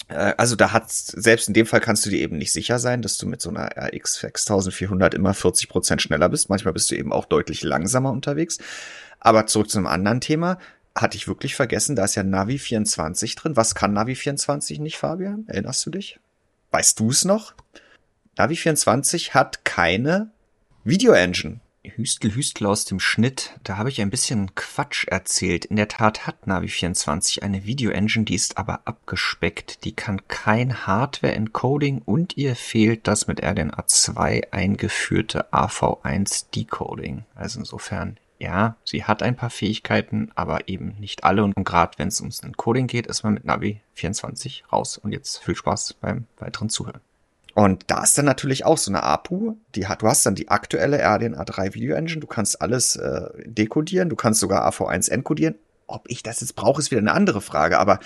Äh, 0.09 0.33
also 0.37 0.57
da 0.57 0.73
hat 0.73 0.91
selbst 0.91 1.47
in 1.47 1.53
dem 1.53 1.65
Fall 1.65 1.79
kannst 1.79 2.05
du 2.05 2.09
dir 2.09 2.19
eben 2.19 2.37
nicht 2.37 2.51
sicher 2.51 2.77
sein, 2.77 3.01
dass 3.01 3.17
du 3.17 3.25
mit 3.25 3.41
so 3.41 3.49
einer 3.49 3.69
RX 3.77 4.15
6400 4.15 5.13
immer 5.13 5.33
40 5.33 5.69
Prozent 5.69 6.01
schneller 6.01 6.27
bist. 6.27 6.49
Manchmal 6.49 6.73
bist 6.73 6.91
du 6.91 6.95
eben 6.95 7.13
auch 7.13 7.25
deutlich 7.25 7.63
langsamer 7.63 8.11
unterwegs. 8.11 8.57
Aber 9.21 9.47
zurück 9.47 9.69
zu 9.69 9.77
einem 9.77 9.87
anderen 9.87 10.19
Thema 10.19 10.59
hatte 10.95 11.17
ich 11.17 11.27
wirklich 11.27 11.55
vergessen, 11.55 11.95
da 11.95 12.05
ist 12.05 12.15
ja 12.15 12.23
Navi 12.23 12.59
24 12.59 13.35
drin. 13.35 13.55
Was 13.55 13.75
kann 13.75 13.93
Navi 13.93 14.15
24 14.15 14.79
nicht, 14.79 14.97
Fabian? 14.97 15.45
Erinnerst 15.47 15.85
du 15.85 15.89
dich? 15.89 16.19
Weißt 16.71 16.99
du 16.99 17.09
es 17.09 17.25
noch? 17.25 17.53
Navi 18.37 18.55
24 18.55 19.33
hat 19.33 19.65
keine 19.65 20.31
Video-Engine. 20.83 21.59
Hüstel, 21.83 22.33
Hüstel 22.33 22.65
aus 22.65 22.85
dem 22.85 22.99
Schnitt. 22.99 23.59
Da 23.63 23.77
habe 23.77 23.89
ich 23.89 24.01
ein 24.01 24.09
bisschen 24.09 24.55
Quatsch 24.55 25.05
erzählt. 25.07 25.65
In 25.65 25.75
der 25.75 25.89
Tat 25.89 26.25
hat 26.25 26.47
Navi 26.47 26.69
24 26.69 27.43
eine 27.43 27.65
Video-Engine, 27.65 28.23
die 28.23 28.35
ist 28.35 28.57
aber 28.57 28.81
abgespeckt. 28.85 29.83
Die 29.83 29.91
kann 29.93 30.25
kein 30.27 30.87
Hardware-Encoding 30.87 32.01
und 32.05 32.37
ihr 32.37 32.55
fehlt 32.55 33.07
das 33.07 33.27
mit 33.27 33.43
RDNA 33.43 33.85
2 33.85 34.51
eingeführte 34.51 35.51
AV1-Decoding. 35.51 37.25
Also 37.35 37.59
insofern 37.59 38.17
ja, 38.43 38.75
sie 38.83 39.05
hat 39.05 39.23
ein 39.23 39.35
paar 39.35 39.49
Fähigkeiten, 39.49 40.31
aber 40.35 40.67
eben 40.67 40.95
nicht 40.99 41.23
alle. 41.23 41.43
Und 41.43 41.55
gerade 41.55 41.97
wenn 41.97 42.09
es 42.09 42.19
ums 42.19 42.41
Coding 42.57 42.87
geht, 42.87 43.07
ist 43.07 43.23
man 43.23 43.33
mit 43.33 43.45
Navi 43.45 43.81
24 43.93 44.65
raus. 44.71 44.97
Und 44.97 45.13
jetzt 45.13 45.37
viel 45.37 45.55
Spaß 45.55 45.95
beim 45.95 46.27
weiteren 46.37 46.69
Zuhören. 46.69 46.99
Und 47.55 47.85
da 47.87 48.03
ist 48.03 48.17
dann 48.17 48.25
natürlich 48.25 48.65
auch 48.65 48.77
so 48.77 48.91
eine 48.91 49.03
APU, 49.03 49.57
die 49.75 49.87
hat, 49.87 50.01
du 50.01 50.07
hast 50.07 50.25
dann 50.25 50.35
die 50.35 50.49
aktuelle 50.49 50.99
RDNA 50.99 51.45
3 51.45 51.73
Video 51.75 51.95
Engine, 51.95 52.19
du 52.19 52.27
kannst 52.27 52.61
alles 52.61 52.95
äh, 52.95 53.29
dekodieren, 53.45 54.09
du 54.09 54.15
kannst 54.15 54.39
sogar 54.39 54.67
AV1 54.67 55.09
encodieren. 55.09 55.55
Ob 55.85 56.09
ich 56.09 56.23
das 56.23 56.41
jetzt 56.41 56.55
brauche, 56.55 56.81
ist 56.81 56.89
wieder 56.91 57.01
eine 57.01 57.13
andere 57.13 57.41
Frage, 57.41 57.79
aber 57.79 57.99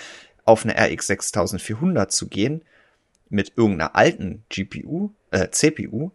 auf 0.44 0.64
eine 0.64 0.74
RX 0.78 1.06
6400 1.06 2.12
zu 2.12 2.28
gehen 2.28 2.62
mit 3.30 3.54
irgendeiner 3.56 3.96
alten 3.96 4.44
GPU, 4.50 5.10
äh, 5.30 5.48
CPU, 5.50 6.10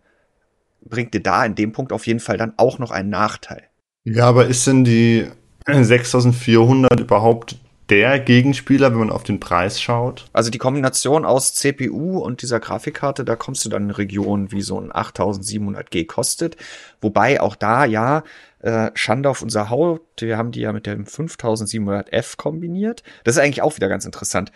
bringt 0.81 1.13
dir 1.13 1.21
da 1.21 1.43
in 1.43 1.55
dem 1.55 1.71
Punkt 1.71 1.91
auf 1.91 2.05
jeden 2.05 2.19
Fall 2.19 2.37
dann 2.37 2.53
auch 2.57 2.77
noch 2.77 2.91
einen 2.91 3.09
Nachteil. 3.09 3.63
Ja, 4.03 4.27
aber 4.27 4.47
ist 4.47 4.67
denn 4.67 4.83
die 4.83 5.27
6400 5.67 6.99
überhaupt 6.99 7.57
der 7.89 8.19
Gegenspieler, 8.19 8.91
wenn 8.91 8.99
man 8.99 9.09
auf 9.09 9.23
den 9.23 9.39
Preis 9.39 9.81
schaut? 9.81 10.25
Also 10.33 10.49
die 10.49 10.57
Kombination 10.57 11.25
aus 11.25 11.53
CPU 11.53 12.19
und 12.19 12.41
dieser 12.41 12.59
Grafikkarte, 12.59 13.23
da 13.23 13.35
kommst 13.35 13.63
du 13.65 13.69
dann 13.69 13.83
in 13.83 13.91
Regionen 13.91 14.51
wie 14.51 14.61
so 14.61 14.79
ein 14.79 14.91
8700G 14.91 16.05
kostet. 16.05 16.57
Wobei 17.01 17.39
auch 17.39 17.55
da, 17.55 17.85
ja, 17.85 18.23
äh, 18.59 18.91
Schande 18.93 19.29
auf 19.29 19.41
unser 19.41 19.69
Haut, 19.69 20.01
wir 20.19 20.37
haben 20.37 20.51
die 20.51 20.61
ja 20.61 20.73
mit 20.73 20.85
dem 20.85 21.05
5700F 21.05 22.37
kombiniert. 22.37 23.03
Das 23.23 23.35
ist 23.35 23.41
eigentlich 23.41 23.61
auch 23.61 23.75
wieder 23.75 23.89
ganz 23.89 24.05
interessant 24.05 24.51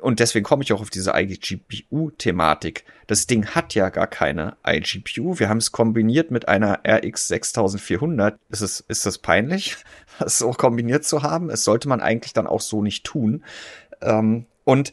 und 0.00 0.20
deswegen 0.20 0.44
komme 0.44 0.62
ich 0.62 0.72
auch 0.72 0.80
auf 0.80 0.90
diese 0.90 1.12
iGPU-Thematik. 1.14 2.84
Das 3.06 3.26
Ding 3.26 3.46
hat 3.46 3.74
ja 3.74 3.90
gar 3.90 4.06
keine 4.06 4.56
iGPU. 4.66 5.38
Wir 5.38 5.48
haben 5.48 5.58
es 5.58 5.72
kombiniert 5.72 6.30
mit 6.30 6.48
einer 6.48 6.80
RX 6.86 7.28
6400. 7.28 8.38
Ist, 8.48 8.60
es, 8.62 8.80
ist 8.80 9.04
das 9.06 9.18
peinlich, 9.18 9.76
das 10.18 10.38
so 10.38 10.50
kombiniert 10.52 11.04
zu 11.04 11.22
haben? 11.22 11.50
Es 11.50 11.64
sollte 11.64 11.88
man 11.88 12.00
eigentlich 12.00 12.32
dann 12.32 12.46
auch 12.46 12.60
so 12.60 12.82
nicht 12.82 13.04
tun. 13.04 13.44
Ähm, 14.00 14.46
und 14.64 14.92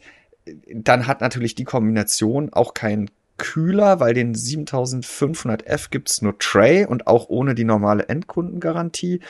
dann 0.72 1.06
hat 1.06 1.20
natürlich 1.20 1.54
die 1.54 1.64
Kombination 1.64 2.52
auch 2.52 2.74
keinen 2.74 3.10
Kühler, 3.38 4.00
weil 4.00 4.12
den 4.12 4.34
7500F 4.34 5.88
gibt's 5.90 6.20
nur 6.20 6.38
Tray 6.38 6.84
und 6.84 7.06
auch 7.06 7.28
ohne 7.28 7.54
die 7.54 7.64
normale 7.64 8.08
Endkundengarantie. 8.08 9.20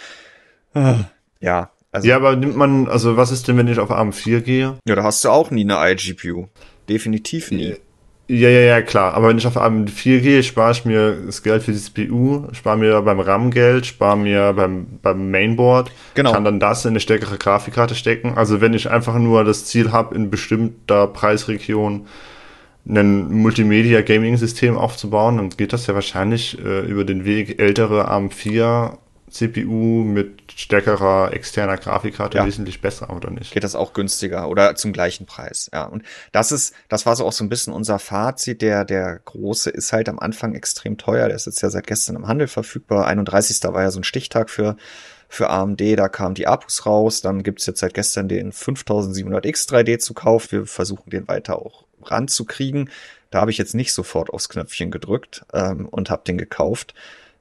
Ah, 0.74 1.04
ja, 1.40 1.70
also, 1.92 2.08
ja, 2.08 2.16
aber 2.16 2.36
nimmt 2.36 2.56
man, 2.56 2.88
also 2.88 3.16
was 3.16 3.32
ist 3.32 3.48
denn, 3.48 3.56
wenn 3.56 3.68
ich 3.68 3.78
auf 3.78 3.90
ARM4 3.90 4.40
gehe? 4.40 4.78
Ja, 4.86 4.94
da 4.94 5.02
hast 5.02 5.24
du 5.24 5.30
auch 5.30 5.50
nie 5.50 5.68
eine 5.68 5.92
iGPU. 5.92 6.46
Definitiv 6.88 7.50
nie. 7.50 7.76
Ja, 8.28 8.48
ja, 8.48 8.60
ja, 8.60 8.80
klar. 8.80 9.14
Aber 9.14 9.28
wenn 9.28 9.38
ich 9.38 9.46
auf 9.48 9.56
ARM4 9.56 10.20
gehe, 10.20 10.42
spare 10.44 10.70
ich 10.70 10.84
mir 10.84 11.16
das 11.26 11.42
Geld 11.42 11.64
für 11.64 11.72
die 11.72 11.78
CPU, 11.78 12.44
spare 12.52 12.76
mir 12.76 13.02
beim 13.02 13.18
RAM 13.18 13.50
Geld, 13.50 13.86
spare 13.86 14.16
mir 14.16 14.52
beim, 14.52 14.86
beim 15.02 15.32
Mainboard, 15.32 15.90
genau. 16.14 16.32
kann 16.32 16.44
dann 16.44 16.60
das 16.60 16.84
in 16.84 16.90
eine 16.90 17.00
stärkere 17.00 17.38
Grafikkarte 17.38 17.96
stecken. 17.96 18.34
Also 18.36 18.60
wenn 18.60 18.72
ich 18.72 18.88
einfach 18.88 19.18
nur 19.18 19.42
das 19.42 19.64
Ziel 19.64 19.90
habe, 19.90 20.14
in 20.14 20.30
bestimmter 20.30 21.08
Preisregion 21.08 22.06
ein 22.88 23.32
Multimedia-Gaming-System 23.32 24.78
aufzubauen, 24.78 25.38
dann 25.38 25.50
geht 25.50 25.72
das 25.72 25.88
ja 25.88 25.94
wahrscheinlich 25.94 26.56
äh, 26.64 26.86
über 26.86 27.04
den 27.04 27.24
Weg 27.24 27.60
ältere 27.60 28.12
ARM4 28.12 28.96
CPU 29.30 30.04
mit 30.04 30.52
stärkerer 30.54 31.32
externer 31.32 31.76
Grafikkarte 31.76 32.38
ja. 32.38 32.46
wesentlich 32.46 32.80
besser, 32.80 33.14
oder 33.14 33.30
nicht? 33.30 33.52
Geht 33.52 33.64
das 33.64 33.74
auch 33.74 33.92
günstiger 33.92 34.48
oder 34.48 34.74
zum 34.74 34.92
gleichen 34.92 35.26
Preis, 35.26 35.70
ja. 35.72 35.84
Und 35.84 36.02
das 36.32 36.52
ist, 36.52 36.74
das 36.88 37.06
war 37.06 37.16
so 37.16 37.24
auch 37.24 37.32
so 37.32 37.44
ein 37.44 37.48
bisschen 37.48 37.72
unser 37.72 37.98
Fazit. 37.98 38.62
Der, 38.62 38.84
der 38.84 39.20
große 39.24 39.70
ist 39.70 39.92
halt 39.92 40.08
am 40.08 40.18
Anfang 40.18 40.54
extrem 40.54 40.98
teuer. 40.98 41.28
Der 41.28 41.36
ist 41.36 41.46
jetzt 41.46 41.62
ja 41.62 41.70
seit 41.70 41.86
gestern 41.86 42.16
im 42.16 42.28
Handel 42.28 42.48
verfügbar. 42.48 43.06
31. 43.06 43.62
war 43.64 43.82
ja 43.82 43.90
so 43.90 44.00
ein 44.00 44.04
Stichtag 44.04 44.50
für, 44.50 44.76
für 45.28 45.50
AMD. 45.50 45.80
Da 45.98 46.08
kamen 46.08 46.34
die 46.34 46.46
Apus 46.46 46.86
raus. 46.86 47.20
Dann 47.20 47.42
gibt's 47.42 47.66
jetzt 47.66 47.80
seit 47.80 47.94
gestern 47.94 48.28
den 48.28 48.52
5700X 48.52 49.68
3D 49.68 49.98
zu 49.98 50.14
kaufen. 50.14 50.50
Wir 50.50 50.66
versuchen 50.66 51.10
den 51.10 51.28
weiter 51.28 51.58
auch 51.58 51.84
ranzukriegen. 52.02 52.90
Da 53.30 53.40
habe 53.40 53.50
ich 53.50 53.58
jetzt 53.58 53.74
nicht 53.74 53.92
sofort 53.92 54.30
aufs 54.30 54.48
Knöpfchen 54.48 54.90
gedrückt 54.90 55.44
ähm, 55.52 55.86
und 55.86 56.10
habe 56.10 56.24
den 56.26 56.38
gekauft. 56.38 56.94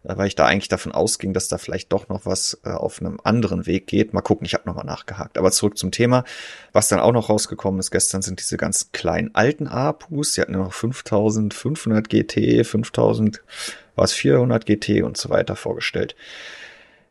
Äh, 0.04 0.18
weil 0.18 0.28
ich 0.28 0.36
da 0.36 0.46
eigentlich 0.46 0.70
davon 0.70 0.92
ausging, 0.92 1.34
dass 1.34 1.48
da 1.48 1.58
vielleicht 1.58 1.92
doch 1.92 2.10
noch 2.10 2.26
was 2.26 2.60
äh, 2.64 2.70
auf 2.70 3.02
einem 3.02 3.20
anderen 3.24 3.66
Weg 3.66 3.88
geht. 3.88 4.14
Mal 4.14 4.22
gucken, 4.22 4.46
ich 4.46 4.54
habe 4.54 4.68
nochmal 4.68 4.86
nachgehakt. 4.86 5.38
Aber 5.38 5.52
zurück 5.52 5.78
zum 5.78 5.92
Thema. 5.92 6.24
Was 6.72 6.88
dann 6.88 7.00
auch 7.00 7.12
noch 7.12 7.30
rausgekommen 7.30 7.80
ist 7.80 7.92
gestern, 7.92 8.22
sind 8.22 8.40
diese 8.40 8.58
ganz 8.58 8.92
kleinen 8.92 9.36
alten 9.36 9.68
APUs. 9.68 10.34
Sie 10.34 10.42
hatten 10.42 10.54
ja 10.54 10.60
noch 10.60 10.74
5500 10.74 12.10
GT, 12.10 12.66
5000, 12.66 13.42
war 13.96 14.06
es 14.06 14.14
400 14.14 14.66
GT 14.66 15.04
und 15.04 15.18
so 15.18 15.30
weiter 15.30 15.56
vorgestellt. 15.56 16.16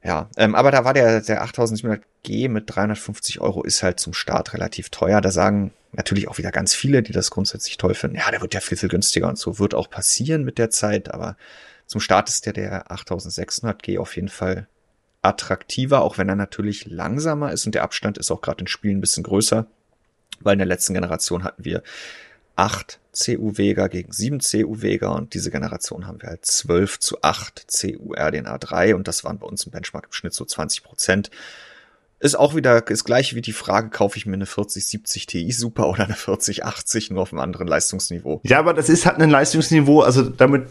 Ja, 0.03 0.31
ähm, 0.37 0.55
aber 0.55 0.71
da 0.71 0.85
war 0.85 0.95
der, 0.95 1.21
der 1.21 1.45
8700G 1.45 2.49
mit 2.49 2.65
350 2.67 3.41
Euro 3.41 3.65
ist 3.65 3.83
halt 3.83 3.99
zum 3.99 4.15
Start 4.15 4.55
relativ 4.55 4.91
teuer. 4.91 5.21
Da 5.21 5.31
sagen 5.31 5.73
natürlich 5.93 6.29
auch 6.29 6.39
wieder 6.39 6.53
ganz 6.53 6.75
viele, 6.75 7.03
die 7.03 7.13
das 7.13 7.31
grundsätzlich 7.31 7.79
toll 7.79 7.95
finden. 7.95 8.17
Ja, 8.17 8.31
der 8.31 8.41
wird 8.41 8.55
ja 8.55 8.61
viel, 8.61 8.79
viel 8.79 8.89
günstiger 8.89 9.29
und 9.29 9.39
so 9.39 9.59
wird 9.59 9.75
auch 9.75 9.91
passieren 9.91 10.45
mit 10.45 10.59
der 10.59 10.71
Zeit, 10.71 11.13
aber 11.13 11.37
zum 11.89 12.03
Start 12.03 12.29
ist 12.29 12.47
der 12.47 12.53
der 12.53 12.87
8600G 12.89 13.99
auf 13.99 14.15
jeden 14.15 14.29
Fall 14.29 14.69
attraktiver, 15.23 16.03
auch 16.03 16.19
wenn 16.19 16.29
er 16.29 16.37
natürlich 16.37 16.87
langsamer 16.87 17.51
ist 17.51 17.67
und 17.67 17.75
der 17.75 17.83
Abstand 17.83 18.19
ist 18.19 18.31
auch 18.31 18.43
gerade 18.43 18.61
in 18.61 18.67
Spielen 18.67 18.99
ein 18.99 19.01
bisschen 19.01 19.25
größer, 19.25 19.67
weil 20.41 20.53
in 20.53 20.59
der 20.59 20.67
letzten 20.67 20.95
Generation 20.95 21.43
hatten 21.43 21.65
wir 21.65 21.83
8 22.57 23.01
CU 23.13 23.57
Vega 23.57 23.89
gegen 23.89 24.13
7 24.13 24.41
CU 24.41 24.83
Vega 24.83 25.09
und 25.09 25.33
diese 25.33 25.51
Generation 25.51 26.07
haben 26.07 26.21
wir 26.21 26.29
halt 26.29 26.45
12 26.45 27.01
zu 27.01 27.23
8 27.23 27.67
CU 27.69 28.13
RDNA 28.15 28.59
3 28.59 28.95
und 28.95 29.09
das 29.09 29.25
waren 29.25 29.39
bei 29.39 29.47
uns 29.47 29.65
im 29.65 29.73
Benchmark 29.73 30.07
im 30.07 30.13
Schnitt 30.13 30.35
so 30.35 30.45
20 30.45 30.83
Prozent 30.83 31.31
ist 32.21 32.39
auch 32.39 32.55
wieder 32.57 32.81
das 32.81 33.05
gleiche 33.05 33.37
wie 33.37 33.41
die 33.41 33.53
Frage, 33.53 33.91
kaufe 33.91 34.17
ich 34.17 34.27
mir 34.27 34.35
eine 34.35 34.47
4070 34.47 35.27
Ti 35.27 35.53
Super 35.53 35.89
oder 35.89 36.05
eine 36.05 36.15
4080 36.15 37.11
nur 37.11 37.23
auf 37.23 37.33
einem 37.33 37.41
anderen 37.41 37.69
Leistungsniveau. 37.69 38.41
Ja, 38.45 38.59
aber 38.59 38.75
das 38.75 38.89
ist 38.89 39.07
halt 39.07 39.21
ein 39.21 39.31
Leistungsniveau, 39.31 40.01
also 40.01 40.23
damit, 40.23 40.69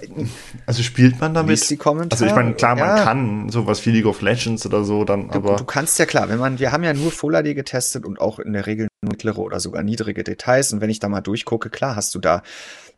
also 0.66 0.84
spielt 0.84 1.20
man 1.20 1.34
damit. 1.34 1.70
Die 1.70 1.78
Kommentare. 1.78 2.22
Also 2.22 2.26
ich 2.26 2.36
meine, 2.36 2.54
klar, 2.56 2.76
man 2.76 2.98
ja. 2.98 3.04
kann 3.04 3.50
sowas 3.50 3.86
wie 3.86 3.92
League 3.92 4.06
of 4.06 4.22
Legends 4.22 4.66
oder 4.66 4.84
so 4.84 5.06
dann, 5.06 5.30
du, 5.30 5.36
aber. 5.36 5.56
Du 5.56 5.66
kannst 5.66 6.00
ja 6.00 6.06
klar, 6.06 6.30
wenn 6.30 6.40
man, 6.40 6.60
wir 6.60 6.72
haben 6.72 6.84
ja 6.84 6.94
nur 6.94 7.12
Full 7.12 7.34
HD 7.34 7.56
getestet 7.56 8.06
und 8.06 8.20
auch 8.20 8.40
in 8.40 8.54
der 8.54 8.66
Regel 8.66 8.88
mittlere 9.02 9.40
oder 9.40 9.60
sogar 9.60 9.84
niedrige 9.84 10.24
Details 10.24 10.74
und 10.74 10.82
wenn 10.82 10.90
ich 10.90 11.00
da 11.00 11.08
mal 11.08 11.22
durchgucke, 11.22 11.70
klar 11.70 11.96
hast 11.96 12.14
du 12.16 12.20
da 12.20 12.44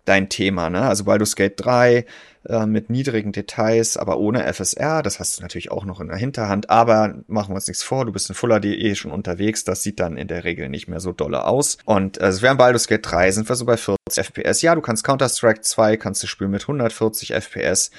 dein 0.09 0.29
Thema, 0.29 0.69
ne? 0.69 0.81
Also 0.81 1.03
Baldur's 1.03 1.35
Gate 1.35 1.53
3 1.57 2.05
äh, 2.47 2.65
mit 2.65 2.89
niedrigen 2.89 3.31
Details, 3.31 3.95
aber 3.95 4.17
ohne 4.17 4.51
FSR, 4.51 5.03
das 5.03 5.19
hast 5.19 5.37
du 5.37 5.41
natürlich 5.43 5.71
auch 5.71 5.85
noch 5.85 6.01
in 6.01 6.07
der 6.07 6.17
Hinterhand, 6.17 6.69
aber 6.69 7.15
machen 7.27 7.51
wir 7.51 7.55
uns 7.55 7.67
nichts 7.67 7.83
vor, 7.83 8.05
du 8.05 8.11
bist 8.11 8.29
in 8.29 8.35
Fuller.de 8.35 8.95
schon 8.95 9.11
unterwegs, 9.11 9.63
das 9.63 9.83
sieht 9.83 9.99
dann 9.99 10.17
in 10.17 10.27
der 10.27 10.43
Regel 10.43 10.69
nicht 10.69 10.87
mehr 10.87 10.99
so 10.99 11.11
dolle 11.11 11.45
aus. 11.45 11.77
Und 11.85 12.19
äh, 12.19 12.23
also 12.23 12.41
wir 12.41 12.49
haben 12.49 12.57
Baldur's 12.57 12.87
Gate 12.87 13.05
3, 13.05 13.31
sind 13.31 13.47
wir 13.47 13.55
so 13.55 13.65
bei 13.65 13.77
40 13.77 13.97
FPS. 14.15 14.61
Ja, 14.61 14.73
du 14.73 14.81
kannst 14.81 15.03
Counter-Strike 15.03 15.61
2, 15.61 15.97
kannst 15.97 16.23
du 16.23 16.27
spielen 16.27 16.51
mit 16.51 16.63
140 16.63 17.33
FPS. 17.33 17.91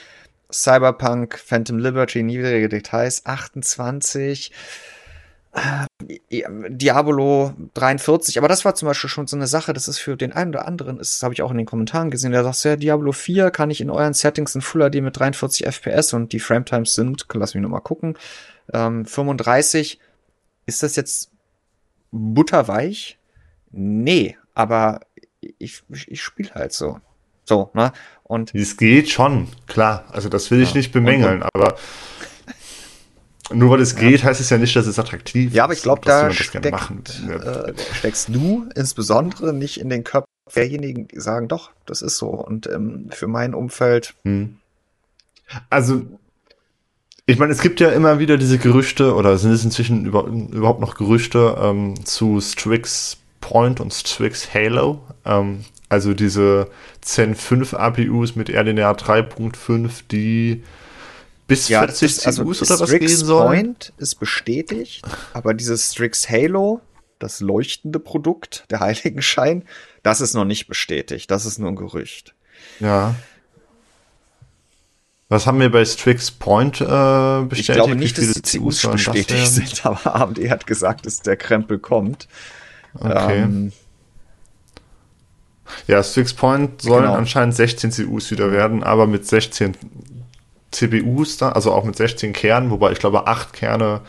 Cyberpunk, 0.53 1.39
Phantom 1.39 1.79
Liberty, 1.79 2.25
niedrige 2.25 2.69
Details, 2.69 3.25
28. 3.25 4.51
Diablo 6.69 7.53
43, 7.75 8.39
aber 8.39 8.47
das 8.47 8.65
war 8.65 8.77
zum 8.77 8.87
Beispiel 8.87 9.11
schon 9.11 9.27
so 9.27 9.37
eine 9.37 9.49
Sache, 9.49 9.73
das 9.73 9.89
ist 9.89 9.99
für 9.99 10.17
den 10.17 10.33
einen 10.33 10.51
oder 10.51 10.67
anderen, 10.67 10.99
das 10.99 11.23
habe 11.25 11.35
ich 11.35 11.43
auch 11.43 11.51
in 11.51 11.59
den 11.59 11.67
Kommentaren 11.67 12.11
gesehen, 12.11 12.31
der 12.31 12.45
sagt, 12.45 12.63
ja, 12.63 12.77
Diablo 12.77 13.11
4 13.11 13.51
kann 13.51 13.71
ich 13.71 13.81
in 13.81 13.91
euren 13.91 14.15
Settings 14.15 14.55
in 14.55 14.61
Full 14.61 14.89
HD 14.89 15.03
mit 15.03 15.19
43 15.19 15.67
FPS 15.67 16.13
und 16.13 16.33
die 16.33 16.39
Frametimes 16.39 16.95
sind, 16.95 17.27
lass 17.35 17.55
mich 17.55 17.63
nochmal 17.63 17.81
gucken, 17.81 18.17
ähm, 18.73 19.05
35. 19.05 19.99
Ist 20.67 20.83
das 20.83 20.97
jetzt 20.97 21.31
butterweich? 22.13 23.19
Nee, 23.73 24.37
aber 24.55 25.01
ich, 25.59 25.83
ich 25.89 26.23
spiele 26.23 26.55
halt 26.55 26.73
so. 26.73 27.01
So, 27.45 27.71
ne? 27.75 27.93
Und. 28.23 28.55
Es 28.55 28.77
geht 28.77 29.11
schon, 29.11 29.49
klar. 29.67 30.05
Also 30.11 30.29
das 30.29 30.51
will 30.51 30.63
ich 30.63 30.71
ja. 30.71 30.77
nicht 30.77 30.93
bemängeln, 30.93 31.43
aber 31.43 31.77
nur 33.53 33.71
weil 33.71 33.81
es 33.81 33.97
geht, 33.97 34.25
heißt 34.25 34.41
es 34.41 34.51
ja 34.51 34.59
nicht, 34.59 34.75
dass 34.77 34.87
es 34.87 34.99
attraktiv 34.99 35.51
ist. 35.51 35.57
Ja, 35.57 35.65
aber 35.65 35.73
ich 35.73 35.83
glaube, 35.83 36.03
da 36.05 36.31
steckt, 36.31 36.65
äh, 36.65 37.73
steckst 37.95 38.29
du 38.29 38.69
insbesondere 38.75 39.53
nicht 39.53 39.81
in 39.81 39.89
den 39.89 40.05
Köpfen 40.05 40.27
derjenigen, 40.55 41.09
die 41.09 41.21
sagen, 41.21 41.49
doch, 41.49 41.71
das 41.87 42.03
ist 42.03 42.17
so. 42.17 42.29
Und 42.29 42.67
ähm, 42.67 43.09
für 43.11 43.27
mein 43.27 43.55
Umfeld. 43.55 44.15
Hm. 44.25 44.57
Also, 45.69 46.03
ich 47.27 47.39
meine, 47.39 47.53
es 47.53 47.61
gibt 47.61 47.81
ja 47.81 47.91
immer 47.91 48.19
wieder 48.19 48.37
diese 48.37 48.59
Gerüchte, 48.59 49.15
oder 49.15 49.39
sind 49.39 49.53
es 49.53 49.65
inzwischen 49.65 50.05
über, 50.07 50.25
überhaupt 50.27 50.81
noch 50.81 50.97
Gerüchte 50.97 51.57
ähm, 51.61 52.05
zu 52.05 52.41
Strix 52.41 53.19
Point 53.41 53.81
und 53.81 53.93
Strix 53.93 54.53
Halo? 54.53 55.01
Ähm, 55.25 55.65
also 55.89 56.15
diese 56.15 56.69
Zen 57.01 57.35
5 57.35 57.75
APUs 57.75 58.37
mit 58.37 58.49
RDNA 58.49 58.93
3.5, 58.93 59.91
die 60.11 60.63
bis 61.51 61.69
ja, 61.69 61.81
40 61.81 62.03
ist, 62.03 62.27
also 62.29 62.45
CUs 62.45 62.63
oder 62.63 62.79
was 62.79 62.91
gehen 62.91 63.09
soll? 63.09 63.47
Point 63.47 63.93
ist 63.99 64.21
bestätigt, 64.21 65.03
aber 65.33 65.53
dieses 65.53 65.93
Strix 65.93 66.31
Halo, 66.31 66.81
das 67.19 67.41
leuchtende 67.41 67.99
Produkt, 67.99 68.67
der 68.71 68.79
Heiligenschein, 68.79 69.65
das 70.05 70.21
ist 70.21 70.35
noch 70.35 70.45
nicht 70.45 70.69
bestätigt. 70.69 71.29
Das 71.29 71.47
ist 71.47 71.59
nur 71.59 71.69
ein 71.69 71.75
Gerücht. 71.75 72.37
Ja. 72.79 73.17
Was 75.29 75.49
haben 75.49 75.59
wir 75.59 75.73
bei 75.73 75.85
Strix 75.85 76.31
Point 76.31 76.81
äh, 76.81 76.85
bestätigt? 76.85 77.59
Ich 77.59 77.75
glaube 77.75 77.97
nicht, 77.97 78.17
dass 78.17 78.31
die 78.33 78.59
CUs 78.59 78.87
bestätigt 78.87 79.49
sind, 79.49 79.85
aber 79.85 80.15
AMD 80.15 80.39
hat 80.51 80.69
gesagt, 80.69 81.05
dass 81.05 81.21
der 81.21 81.37
Krempel 81.37 81.81
kommt. 81.81 82.29
Okay. 82.95 83.43
Ähm, 83.43 83.73
ja, 85.89 86.01
Strix 86.05 86.33
Point 86.33 86.83
sollen 86.83 87.03
genau. 87.03 87.15
anscheinend 87.15 87.57
16 87.57 87.91
CUs 87.91 88.31
wieder 88.31 88.53
werden, 88.53 88.85
aber 88.85 89.09
mit 89.09 89.27
16 89.27 89.77
CPUs 90.71 91.37
da, 91.37 91.51
also 91.51 91.73
auch 91.73 91.85
mit 91.85 91.97
16 91.97 92.33
Kernen, 92.33 92.71
wobei 92.71 92.93
ich 92.93 92.99
glaube 92.99 93.27
8 93.27 93.53
Kerne 93.53 94.01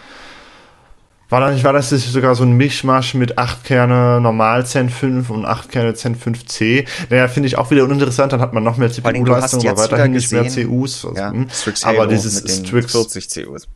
war 1.32 1.40
da 1.40 1.50
nicht, 1.50 1.64
war 1.64 1.72
das 1.72 1.90
sogar 1.90 2.36
so 2.36 2.44
ein 2.44 2.58
Mischmasch 2.58 3.14
mit 3.14 3.38
8 3.38 3.64
Kerne 3.64 4.20
normal 4.20 4.66
Zen 4.66 4.90
5 4.90 5.30
und 5.30 5.46
8 5.46 5.72
Kerne 5.72 5.94
Zen 5.94 6.18
5C? 6.18 6.86
Naja, 7.10 7.30
finde 7.30 7.48
ich 7.48 7.58
auch 7.58 7.72
wieder 7.72 7.86
uninteressant, 7.86 8.34
dann 8.34 8.42
hat 8.42 8.52
man 8.52 8.64
noch 8.64 8.76
mehr 8.76 8.92
CPU-Leistung, 8.92 9.66
aber 9.66 9.78
weiterhin 9.78 10.12
nicht 10.12 10.30
mehr 10.34 10.44
CUs. 10.44 11.06
Also, 11.06 11.16
ja, 11.16 11.32
hm. 11.32 11.48
aber 11.84 12.08
dieses 12.08 12.40
Strix 12.58 12.92
40 12.92 13.30
CUs. 13.30 13.70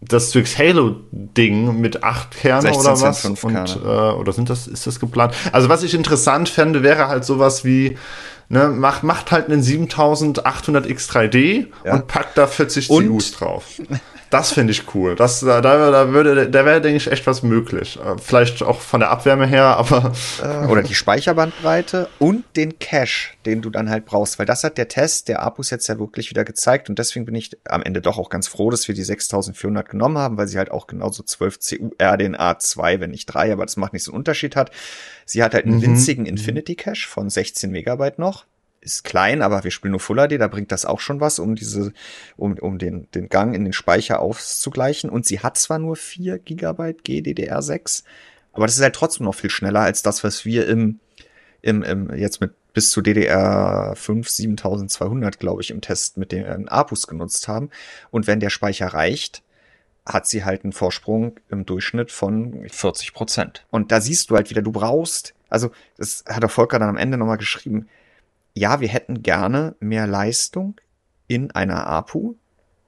Das 0.00 0.28
Strix 0.30 0.56
Halo-Ding 0.56 1.80
mit 1.80 2.04
8 2.04 2.30
Kerne 2.30 2.72
oder 2.74 3.00
was? 3.00 3.24
Und, 3.24 3.80
äh, 3.84 3.88
oder 3.88 4.32
sind 4.32 4.48
das, 4.50 4.68
ist 4.68 4.86
das 4.86 5.00
geplant? 5.00 5.34
Also 5.50 5.68
was 5.68 5.82
ich 5.82 5.94
interessant 5.94 6.48
fände, 6.48 6.84
wäre 6.84 7.08
halt 7.08 7.24
sowas 7.24 7.64
wie, 7.64 7.98
ne, 8.48 8.68
macht, 8.68 9.02
macht 9.02 9.32
halt 9.32 9.46
einen 9.46 9.62
7800 9.62 10.86
X3D 10.86 11.66
ja. 11.84 11.94
und 11.94 12.06
packt 12.06 12.38
da 12.38 12.46
40 12.46 12.90
und? 12.90 13.08
CUs 13.08 13.32
drauf. 13.32 13.64
Das 14.34 14.50
finde 14.50 14.72
ich 14.72 14.92
cool. 14.96 15.14
Das, 15.14 15.38
da, 15.38 15.60
da 15.60 16.10
würde, 16.10 16.50
da 16.50 16.64
wäre, 16.64 16.80
denke 16.80 16.96
ich, 16.96 17.08
echt 17.08 17.24
was 17.28 17.44
möglich. 17.44 18.00
Äh, 18.04 18.18
vielleicht 18.20 18.64
auch 18.64 18.80
von 18.80 18.98
der 18.98 19.10
Abwärme 19.10 19.46
her, 19.46 19.62
aber. 19.76 20.12
Äh, 20.42 20.66
oder 20.66 20.82
die 20.82 20.96
Speicherbandbreite 20.96 22.08
und 22.18 22.44
den 22.56 22.80
Cache, 22.80 23.34
den 23.46 23.62
du 23.62 23.70
dann 23.70 23.88
halt 23.88 24.06
brauchst. 24.06 24.40
Weil 24.40 24.46
das 24.46 24.64
hat 24.64 24.76
der 24.76 24.88
Test 24.88 25.28
der 25.28 25.40
Apus 25.40 25.70
jetzt 25.70 25.86
ja 25.86 26.00
wirklich 26.00 26.30
wieder 26.30 26.44
gezeigt. 26.44 26.88
Und 26.88 26.98
deswegen 26.98 27.26
bin 27.26 27.36
ich 27.36 27.56
am 27.68 27.84
Ende 27.84 28.00
doch 28.00 28.18
auch 28.18 28.28
ganz 28.28 28.48
froh, 28.48 28.70
dass 28.70 28.88
wir 28.88 28.96
die 28.96 29.04
6400 29.04 29.88
genommen 29.88 30.18
haben, 30.18 30.36
weil 30.36 30.48
sie 30.48 30.58
halt 30.58 30.72
auch 30.72 30.88
genauso 30.88 31.22
12 31.22 31.60
CU 31.60 31.90
RDNA 32.02 32.58
2, 32.58 32.98
wenn 32.98 33.10
nicht 33.12 33.26
3, 33.26 33.52
aber 33.52 33.64
das 33.64 33.76
macht 33.76 33.92
nicht 33.92 34.02
so 34.02 34.10
einen 34.10 34.18
Unterschied 34.18 34.56
hat. 34.56 34.72
Sie 35.26 35.42
hat 35.42 35.54
halt 35.54 35.64
einen 35.64 35.76
mhm. 35.76 35.82
winzigen 35.82 36.26
Infinity 36.26 36.74
Cache 36.74 37.08
von 37.08 37.30
16 37.30 37.70
Megabyte 37.70 38.18
noch 38.18 38.46
ist 38.84 39.02
klein, 39.02 39.42
aber 39.42 39.64
wir 39.64 39.70
spielen 39.70 39.92
nur 39.92 40.00
Full 40.00 40.28
HD, 40.28 40.38
da 40.38 40.46
bringt 40.46 40.70
das 40.70 40.84
auch 40.84 41.00
schon 41.00 41.20
was, 41.20 41.38
um 41.38 41.54
diese, 41.54 41.92
um, 42.36 42.56
um 42.58 42.78
den, 42.78 43.08
den 43.12 43.28
Gang 43.28 43.54
in 43.54 43.64
den 43.64 43.72
Speicher 43.72 44.20
auszugleichen. 44.20 45.10
Und 45.10 45.26
sie 45.26 45.40
hat 45.40 45.56
zwar 45.56 45.78
nur 45.78 45.96
4 45.96 46.38
Gigabyte 46.38 47.02
GDDR6, 47.02 48.04
aber 48.52 48.66
das 48.66 48.76
ist 48.76 48.82
halt 48.82 48.94
trotzdem 48.94 49.24
noch 49.24 49.34
viel 49.34 49.50
schneller 49.50 49.80
als 49.80 50.02
das, 50.02 50.22
was 50.22 50.44
wir 50.44 50.68
im, 50.68 51.00
im, 51.62 51.82
im 51.82 52.14
jetzt 52.14 52.40
mit 52.40 52.52
bis 52.72 52.90
zu 52.90 53.00
DDR5 53.00 54.28
7200, 54.28 55.38
glaube 55.38 55.62
ich, 55.62 55.70
im 55.70 55.80
Test 55.80 56.16
mit 56.16 56.32
den 56.32 56.68
APUs 56.68 57.06
genutzt 57.06 57.48
haben. 57.48 57.70
Und 58.10 58.26
wenn 58.26 58.40
der 58.40 58.50
Speicher 58.50 58.88
reicht, 58.88 59.42
hat 60.06 60.26
sie 60.26 60.44
halt 60.44 60.64
einen 60.64 60.72
Vorsprung 60.72 61.40
im 61.48 61.64
Durchschnitt 61.64 62.12
von 62.12 62.68
40 62.68 63.14
Prozent. 63.14 63.66
Und 63.70 63.90
da 63.90 64.00
siehst 64.00 64.30
du 64.30 64.36
halt 64.36 64.50
wieder, 64.50 64.62
du 64.62 64.72
brauchst, 64.72 65.34
also 65.48 65.70
das 65.96 66.24
hat 66.28 66.42
der 66.42 66.50
Volker 66.50 66.78
dann 66.78 66.90
am 66.90 66.96
Ende 66.96 67.16
nochmal 67.16 67.38
geschrieben, 67.38 67.88
ja, 68.52 68.80
wir 68.80 68.88
hätten 68.88 69.22
gerne 69.22 69.74
mehr 69.80 70.06
Leistung 70.06 70.76
in 71.26 71.50
einer 71.50 71.86
APU, 71.86 72.34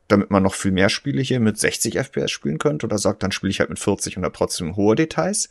damit 0.08 0.30
man 0.30 0.42
noch 0.42 0.54
viel 0.54 0.72
mehr 0.72 0.88
Spiele 0.88 1.22
hier 1.22 1.40
mit 1.40 1.58
60 1.58 1.96
FPS 1.96 2.30
spielen 2.30 2.58
könnte 2.58 2.86
oder 2.86 2.98
sagt, 2.98 3.22
dann 3.22 3.32
spiele 3.32 3.50
ich 3.50 3.60
halt 3.60 3.70
mit 3.70 3.78
40 3.78 4.18
und 4.18 4.24
habe 4.24 4.36
trotzdem 4.36 4.76
hohe 4.76 4.94
Details. 4.94 5.48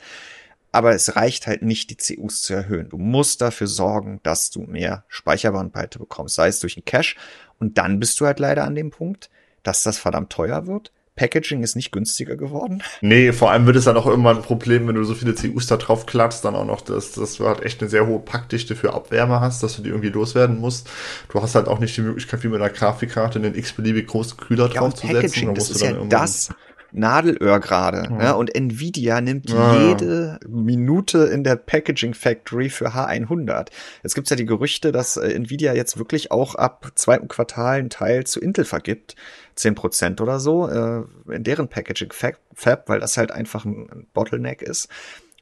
Aber 0.71 0.93
es 0.93 1.15
reicht 1.15 1.47
halt 1.47 1.63
nicht, 1.63 1.89
die 1.89 2.15
CUs 2.15 2.43
zu 2.43 2.53
erhöhen. 2.53 2.89
Du 2.89 2.97
musst 2.97 3.41
dafür 3.41 3.67
sorgen, 3.67 4.19
dass 4.23 4.51
du 4.51 4.61
mehr 4.61 5.03
Speicherbandbreite 5.07 5.99
bekommst, 5.99 6.35
sei 6.35 6.49
es 6.49 6.59
durch 6.59 6.77
einen 6.77 6.85
Cache. 6.85 7.15
Und 7.59 7.77
dann 7.77 7.99
bist 7.99 8.19
du 8.19 8.25
halt 8.25 8.39
leider 8.39 8.65
an 8.65 8.75
dem 8.75 8.91
Punkt, 8.91 9.29
dass 9.63 9.83
das 9.83 9.97
verdammt 9.97 10.31
teuer 10.31 10.67
wird 10.67 10.91
Packaging 11.15 11.63
ist 11.63 11.75
nicht 11.75 11.91
günstiger 11.91 12.35
geworden. 12.35 12.83
Nee, 12.99 13.31
vor 13.31 13.51
allem 13.51 13.65
wird 13.65 13.77
es 13.77 13.85
dann 13.85 13.95
auch 13.95 14.05
irgendwann 14.05 14.37
ein 14.37 14.43
Problem, 14.43 14.87
wenn 14.87 14.95
du 14.95 15.03
so 15.05 15.13
viele 15.13 15.33
CUs 15.33 15.67
da 15.67 15.77
drauf 15.77 16.05
klappst, 16.05 16.43
dann 16.43 16.55
auch 16.55 16.65
noch, 16.65 16.81
dass, 16.81 17.13
dass 17.13 17.35
du 17.35 17.47
halt 17.47 17.63
echt 17.63 17.81
eine 17.81 17.89
sehr 17.89 18.05
hohe 18.05 18.19
Packdichte 18.19 18.75
für 18.75 18.93
Abwärme 18.93 19.39
hast, 19.39 19.63
dass 19.63 19.77
du 19.77 19.81
die 19.81 19.89
irgendwie 19.89 20.09
loswerden 20.09 20.59
musst. 20.59 20.89
Du 21.29 21.41
hast 21.41 21.55
halt 21.55 21.67
auch 21.67 21.79
nicht 21.79 21.95
die 21.95 22.01
Möglichkeit, 22.01 22.43
wie 22.43 22.49
mit 22.49 22.61
einer 22.61 22.69
Grafikkarte 22.69 23.39
einen 23.39 23.55
x-beliebig 23.55 24.07
großen 24.07 24.37
Kühler 24.37 24.67
ja, 24.67 24.81
draufzusetzen. 24.81 25.21
Packaging, 25.21 25.55
das 25.55 25.69
ist 25.69 25.81
ja 25.81 25.93
das 26.09 26.49
Nadelöhr 26.91 27.59
gerade. 27.59 28.03
Ja. 28.09 28.17
Ne? 28.17 28.35
Und 28.35 28.55
Nvidia 28.55 29.21
nimmt 29.21 29.49
ja. 29.49 29.75
jede 29.81 30.39
Minute 30.47 31.25
in 31.25 31.43
der 31.43 31.55
Packaging 31.55 32.13
Factory 32.13 32.69
für 32.69 32.89
H100. 32.89 33.69
Jetzt 34.03 34.15
gibt's 34.15 34.29
ja 34.29 34.35
die 34.35 34.45
Gerüchte, 34.45 34.91
dass 34.91 35.17
äh, 35.17 35.33
Nvidia 35.33 35.73
jetzt 35.73 35.97
wirklich 35.97 36.31
auch 36.31 36.55
ab 36.55 36.91
zweiten 36.95 37.27
Quartal 37.27 37.79
einen 37.79 37.89
Teil 37.89 38.25
zu 38.25 38.39
Intel 38.39 38.65
vergibt. 38.65 39.15
10% 39.57 40.21
oder 40.21 40.39
so 40.39 40.67
äh, 40.67 41.03
in 41.33 41.43
deren 41.43 41.69
Packaging 41.69 42.11
Fab, 42.11 42.89
weil 42.89 42.99
das 42.99 43.17
halt 43.17 43.31
einfach 43.31 43.65
ein 43.65 44.07
Bottleneck 44.13 44.61
ist. 44.61 44.89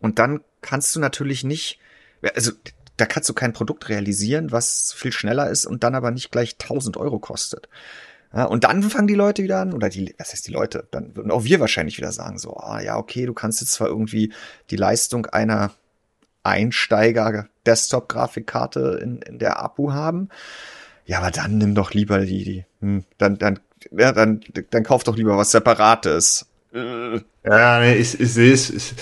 Und 0.02 0.20
dann 0.20 0.42
kannst 0.62 0.96
du 0.96 1.00
natürlich 1.00 1.44
nicht, 1.44 1.80
also 2.36 2.52
da 2.98 3.06
kannst 3.06 3.30
du 3.30 3.34
kein 3.34 3.54
Produkt 3.54 3.90
realisieren, 3.90 4.52
was 4.52 4.94
viel 4.96 5.12
schneller 5.12 5.50
ist 5.50 5.66
und 5.66 5.84
dann 5.84 5.96
aber 5.96 6.12
nicht 6.12 6.32
gleich 6.32 6.58
1000 6.60 6.98
Euro 6.98 7.20
kostet. 7.20 7.70
Ja, 8.36 8.46
und 8.46 8.64
dann 8.64 8.82
fangen 8.84 9.08
die 9.08 9.14
Leute 9.14 9.44
wieder 9.44 9.60
an, 9.60 9.74
oder 9.74 9.90
die, 9.90 10.16
was 10.18 10.32
heißt 10.32 10.48
die 10.48 10.52
Leute? 10.52 10.88
Dann 10.92 11.16
würden 11.16 11.30
auch 11.32 11.44
wir 11.44 11.60
wahrscheinlich 11.60 11.98
wieder 11.98 12.12
sagen, 12.12 12.40
so, 12.40 12.58
ah 12.58 12.82
ja, 12.82 12.98
okay, 12.98 13.28
du 13.28 13.34
kannst 13.34 13.62
jetzt 13.62 13.74
zwar 13.74 13.88
irgendwie 13.88 14.34
die 14.72 14.76
Leistung 14.76 15.28
einer 15.28 15.72
Einsteiger-Desktop-Grafikkarte 16.42 19.00
in, 19.02 19.22
in 19.22 19.38
der 19.38 19.62
APU 19.62 19.94
haben. 19.94 20.30
Ja, 21.06 21.20
aber 21.20 21.32
dann 21.32 21.58
nimm 21.58 21.76
doch 21.76 21.94
lieber 21.94 22.20
die, 22.22 22.44
die 22.44 22.66
hm, 22.82 23.06
dann, 23.18 23.38
dann, 23.38 23.60
ja, 23.92 24.12
dann, 24.12 24.42
dann 24.72 24.84
kauf 24.84 25.04
doch 25.04 25.16
lieber 25.16 25.38
was 25.38 25.52
Separates. 25.52 26.48
Ja, 26.74 27.80
nee, 27.80 27.96
ich, 27.96 28.20
ich 28.20 28.34
sehe 28.34 28.54
es. 28.54 28.70
Ich, 28.72 28.94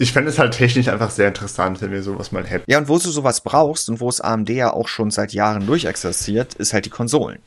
ich 0.00 0.12
fände 0.12 0.30
es 0.30 0.38
halt 0.38 0.54
technisch 0.54 0.86
einfach 0.86 1.10
sehr 1.10 1.26
interessant, 1.26 1.82
wenn 1.82 1.90
wir 1.90 2.04
sowas 2.04 2.30
mal 2.30 2.46
hätten. 2.46 2.70
Ja, 2.70 2.78
und 2.78 2.88
wo 2.88 2.98
du 2.98 3.10
sowas 3.10 3.40
brauchst 3.40 3.90
und 3.90 3.98
wo 3.98 4.08
es 4.08 4.20
AMD 4.20 4.48
ja 4.50 4.72
auch 4.72 4.86
schon 4.86 5.10
seit 5.10 5.32
Jahren 5.32 5.66
durchexerziert, 5.66 6.54
ist 6.54 6.72
halt 6.72 6.86
die 6.86 6.90
Konsolen. 6.90 7.40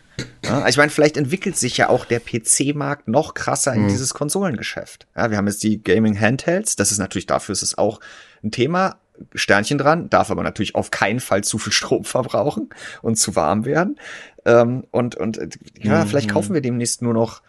Ja, 0.44 0.68
ich 0.68 0.78
meine, 0.78 0.90
vielleicht 0.90 1.18
entwickelt 1.18 1.58
sich 1.58 1.78
ja 1.78 1.90
auch 1.90 2.06
der 2.06 2.20
PC-Markt 2.20 3.08
noch 3.08 3.34
krasser 3.34 3.74
in 3.74 3.84
hm. 3.84 3.90
dieses 3.90 4.14
Konsolengeschäft. 4.14 5.08
Ja, 5.16 5.30
wir 5.30 5.38
haben 5.38 5.48
jetzt 5.48 5.64
die 5.64 5.82
Gaming 5.82 6.20
Handhelds, 6.20 6.76
das 6.76 6.92
ist 6.92 6.98
natürlich 6.98 7.26
dafür 7.26 7.54
ist 7.54 7.64
es 7.64 7.78
auch 7.78 8.00
ein 8.44 8.52
Thema, 8.52 8.98
Sternchen 9.36 9.78
dran, 9.78 10.10
darf 10.10 10.32
aber 10.32 10.44
natürlich 10.44 10.76
auf 10.76 10.92
keinen 10.92 11.20
Fall 11.20 11.44
zu 11.44 11.58
viel 11.58 11.74
Strom 11.74 12.04
verbrauchen 12.06 12.70
und 13.02 13.18
zu 13.18 13.36
warm 13.36 13.66
werden. 13.66 14.00
Ähm, 14.46 14.86
und 14.92 15.16
und 15.16 15.40
ja, 15.80 16.04
mhm. 16.04 16.08
vielleicht 16.08 16.32
kaufen 16.32 16.54
wir 16.54 16.62
demnächst 16.62 17.02
nur 17.02 17.14
noch 17.14 17.42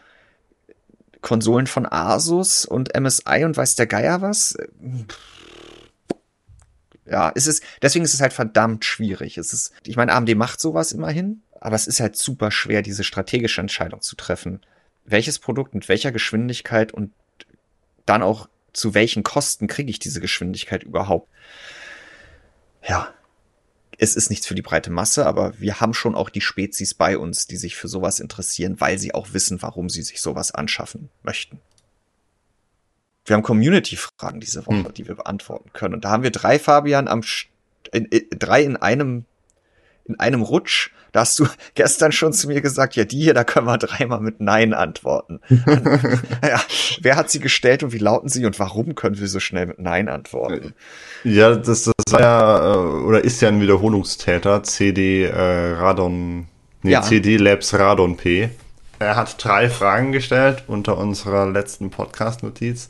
Konsolen 1.22 1.66
von 1.66 1.86
Asus 1.90 2.64
und 2.64 2.98
MSI 2.98 3.44
und 3.44 3.56
weiß 3.56 3.76
der 3.76 3.86
Geier 3.86 4.20
was. 4.20 4.56
Ja, 7.06 7.32
es 7.34 7.46
ist, 7.46 7.62
deswegen 7.80 8.04
ist 8.04 8.14
es 8.14 8.20
halt 8.20 8.32
verdammt 8.32 8.84
schwierig. 8.84 9.38
Es 9.38 9.52
ist, 9.52 9.72
ich 9.84 9.96
meine, 9.96 10.12
AMD 10.12 10.34
macht 10.34 10.60
sowas 10.60 10.92
immerhin, 10.92 11.42
aber 11.62 11.76
es 11.76 11.86
ist 11.86 12.00
halt 12.00 12.16
super 12.16 12.50
schwer, 12.50 12.82
diese 12.82 13.04
strategische 13.04 13.60
Entscheidung 13.60 14.00
zu 14.00 14.16
treffen. 14.16 14.60
Welches 15.04 15.38
Produkt 15.38 15.74
mit 15.74 15.88
welcher 15.88 16.10
Geschwindigkeit 16.10 16.92
und 16.92 17.12
dann 18.04 18.22
auch 18.22 18.48
zu 18.72 18.94
welchen 18.94 19.22
Kosten 19.22 19.68
kriege 19.68 19.90
ich 19.90 20.00
diese 20.00 20.20
Geschwindigkeit 20.20 20.82
überhaupt? 20.82 21.28
Ja, 22.86 23.14
es 23.96 24.16
ist 24.16 24.28
nichts 24.28 24.46
für 24.46 24.56
die 24.56 24.62
breite 24.62 24.90
Masse, 24.90 25.24
aber 25.24 25.60
wir 25.60 25.80
haben 25.80 25.94
schon 25.94 26.16
auch 26.16 26.30
die 26.30 26.40
Spezies 26.40 26.94
bei 26.94 27.16
uns, 27.16 27.46
die 27.46 27.56
sich 27.56 27.76
für 27.76 27.86
sowas 27.86 28.18
interessieren, 28.18 28.80
weil 28.80 28.98
sie 28.98 29.14
auch 29.14 29.32
wissen, 29.32 29.62
warum 29.62 29.88
sie 29.88 30.02
sich 30.02 30.20
sowas 30.20 30.52
anschaffen 30.52 31.10
möchten. 31.22 31.60
Wir 33.24 33.36
haben 33.36 33.44
Community-Fragen 33.44 34.40
diese 34.40 34.66
Woche, 34.66 34.84
hm. 34.84 34.94
die 34.94 35.06
wir 35.06 35.14
beantworten 35.14 35.72
können. 35.72 35.94
Und 35.94 36.04
da 36.04 36.10
haben 36.10 36.24
wir 36.24 36.32
drei, 36.32 36.58
Fabian, 36.58 37.06
am 37.06 37.20
in, 37.92 38.06
in, 38.06 38.26
drei 38.30 38.64
in 38.64 38.76
einem 38.76 39.26
in 40.04 40.18
einem 40.18 40.42
Rutsch. 40.42 40.90
Da 41.12 41.20
hast 41.20 41.38
du 41.38 41.46
gestern 41.74 42.10
schon 42.10 42.32
zu 42.32 42.48
mir 42.48 42.60
gesagt, 42.60 42.96
ja, 42.96 43.04
die 43.04 43.22
hier, 43.22 43.34
da 43.34 43.44
können 43.44 43.66
wir 43.66 43.78
dreimal 43.78 44.20
mit 44.20 44.40
Nein 44.40 44.74
antworten. 44.74 45.40
ja, 45.48 46.60
wer 47.00 47.16
hat 47.16 47.30
sie 47.30 47.38
gestellt 47.40 47.82
und 47.82 47.92
wie 47.92 47.98
lauten 47.98 48.28
sie 48.28 48.44
und 48.46 48.58
warum 48.58 48.94
können 48.94 49.18
wir 49.18 49.28
so 49.28 49.38
schnell 49.38 49.66
mit 49.66 49.78
Nein 49.78 50.08
antworten? 50.08 50.74
Ja, 51.24 51.54
das, 51.54 51.84
das 51.84 52.12
war 52.12 52.20
ja, 52.20 52.74
äh, 52.74 52.76
oder 52.76 53.22
ist 53.22 53.40
ja 53.40 53.48
ein 53.48 53.60
Wiederholungstäter, 53.60 54.62
CD 54.62 55.24
äh, 55.24 55.72
Radon, 55.74 56.48
nee, 56.82 56.92
ja. 56.92 57.02
CD 57.02 57.36
Labs 57.36 57.74
Radon 57.74 58.16
P. 58.16 58.50
Er 58.98 59.16
hat 59.16 59.42
drei 59.42 59.68
Fragen 59.68 60.12
gestellt 60.12 60.64
unter 60.68 60.96
unserer 60.96 61.50
letzten 61.50 61.90
Podcast-Notiz 61.90 62.88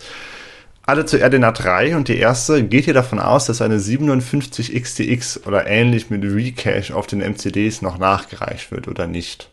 alle 0.85 1.07
zu 1.07 1.19
RDNA 1.19 1.53
3 1.53 1.97
und 1.97 2.09
die 2.09 2.17
erste, 2.17 2.65
geht 2.65 2.87
ihr 2.87 2.95
davon 2.95 3.21
aus, 3.21 3.47
dass 3.47 3.63
eine 3.63 3.79
57 3.79 4.75
XTX 4.75 5.47
oder 5.47 5.67
ähnlich 5.67 6.11
mit 6.11 6.25
Recache 6.25 6.95
auf 6.95 7.07
den 7.07 7.21
MCDs 7.21 7.83
noch 7.83 7.99
nachgereicht 7.99 8.73
wird 8.73 8.89
oder 8.89 9.07
nicht? 9.07 9.51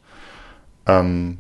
Ähm, 0.88 1.40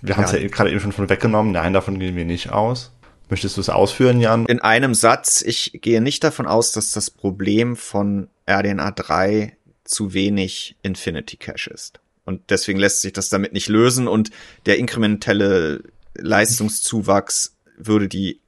wir 0.00 0.16
haben 0.16 0.24
es 0.24 0.32
ja, 0.32 0.38
ja 0.38 0.48
gerade 0.48 0.70
eben 0.70 0.80
schon 0.80 0.92
von 0.92 1.08
weggenommen, 1.08 1.52
nein, 1.52 1.72
davon 1.72 1.98
gehen 1.98 2.16
wir 2.16 2.24
nicht 2.24 2.50
aus. 2.50 2.92
Möchtest 3.28 3.56
du 3.56 3.60
es 3.60 3.68
ausführen, 3.68 4.20
Jan? 4.20 4.46
In 4.46 4.60
einem 4.60 4.94
Satz, 4.94 5.42
ich 5.42 5.80
gehe 5.82 6.00
nicht 6.00 6.24
davon 6.24 6.46
aus, 6.46 6.72
dass 6.72 6.92
das 6.92 7.10
Problem 7.10 7.76
von 7.76 8.28
RDNA 8.48 8.92
3 8.92 9.56
zu 9.84 10.14
wenig 10.14 10.76
Infinity 10.82 11.36
Cache 11.36 11.70
ist. 11.70 12.00
Und 12.24 12.50
deswegen 12.50 12.78
lässt 12.78 13.00
sich 13.00 13.12
das 13.12 13.28
damit 13.28 13.52
nicht 13.52 13.68
lösen 13.68 14.06
und 14.06 14.30
der 14.66 14.78
inkrementelle 14.78 15.82
Leistungszuwachs 16.14 17.56
würde 17.76 18.08
die 18.08 18.40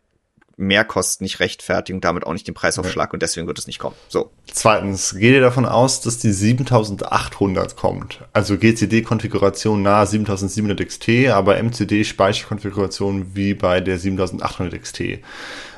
Mehrkosten 0.60 1.24
nicht 1.24 1.40
rechtfertigen 1.40 1.96
und 1.96 2.04
damit 2.04 2.26
auch 2.26 2.32
nicht 2.32 2.46
den 2.46 2.54
Preisaufschlag 2.54 3.12
und 3.12 3.22
deswegen 3.22 3.46
wird 3.46 3.58
es 3.58 3.66
nicht 3.66 3.78
kommen. 3.78 3.96
So. 4.08 4.30
Zweitens, 4.52 5.14
geht 5.14 5.32
ihr 5.32 5.40
davon 5.40 5.64
aus, 5.64 6.00
dass 6.00 6.18
die 6.18 6.32
7800 6.32 7.76
kommt? 7.76 8.20
Also 8.32 8.56
GCD-Konfiguration 8.56 9.82
nahe 9.82 10.06
7700 10.06 10.86
XT, 10.86 11.28
aber 11.28 11.56
MCD-Speicherkonfiguration 11.62 13.34
wie 13.34 13.54
bei 13.54 13.80
der 13.80 13.98
7800 13.98 14.80
XT. 14.80 15.00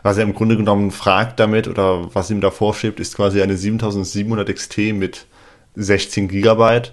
Was 0.03 0.17
er 0.17 0.25
im 0.25 0.35
Grunde 0.35 0.57
genommen 0.57 0.91
fragt 0.91 1.39
damit 1.39 1.69
oder 1.69 2.15
was 2.15 2.31
ihm 2.31 2.41
da 2.41 2.51
vorschiebt, 2.51 2.99
ist 2.99 3.17
quasi 3.17 3.41
eine 3.41 3.57
7700 3.57 4.55
XT 4.55 4.79
mit 4.95 5.27
16 5.77 6.29
Gigabyte 6.29 6.93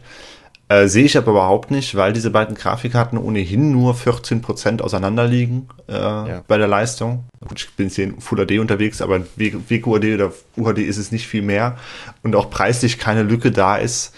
äh, 0.70 0.88
sehe 0.88 1.06
ich 1.06 1.18
aber 1.18 1.32
überhaupt 1.32 1.72
nicht, 1.72 1.96
weil 1.96 2.14
diese 2.14 2.30
beiden 2.30 2.56
Grafikkarten 2.56 3.18
ohnehin 3.18 3.72
nur 3.72 3.96
14% 3.96 4.82
auseinander 4.82 5.26
liegen 5.26 5.68
äh, 5.88 5.94
ja. 5.94 6.44
bei 6.48 6.58
der 6.58 6.68
Leistung. 6.68 7.26
Gut, 7.48 7.60
ich 7.60 7.76
bin 7.76 7.88
jetzt 7.88 7.96
hier 7.96 8.06
in 8.06 8.22
Full 8.22 8.46
HD 8.46 8.60
unterwegs, 8.60 9.02
aber 9.02 9.22
WQHD 9.36 10.14
oder 10.14 10.32
UHD 10.56 10.80
ist 10.80 10.98
es 10.98 11.12
nicht 11.12 11.28
viel 11.28 11.42
mehr. 11.42 11.78
Und 12.22 12.36
auch 12.36 12.52
preislich 12.52 13.00
keine 13.00 13.24
Lücke 13.24 13.52
da 13.52 13.78
ist, 13.78 14.14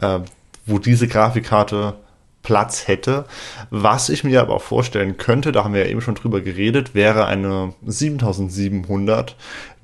äh, 0.00 0.20
wo 0.66 0.78
diese 0.78 1.08
Grafikkarte 1.08 1.94
Platz 2.42 2.86
hätte. 2.86 3.24
Was 3.70 4.08
ich 4.08 4.24
mir 4.24 4.40
aber 4.40 4.54
auch 4.54 4.62
vorstellen 4.62 5.16
könnte, 5.16 5.52
da 5.52 5.64
haben 5.64 5.74
wir 5.74 5.84
ja 5.84 5.90
eben 5.90 6.00
schon 6.00 6.14
drüber 6.14 6.40
geredet, 6.40 6.94
wäre 6.94 7.26
eine 7.26 7.74
7700, 7.84 9.36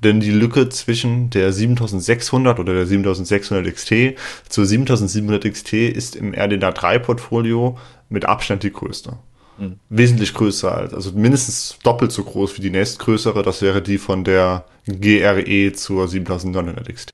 denn 0.05 0.19
die 0.19 0.31
Lücke 0.31 0.69
zwischen 0.69 1.31
der 1.31 1.51
7600 1.51 2.59
oder 2.59 2.73
der 2.73 2.85
7600 2.85 3.73
XT 3.73 4.17
zur 4.47 4.65
7700 4.65 5.51
XT 5.51 5.73
ist 5.73 6.15
im 6.15 6.33
RDNA 6.33 6.71
3 6.71 6.99
Portfolio 6.99 7.77
mit 8.07 8.25
Abstand 8.25 8.63
die 8.63 8.71
größte. 8.71 9.17
Mhm. 9.57 9.79
Wesentlich 9.89 10.33
größer 10.33 10.73
als, 10.73 10.93
also 10.93 11.11
mindestens 11.13 11.79
doppelt 11.83 12.11
so 12.11 12.23
groß 12.23 12.57
wie 12.57 12.61
die 12.61 12.69
nächstgrößere, 12.69 13.41
das 13.41 13.61
wäre 13.63 13.81
die 13.81 13.97
von 13.97 14.23
der 14.23 14.65
GRE 14.85 15.73
zur 15.73 16.07
7900 16.07 16.93
XT. 16.93 17.11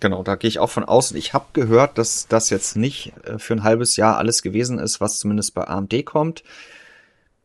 Genau, 0.00 0.24
da 0.24 0.34
gehe 0.34 0.48
ich 0.48 0.58
auch 0.58 0.70
von 0.70 0.84
aus. 0.84 1.12
Ich 1.12 1.32
habe 1.32 1.46
gehört, 1.52 1.96
dass 1.96 2.26
das 2.26 2.50
jetzt 2.50 2.76
nicht 2.76 3.12
äh, 3.22 3.38
für 3.38 3.54
ein 3.54 3.62
halbes 3.62 3.96
Jahr 3.96 4.18
alles 4.18 4.42
gewesen 4.42 4.80
ist, 4.80 5.00
was 5.00 5.20
zumindest 5.20 5.54
bei 5.54 5.68
AMD 5.68 6.04
kommt. 6.04 6.42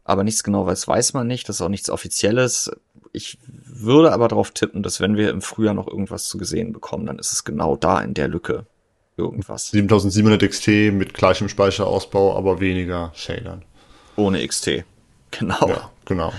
Aber 0.10 0.24
nichts 0.24 0.44
genaues 0.44 0.88
weiß 0.88 1.14
man 1.14 1.28
nicht. 1.28 1.48
Das 1.48 1.58
ist 1.58 1.62
auch 1.62 1.70
nichts 1.70 1.92
Offizielles. 1.92 2.72
Ich 3.12 3.40
würde 3.44 4.12
aber 4.14 4.28
darauf 4.28 4.52
tippen, 4.52 4.84
dass 4.84 5.00
wenn 5.00 5.16
wir 5.18 5.30
im 5.30 5.42
Frühjahr 5.42 5.74
noch 5.74 5.88
irgendwas 5.88 6.28
zu 6.28 6.38
gesehen 6.38 6.74
bekommen, 6.74 7.06
dann 7.06 7.20
ist 7.20 7.32
es 7.32 7.44
genau 7.44 7.76
da 7.76 8.00
in 8.02 8.14
der 8.14 8.28
Lücke 8.28 8.66
irgendwas. 9.18 9.70
7700 9.70 10.50
XT 10.50 10.68
mit 10.94 11.14
gleichem 11.14 11.50
Speicherausbau, 11.50 12.38
aber 12.38 12.60
weniger 12.60 13.12
Shadern. 13.16 13.64
Ohne 14.16 14.46
XT. 14.46 14.84
Genau. 15.32 15.68
Ja, 15.68 15.92
genau. 16.06 16.34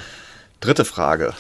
Dritte 0.61 0.85
Frage. 0.85 1.33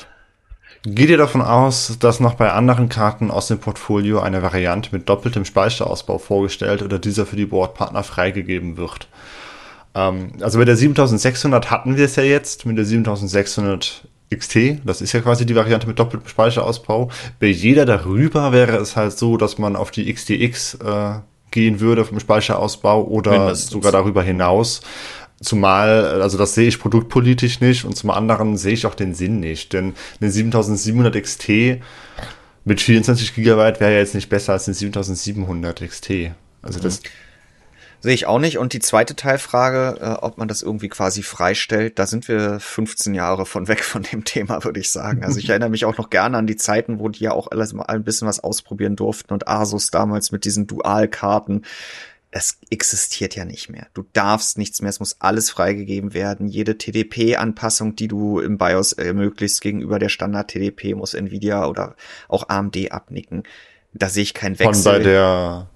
Geht 0.83 1.11
ihr 1.11 1.19
davon 1.19 1.43
aus, 1.43 1.99
dass 2.01 2.21
noch 2.21 2.35
bei 2.35 2.53
anderen 2.53 2.89
Karten 2.89 3.31
aus 3.31 3.49
dem 3.49 3.59
Portfolio 3.59 4.21
eine 4.21 4.43
Variante 4.43 4.91
mit 4.93 5.09
doppeltem 5.09 5.45
Speicherausbau 5.45 6.19
vorgestellt 6.19 6.83
oder 6.83 6.99
dieser 6.99 7.27
für 7.27 7.37
die 7.37 7.45
Boardpartner 7.45 8.03
freigegeben 8.03 8.79
wird? 8.79 9.07
Ähm, 9.95 10.33
also 10.41 10.59
bei 10.59 10.65
der 10.65 10.77
7600 10.77 11.71
hatten 11.71 11.97
wir 11.97 12.05
es 12.07 12.17
ja 12.17 12.23
jetzt 12.23 12.65
mit 12.65 12.79
der 12.79 12.87
7600 12.87 14.09
XT, 14.35 14.81
das 14.85 15.01
ist 15.01 15.13
ja 15.13 15.21
quasi 15.21 15.45
die 15.45 15.57
Variante 15.57 15.87
mit 15.87 15.99
doppeltem 15.99 16.29
Speicherausbau. 16.29 17.11
Bei 17.41 17.47
jeder 17.47 17.85
darüber 17.85 18.53
wäre 18.53 18.77
es 18.77 18.97
halt 18.97 19.19
so, 19.19 19.37
dass 19.37 19.59
man 19.59 19.75
auf 19.75 19.91
die 19.91 20.13
XTX 20.13 20.75
äh, 20.75 21.15
gehen 21.51 21.81
würde 21.81 22.05
vom 22.05 22.21
Speicherausbau 22.21 23.05
oder 23.05 23.33
Mindestens. 23.33 23.71
sogar 23.71 23.93
darüber 23.93 24.23
hinaus. 24.23 24.83
Zumal, 25.43 26.21
also 26.21 26.37
das 26.37 26.55
sehe 26.55 26.69
ich 26.69 26.79
produktpolitisch 26.79 27.61
nicht 27.61 27.85
und 27.85 27.97
zum 27.97 28.11
anderen 28.11 28.57
sehe 28.57 28.75
ich 28.75 28.87
auch 28.87 28.95
den 28.95 29.15
Sinn 29.15 29.41
nicht, 29.41 29.73
denn 29.73 29.95
eine 30.21 30.31
7700 30.31 31.21
XT 31.21 31.81
mit 32.65 32.81
24 32.81 33.35
Gigabyte 33.35 33.81
wäre 33.81 33.93
ja 33.93 33.99
jetzt 33.99 34.15
nicht 34.15 34.29
besser 34.29 34.53
als 34.53 34.69
eine 34.69 34.75
7700 34.75 35.81
XT. 35.81 36.11
Also 36.63 36.79
das, 36.79 37.03
mhm. 37.03 37.09
Sehe 38.03 38.15
ich 38.15 38.27
auch 38.27 38.39
nicht. 38.39 38.57
Und 38.57 38.73
die 38.73 38.81
zweite 38.81 39.15
Teilfrage, 39.15 39.99
äh, 40.01 40.25
ob 40.25 40.39
man 40.39 40.49
das 40.49 40.63
irgendwie 40.63 40.89
quasi 40.89 41.23
freistellt, 41.23 41.99
da 41.99 42.07
sind 42.07 42.29
wir 42.29 42.59
15 42.59 43.13
Jahre 43.15 43.45
von 43.45 43.69
weg 43.69 43.85
von 43.85 44.03
dem 44.03 44.25
Thema, 44.25 44.65
würde 44.65 44.81
ich 44.81 44.91
sagen. 44.91 45.23
Also 45.23 45.39
ich 45.39 45.49
erinnere 45.51 45.69
mich 45.69 45.85
auch 45.85 45.99
noch 45.99 46.09
gerne 46.09 46.39
an 46.39 46.47
die 46.47 46.57
Zeiten, 46.57 46.99
wo 46.99 47.09
die 47.09 47.25
ja 47.25 47.33
auch 47.33 47.51
alles 47.51 47.73
mal 47.75 47.85
ein 47.85 48.03
bisschen 48.03 48.27
was 48.27 48.41
ausprobieren 48.41 48.97
durften 48.97 49.35
und 49.35 49.49
Asus 49.49 49.91
damals 49.91 50.33
mit 50.33 50.47
diesen 50.47 50.67
Dualkarten. 50.67 51.67
Es 52.31 52.59
existiert 52.71 53.35
ja 53.35 53.45
nicht 53.45 53.69
mehr. 53.69 53.89
Du 53.93 54.05
darfst 54.13 54.57
nichts 54.57 54.81
mehr. 54.81 54.89
Es 54.89 55.01
muss 55.01 55.17
alles 55.19 55.51
freigegeben 55.51 56.15
werden. 56.15 56.47
Jede 56.47 56.79
TDP-Anpassung, 56.79 57.97
die 57.97 58.09
du 58.09 58.39
im 58.39 58.57
BIOS 58.57 58.93
ermöglichst 58.93 59.61
gegenüber 59.61 59.99
der 59.99 60.09
Standard-TDP, 60.09 60.95
muss 60.95 61.13
Nvidia 61.13 61.67
oder 61.67 61.97
auch 62.29 62.49
AMD 62.49 62.93
abnicken. 62.93 63.43
Da 63.93 64.09
sehe 64.09 64.23
ich 64.23 64.33
keinen 64.33 64.59
Wechsel. 64.59 64.75
Von 64.75 64.93
bei 64.93 64.99
der 65.01 65.70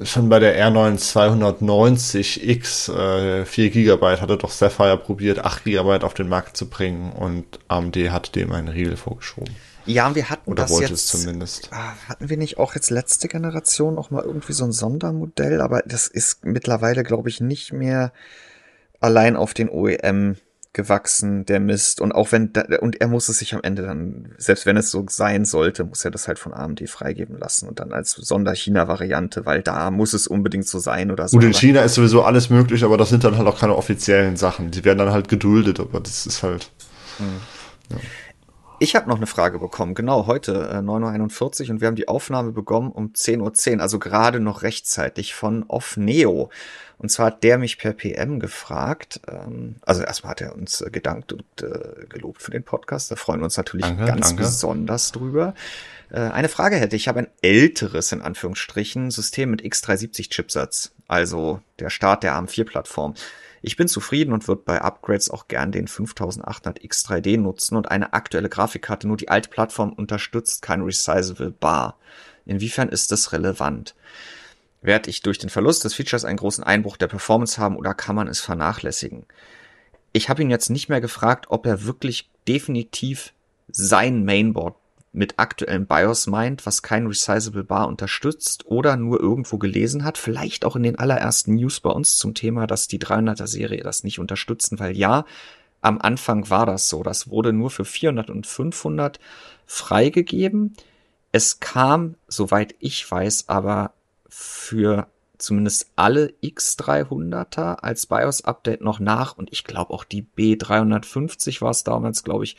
schon 0.00 0.28
bei 0.28 0.38
der 0.38 0.56
R9 0.56 0.98
290X 0.98 2.92
äh, 3.40 3.44
4 3.44 3.70
GB 3.70 4.16
hatte 4.20 4.36
doch 4.36 4.50
Sapphire 4.50 4.96
probiert, 4.96 5.40
8 5.40 5.64
GB 5.64 6.04
auf 6.04 6.14
den 6.14 6.28
Markt 6.28 6.56
zu 6.56 6.68
bringen 6.68 7.12
und 7.12 7.58
AMD 7.68 7.96
hat 8.10 8.34
dem 8.36 8.52
einen 8.52 8.68
Riegel 8.68 8.96
vorgeschoben. 8.96 9.54
Ja, 9.86 10.14
wir 10.14 10.28
hatten 10.28 10.50
Oder 10.50 10.64
das 10.64 10.70
wollte 10.70 10.90
jetzt, 10.90 11.14
es 11.14 11.22
zumindest. 11.22 11.70
Ah, 11.72 11.94
Hatten 12.08 12.28
wir 12.28 12.36
nicht 12.36 12.58
auch 12.58 12.74
jetzt 12.74 12.90
letzte 12.90 13.26
Generation 13.26 13.94
noch 13.94 14.10
mal 14.10 14.22
irgendwie 14.22 14.52
so 14.52 14.64
ein 14.64 14.72
Sondermodell? 14.72 15.62
Aber 15.62 15.82
das 15.86 16.06
ist 16.08 16.44
mittlerweile, 16.44 17.04
glaube 17.04 17.30
ich, 17.30 17.40
nicht 17.40 17.72
mehr 17.72 18.12
allein 19.00 19.34
auf 19.34 19.54
den 19.54 19.70
OEM 19.70 20.36
gewachsen, 20.78 21.44
der 21.44 21.58
Mist. 21.58 22.00
Und 22.00 22.12
auch 22.12 22.30
wenn, 22.30 22.52
da, 22.52 22.62
und 22.80 23.00
er 23.00 23.08
muss 23.08 23.28
es 23.28 23.40
sich 23.40 23.52
am 23.52 23.60
Ende 23.64 23.82
dann, 23.82 24.28
selbst 24.38 24.64
wenn 24.64 24.76
es 24.76 24.92
so 24.92 25.04
sein 25.08 25.44
sollte, 25.44 25.82
muss 25.82 26.04
er 26.04 26.12
das 26.12 26.28
halt 26.28 26.38
von 26.38 26.54
AMD 26.54 26.88
freigeben 26.88 27.36
lassen 27.36 27.68
und 27.68 27.80
dann 27.80 27.92
als 27.92 28.12
Sonder-China-Variante, 28.12 29.44
weil 29.44 29.60
da 29.62 29.90
muss 29.90 30.12
es 30.12 30.28
unbedingt 30.28 30.68
so 30.68 30.78
sein 30.78 31.10
oder 31.10 31.26
so. 31.26 31.36
Gut, 31.36 31.44
in 31.44 31.52
China 31.52 31.80
ist 31.80 31.94
sowieso 31.94 32.22
alles 32.22 32.48
möglich, 32.48 32.84
aber 32.84 32.96
das 32.96 33.08
sind 33.08 33.24
dann 33.24 33.36
halt 33.36 33.48
auch 33.48 33.58
keine 33.58 33.74
offiziellen 33.74 34.36
Sachen. 34.36 34.70
Die 34.70 34.84
werden 34.84 34.98
dann 34.98 35.10
halt 35.10 35.28
geduldet, 35.28 35.80
aber 35.80 35.98
das 35.98 36.26
ist 36.26 36.44
halt. 36.44 36.70
Ich 38.80 38.94
habe 38.94 39.08
noch 39.08 39.16
eine 39.16 39.26
Frage 39.26 39.58
bekommen, 39.58 39.94
genau 39.94 40.26
heute, 40.26 40.52
äh, 40.72 40.76
9.41 40.76 41.64
Uhr 41.64 41.70
und 41.70 41.80
wir 41.80 41.88
haben 41.88 41.96
die 41.96 42.06
Aufnahme 42.06 42.52
begonnen 42.52 42.92
um 42.92 43.12
10.10 43.12 43.76
Uhr, 43.76 43.82
also 43.82 43.98
gerade 43.98 44.38
noch 44.38 44.62
rechtzeitig 44.62 45.34
von 45.34 45.64
Off 45.66 45.96
Neo. 45.96 46.50
Und 46.96 47.10
zwar 47.10 47.26
hat 47.26 47.42
der 47.42 47.58
mich 47.58 47.78
per 47.78 47.92
PM 47.92 48.38
gefragt, 48.38 49.20
ähm, 49.26 49.76
also 49.82 50.02
erstmal 50.02 50.30
hat 50.30 50.42
er 50.42 50.54
uns 50.54 50.80
äh, 50.80 50.90
gedankt 50.90 51.32
und 51.32 51.44
äh, 51.60 52.06
gelobt 52.08 52.40
für 52.40 52.52
den 52.52 52.62
Podcast, 52.62 53.10
da 53.10 53.16
freuen 53.16 53.40
wir 53.40 53.44
uns 53.44 53.56
natürlich 53.56 53.86
Danke, 53.86 54.04
ganz 54.04 54.28
danke. 54.28 54.44
besonders 54.44 55.10
drüber. 55.10 55.54
Äh, 56.10 56.20
eine 56.20 56.48
Frage 56.48 56.76
hätte 56.76 56.94
ich, 56.94 57.02
ich 57.02 57.08
habe 57.08 57.20
ein 57.20 57.28
älteres, 57.42 58.12
in 58.12 58.22
Anführungsstrichen, 58.22 59.10
System 59.10 59.50
mit 59.50 59.62
X370-Chipsatz, 59.62 60.92
also 61.08 61.60
der 61.80 61.90
Start 61.90 62.22
der 62.22 62.34
ARM4-Plattform. 62.34 63.14
Ich 63.62 63.76
bin 63.76 63.88
zufrieden 63.88 64.32
und 64.32 64.46
würde 64.46 64.62
bei 64.64 64.80
Upgrades 64.80 65.30
auch 65.30 65.48
gern 65.48 65.72
den 65.72 65.88
5800 65.88 66.80
X3D 66.80 67.38
nutzen 67.38 67.76
und 67.76 67.90
eine 67.90 68.12
aktuelle 68.12 68.48
Grafikkarte, 68.48 69.08
nur 69.08 69.16
die 69.16 69.28
alte 69.28 69.48
Plattform 69.48 69.92
unterstützt 69.92 70.62
kein 70.62 70.82
Resizable 70.82 71.50
Bar. 71.50 71.98
Inwiefern 72.46 72.88
ist 72.88 73.10
das 73.12 73.32
relevant? 73.32 73.94
Werde 74.80 75.10
ich 75.10 75.22
durch 75.22 75.38
den 75.38 75.50
Verlust 75.50 75.84
des 75.84 75.94
Features 75.94 76.24
einen 76.24 76.38
großen 76.38 76.62
Einbruch 76.62 76.96
der 76.96 77.08
Performance 77.08 77.60
haben 77.60 77.76
oder 77.76 77.94
kann 77.94 78.14
man 78.14 78.28
es 78.28 78.40
vernachlässigen? 78.40 79.26
Ich 80.12 80.28
habe 80.28 80.42
ihn 80.42 80.50
jetzt 80.50 80.70
nicht 80.70 80.88
mehr 80.88 81.00
gefragt, 81.00 81.46
ob 81.48 81.66
er 81.66 81.84
wirklich 81.84 82.30
definitiv 82.46 83.34
sein 83.70 84.24
Mainboard 84.24 84.76
mit 85.12 85.38
aktuellem 85.38 85.86
BIOS 85.86 86.26
meint, 86.26 86.66
was 86.66 86.82
kein 86.82 87.06
Resizable 87.06 87.64
Bar 87.64 87.88
unterstützt 87.88 88.66
oder 88.66 88.96
nur 88.96 89.20
irgendwo 89.20 89.58
gelesen 89.58 90.04
hat, 90.04 90.18
vielleicht 90.18 90.64
auch 90.64 90.76
in 90.76 90.82
den 90.82 90.98
allerersten 90.98 91.54
News 91.54 91.80
bei 91.80 91.90
uns 91.90 92.16
zum 92.16 92.34
Thema, 92.34 92.66
dass 92.66 92.88
die 92.88 93.00
300er 93.00 93.46
Serie 93.46 93.82
das 93.82 94.04
nicht 94.04 94.18
unterstützen, 94.18 94.78
weil 94.78 94.96
ja, 94.96 95.24
am 95.80 95.98
Anfang 95.98 96.50
war 96.50 96.66
das 96.66 96.88
so. 96.88 97.02
Das 97.02 97.30
wurde 97.30 97.52
nur 97.52 97.70
für 97.70 97.84
400 97.84 98.30
und 98.30 98.46
500 98.46 99.18
freigegeben. 99.66 100.74
Es 101.32 101.60
kam, 101.60 102.16
soweit 102.26 102.74
ich 102.80 103.08
weiß, 103.10 103.48
aber 103.48 103.92
für 104.28 105.08
zumindest 105.38 105.90
alle 105.94 106.34
X300er 106.42 107.76
als 107.76 108.06
BIOS-Update 108.06 108.80
noch 108.80 108.98
nach 108.98 109.36
und 109.36 109.52
ich 109.52 109.64
glaube 109.64 109.92
auch 109.92 110.04
die 110.04 110.26
B350 110.36 111.60
war 111.60 111.70
es 111.70 111.84
damals, 111.84 112.24
glaube 112.24 112.44
ich, 112.44 112.56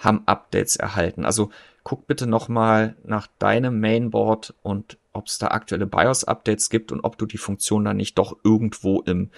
haben 0.00 0.22
Updates 0.26 0.76
erhalten. 0.76 1.24
Also 1.24 1.50
guck 1.84 2.06
bitte 2.06 2.26
nochmal 2.26 2.96
nach 3.04 3.28
deinem 3.38 3.80
Mainboard 3.80 4.54
und 4.62 4.98
ob 5.12 5.26
es 5.26 5.38
da 5.38 5.48
aktuelle 5.48 5.86
BIOS-Updates 5.86 6.70
gibt 6.70 6.92
und 6.92 7.00
ob 7.00 7.18
du 7.18 7.26
die 7.26 7.38
Funktion 7.38 7.84
dann 7.84 7.96
nicht 7.96 8.18
doch 8.18 8.36
irgendwo 8.44 9.00
im 9.02 9.30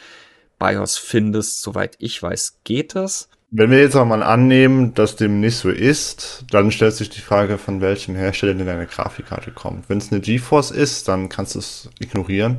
BIOS 0.59 0.99
findest. 0.99 1.63
Soweit 1.63 1.97
ich 1.99 2.23
weiß, 2.23 2.61
geht 2.65 2.97
es. 2.97 3.29
Wenn 3.51 3.71
wir 3.71 3.81
jetzt 3.81 3.97
auch 3.97 4.07
mal 4.07 4.23
annehmen, 4.23 4.95
dass 4.95 5.17
dem 5.17 5.41
nicht 5.41 5.57
so 5.57 5.69
ist, 5.69 6.47
dann 6.51 6.71
stellt 6.71 6.95
sich 6.95 7.11
die 7.11 7.21
Frage, 7.21 7.59
von 7.59 7.83
welchem 7.83 8.15
Hersteller 8.15 8.55
denn 8.55 8.67
deine 8.67 8.87
Grafikkarte 8.87 9.51
kommt. 9.51 9.91
Wenn 9.91 9.99
es 9.99 10.11
eine 10.11 10.23
GeForce 10.23 10.71
ist, 10.71 11.09
dann 11.09 11.29
kannst 11.29 11.55
du 11.55 11.59
es 11.59 11.91
ignorieren. 11.99 12.59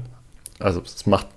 Also 0.60 0.82
es 0.82 1.08
macht 1.08 1.28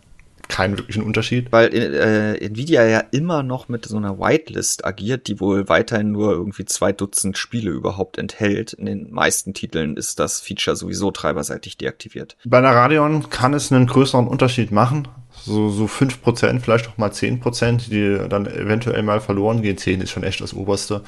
keinen 0.49 0.79
wirklichen 0.79 1.03
Unterschied. 1.03 1.53
Weil 1.53 1.75
äh, 1.75 2.45
Nvidia 2.45 2.85
ja 2.85 3.03
immer 3.11 3.43
noch 3.43 3.69
mit 3.69 3.87
so 3.87 3.97
einer 3.97 4.19
Whitelist 4.19 4.85
agiert, 4.85 5.27
die 5.29 5.41
wohl 5.41 5.69
weiterhin 5.69 6.13
nur 6.13 6.33
irgendwie 6.33 6.65
zwei 6.65 6.93
Dutzend 6.93 7.39
Spiele 7.39 7.71
überhaupt 7.71 8.19
enthält. 8.19 8.73
In 8.73 8.87
den 8.87 9.13
meisten 9.13 9.55
Titeln 9.55 9.97
ist 9.97 10.19
das 10.19 10.41
Feature 10.41 10.77
sowieso 10.77 11.11
treiberseitig 11.11 11.77
deaktiviert. 11.77 12.37
Bei 12.45 12.59
einer 12.59 12.73
Radeon 12.73 13.31
kann 13.31 13.55
es 13.55 13.73
einen 13.73 13.87
größeren 13.87 14.27
Unterschied 14.27 14.73
machen. 14.73 15.09
So, 15.45 15.69
so 15.69 15.85
5%, 15.85 16.61
vielleicht 16.61 16.89
auch 16.89 16.97
mal 16.97 17.11
10%, 17.11 17.91
die 17.91 18.29
dann 18.29 18.47
eventuell 18.47 19.03
mal 19.03 19.21
verloren 19.21 19.63
gehen. 19.63 19.77
10 19.77 20.01
ist 20.01 20.11
schon 20.11 20.25
echt 20.25 20.41
das 20.41 20.55
Oberste. 20.55 21.03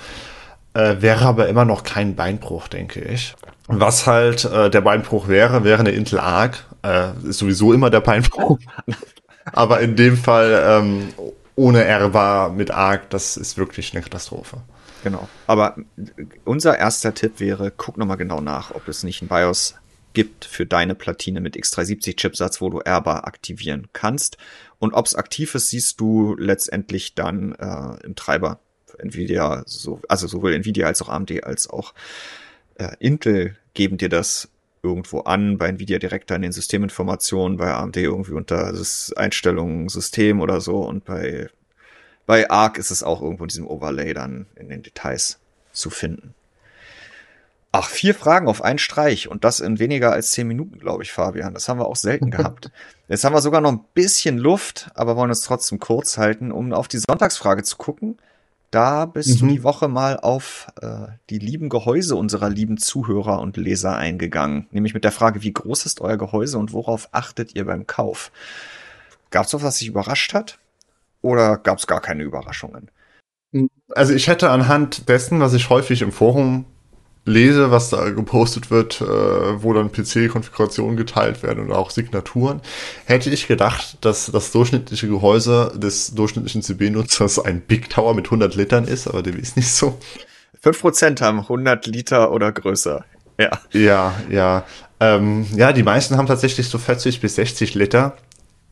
Äh, 0.75 0.97
wäre 1.01 1.25
aber 1.25 1.49
immer 1.49 1.65
noch 1.65 1.83
kein 1.83 2.15
Beinbruch, 2.15 2.69
denke 2.69 3.01
ich. 3.01 3.35
Was 3.67 4.07
halt 4.07 4.45
äh, 4.45 4.71
der 4.71 4.81
Beinbruch 4.81 5.29
wäre, 5.29 5.65
wäre 5.65 5.81
eine 5.81 5.91
Intel 5.91 6.21
Arc. 6.21 6.65
Äh, 6.83 7.11
ist 7.29 7.39
sowieso 7.39 7.73
immer 7.73 7.91
der 7.91 8.01
Beinbruch. 8.01 8.59
aber 9.53 9.81
in 9.81 9.97
dem 9.97 10.17
Fall 10.17 10.65
ähm, 10.67 11.09
ohne 11.57 11.85
R-Bar 11.85 12.51
mit 12.51 12.71
Arc, 12.71 13.11
das 13.11 13.37
ist 13.37 13.59
wirklich 13.59 13.93
eine 13.93 14.03
Katastrophe. 14.03 14.59
Genau. 15.05 15.29
Aber 15.47 15.77
unser 16.45 16.79
erster 16.79 17.15
Tipp 17.15 17.41
wäre, 17.41 17.71
guck 17.71 17.99
nochmal 17.99 18.17
genau 18.17 18.41
nach, 18.41 18.75
ob 18.75 18.89
es 18.89 19.03
nicht 19.03 19.23
ein 19.23 19.29
BIOS 19.29 19.75
gibt 20.13 20.45
für 20.45 20.67
deine 20.67 20.95
Platine 20.95 21.41
mit 21.41 21.57
X370-Chipsatz, 21.57 22.61
wo 22.61 22.71
du 22.71 22.81
R-Bar 22.81 23.27
aktivieren 23.27 23.89
kannst. 23.93 24.37
Und 24.79 24.95
ob 24.95 25.07
es 25.07 25.15
aktiv 25.15 25.55
ist, 25.55 25.71
siehst 25.71 26.01
du 26.01 26.35
letztendlich 26.37 27.15
dann 27.15 27.53
äh, 27.53 28.05
im 28.05 28.15
Treiber. 28.15 28.61
Nvidia, 28.99 29.63
so, 29.67 30.01
also 30.09 30.27
sowohl 30.27 30.55
Nvidia 30.55 30.87
als 30.87 31.03
auch 31.03 31.09
AMD 31.09 31.45
als 31.45 31.71
auch 31.71 31.95
äh, 32.75 32.97
Intel 32.99 33.57
geben 33.75 33.97
dir 33.97 34.09
das 34.09 34.49
irgendwo 34.83 35.21
an, 35.21 35.59
bei 35.59 35.69
Nvidia 35.69 35.99
direkt 35.99 36.31
an 36.33 36.43
den 36.43 36.53
Systeminformationen, 36.53 37.57
bei 37.57 37.73
AMD 37.73 37.97
irgendwie 37.97 38.33
unter 38.33 38.73
das 38.73 39.13
Einstellungen 39.17 39.89
System 39.89 40.41
oder 40.41 40.61
so 40.61 40.81
und 40.81 41.05
bei, 41.05 41.49
bei 42.27 42.49
ARC 42.51 42.79
ist 42.79 42.91
es 42.91 43.03
auch 43.03 43.23
irgendwo 43.23 43.45
in 43.45 43.49
diesem 43.49 43.67
Overlay 43.67 44.15
dann 44.15 44.47
in 44.57 44.69
den 44.69 44.83
Details 44.83 45.41
zu 45.73 45.91
finden. 45.91 46.35
Ach, 47.71 47.89
vier 47.89 48.15
Fragen 48.15 48.49
auf 48.49 48.63
einen 48.63 48.79
Streich 48.79 49.29
und 49.29 49.45
das 49.45 49.61
in 49.61 49.79
weniger 49.79 50.13
als 50.13 50.31
zehn 50.31 50.49
Minuten, 50.49 50.79
glaube 50.79 51.03
ich, 51.03 51.13
Fabian. 51.13 51.53
Das 51.53 51.69
haben 51.69 51.79
wir 51.79 51.87
auch 51.87 51.97
selten 51.97 52.31
gehabt. 52.31 52.71
Jetzt 53.09 53.25
haben 53.25 53.35
wir 53.35 53.43
sogar 53.43 53.61
noch 53.61 53.73
ein 53.73 53.85
bisschen 53.93 54.39
Luft, 54.39 54.91
aber 54.95 55.17
wollen 55.17 55.29
uns 55.29 55.43
trotzdem 55.43 55.79
kurz 55.79 56.17
halten, 56.17 56.51
um 56.51 56.73
auf 56.73 56.89
die 56.89 56.99
Sonntagsfrage 56.99 57.63
zu 57.65 57.77
gucken. 57.77 58.17
Da 58.71 59.07
bist 59.07 59.41
Mhm. 59.41 59.49
du 59.49 59.55
die 59.55 59.63
Woche 59.63 59.89
mal 59.89 60.19
auf 60.19 60.67
äh, 60.83 61.07
die 61.31 61.39
lieben 61.39 61.69
Gehäuse 61.71 62.17
unserer 62.17 62.51
lieben 62.51 62.77
Zuhörer 62.77 63.41
und 63.41 63.57
Leser 63.57 63.97
eingegangen. 63.97 64.67
Nämlich 64.71 64.93
mit 64.95 65.05
der 65.05 65.13
Frage, 65.13 65.43
wie 65.43 65.53
groß 65.53 65.87
ist 65.87 66.01
euer 66.03 66.19
Gehäuse 66.19 66.59
und 66.59 66.73
worauf 66.75 67.09
achtet 67.13 67.55
ihr 67.55 67.65
beim 67.65 67.87
Kauf? 67.87 68.31
Gab 69.31 69.47
es 69.47 69.55
was, 69.55 69.63
was 69.63 69.79
dich 69.79 69.89
überrascht 69.89 70.35
hat? 70.35 70.59
Oder 71.23 71.57
gab 71.57 71.79
es 71.79 71.87
gar 71.87 72.01
keine 72.01 72.23
Überraschungen? 72.25 72.91
Also 73.95 74.13
ich 74.13 74.29
hätte 74.29 74.51
anhand 74.51 75.09
dessen, 75.09 75.41
was 75.41 75.55
ich 75.55 75.71
häufig 75.71 76.03
im 76.03 76.13
Forum 76.13 76.67
lese, 77.29 77.71
was 77.71 77.91
da 77.91 78.11
gepostet 78.11 78.71
wird, 78.71 79.01
äh, 79.01 79.05
wo 79.05 79.73
dann 79.73 79.93
PC-Konfigurationen 79.93 80.97
geteilt 80.97 81.43
werden 81.43 81.65
und 81.65 81.73
auch 81.73 81.91
Signaturen, 81.91 82.61
hätte 83.05 83.31
ich 83.31 83.47
gedacht, 83.47 83.99
dass 84.01 84.27
das 84.27 84.53
durchschnittliche 84.53 85.09
Gehäuse 85.09 85.73
des 85.77 86.15
durchschnittlichen 86.15 86.63
CB-Nutzers 86.63 87.39
ein 87.39 87.61
Big 87.61 87.91
Tower 87.91 88.15
mit 88.15 88.27
100 88.27 88.55
Litern 88.55 88.85
ist, 88.85 89.07
aber 89.07 89.23
dem 89.23 89.39
ist 89.39 89.57
nicht 89.57 89.71
so. 89.71 89.99
5% 90.65 91.21
haben 91.21 91.41
100 91.41 91.87
Liter 91.87 92.33
oder 92.33 92.51
größer. 92.51 93.05
Ja. 93.39 93.51
Ja, 93.73 94.15
ja. 94.31 94.65
Ähm, 95.01 95.47
ja, 95.55 95.73
die 95.73 95.85
meisten 95.85 96.17
haben 96.17 96.27
tatsächlich 96.27 96.69
so 96.69 96.79
40 96.79 97.21
bis 97.21 97.37
60 97.37 97.75
Liter. 97.75 98.17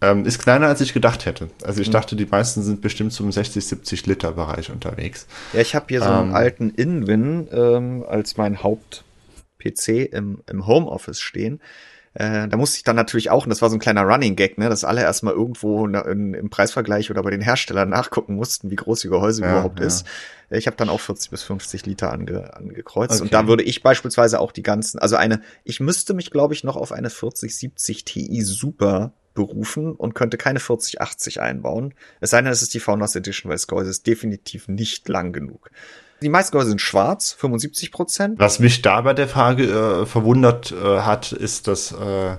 Ähm, 0.03 0.27
ist 0.27 0.39
kleiner, 0.39 0.67
als 0.67 0.81
ich 0.83 0.93
gedacht 0.93 1.25
hätte. 1.25 1.49
Also 1.65 1.81
ich 1.81 1.89
dachte, 1.91 2.17
die 2.17 2.27
meisten 2.27 2.63
sind 2.63 2.83
bestimmt 2.83 3.13
zum 3.15 3.33
60, 3.33 3.65
70 3.67 4.07
Liter 4.07 4.33
Bereich 4.33 4.71
unterwegs. 4.71 5.27
Ja, 5.55 5.61
ich 5.61 5.75
habe 5.75 5.87
hier 5.89 6.03
so 6.03 6.09
einen 6.11 6.29
Ähm. 6.31 6.35
alten 6.35 6.71
Inwin 6.71 7.49
ähm, 7.51 8.05
als 8.07 8.37
mein 8.37 8.63
Haupt-PC 8.63 10.13
im, 10.13 10.43
im 10.51 10.67
Homeoffice 10.67 11.21
stehen. 11.21 11.61
Äh, 12.13 12.49
da 12.49 12.57
musste 12.57 12.79
ich 12.79 12.83
dann 12.83 12.97
natürlich 12.97 13.31
auch, 13.31 13.45
und 13.45 13.51
das 13.51 13.61
war 13.61 13.69
so 13.69 13.77
ein 13.77 13.79
kleiner 13.81 14.03
Running 14.03 14.37
Gag, 14.37 14.57
ne, 14.59 14.69
dass 14.71 14.85
alle 14.85 15.03
erstmal 15.03 15.35
irgendwo 15.35 15.87
in, 15.87 15.95
in, 15.95 16.35
im 16.35 16.51
Preisvergleich 16.51 17.11
oder 17.11 17.23
bei 17.23 17.31
den 17.31 17.43
Herstellern 17.43 17.91
nachgucken 17.91 18.37
mussten, 18.37 18.71
wie 18.71 18.77
groß 18.77 19.05
ihr 19.05 19.11
Gehäuse 19.11 19.43
Ja, 19.43 19.51
überhaupt 19.51 19.81
ja. 19.81 19.87
ist. 19.87 20.07
Ich 20.49 20.67
habe 20.67 20.77
dann 20.77 20.89
auch 20.89 21.01
40 21.01 21.31
bis 21.31 21.43
50 21.43 21.85
Liter 21.85 22.13
ange, 22.13 22.55
angekreuzt. 22.55 23.15
Okay. 23.15 23.23
Und 23.23 23.35
da 23.35 23.47
würde 23.49 23.65
ich 23.65 23.83
beispielsweise 23.83 24.41
auch 24.41 24.53
die 24.53 24.63
ganzen, 24.63 24.99
also 24.99 25.17
eine, 25.17 25.43
ich 25.65 25.81
müsste 25.81 26.15
mich, 26.15 26.31
glaube 26.31 26.55
ich, 26.55 26.65
noch 26.65 26.77
auf 26.77 26.93
eine 26.93 27.11
4070 27.11 28.05
Ti 28.05 28.43
Super 28.43 29.13
berufen 29.37 29.95
und 29.95 30.15
könnte 30.15 30.37
keine 30.37 30.59
4080 30.59 31.41
einbauen. 31.41 31.95
Es 32.21 32.31
sei 32.31 32.43
denn, 32.43 32.51
es 32.51 32.63
ist 32.63 32.75
die 32.75 32.81
Founders 32.81 33.15
Edition, 33.15 33.51
weil 33.51 33.59
das 33.85 33.89
ist 33.89 34.07
definitiv 34.09 34.67
nicht 34.67 35.09
lang 35.09 35.33
genug. 35.33 35.71
Die 36.23 36.29
meisten 36.29 36.53
Gehäuse 36.53 36.71
sind 36.71 36.81
schwarz, 36.81 37.33
75 37.35 37.93
Prozent. 37.93 38.41
Was 38.41 38.59
mich 38.59 38.83
da 38.83 39.03
bei 39.03 39.13
der 39.15 39.29
Frage 39.29 39.65
äh, 39.65 40.07
verwundert 40.07 40.73
äh, 40.73 41.01
hat, 41.01 41.33
ist, 41.33 41.69
dass, 41.69 41.93
äh, 41.93 42.39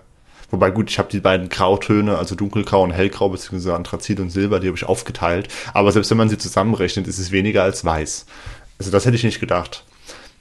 wobei 0.49 0.71
gut, 0.71 0.89
ich 0.89 0.97
habe 0.97 1.09
die 1.09 1.19
beiden 1.19 1.47
Grautöne, 1.47 2.17
also 2.17 2.33
dunkelgrau 2.33 2.83
und 2.83 2.91
hellgrau, 2.91 3.29
beziehungsweise 3.29 3.75
Anthrazit 3.75 4.19
und 4.19 4.31
Silber, 4.31 4.59
die 4.59 4.67
habe 4.67 4.77
ich 4.77 4.85
aufgeteilt. 4.85 5.49
Aber 5.73 5.91
selbst 5.91 6.09
wenn 6.09 6.17
man 6.17 6.29
sie 6.29 6.39
zusammenrechnet, 6.39 7.07
ist 7.07 7.19
es 7.19 7.31
weniger 7.31 7.63
als 7.63 7.85
weiß. 7.85 8.25
Also 8.79 8.91
das 8.91 9.05
hätte 9.05 9.15
ich 9.15 9.23
nicht 9.23 9.39
gedacht. 9.39 9.83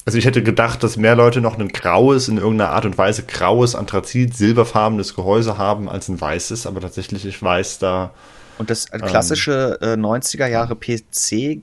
Also 0.07 0.19
ich 0.19 0.25
hätte 0.25 0.43
gedacht, 0.45 0.85
dass 0.85 0.97
mehr 0.97 1.17
Leute 1.17 1.41
noch 1.41 1.59
ein 1.59 1.69
graues, 1.69 2.29
in 2.29 2.39
irgendeiner 2.39 2.71
Art 2.71 2.85
und 2.85 2.97
Weise 2.97 3.25
graues, 3.25 3.75
Anthrazit, 3.75 4.37
silberfarbenes 4.37 5.17
Gehäuse 5.17 5.59
haben 5.59 5.89
als 5.89 6.09
ein 6.09 6.21
weißes, 6.21 6.67
aber 6.67 6.81
tatsächlich 6.81 7.27
ich 7.27 7.43
weiß 7.43 7.81
da. 7.81 8.15
Und 8.59 8.71
das 8.71 8.89
klassische 8.89 9.79
ähm, 9.83 10.05
äh, 10.05 10.07
90er 10.07 10.47
Jahre 10.47 10.77
PC 10.77 11.61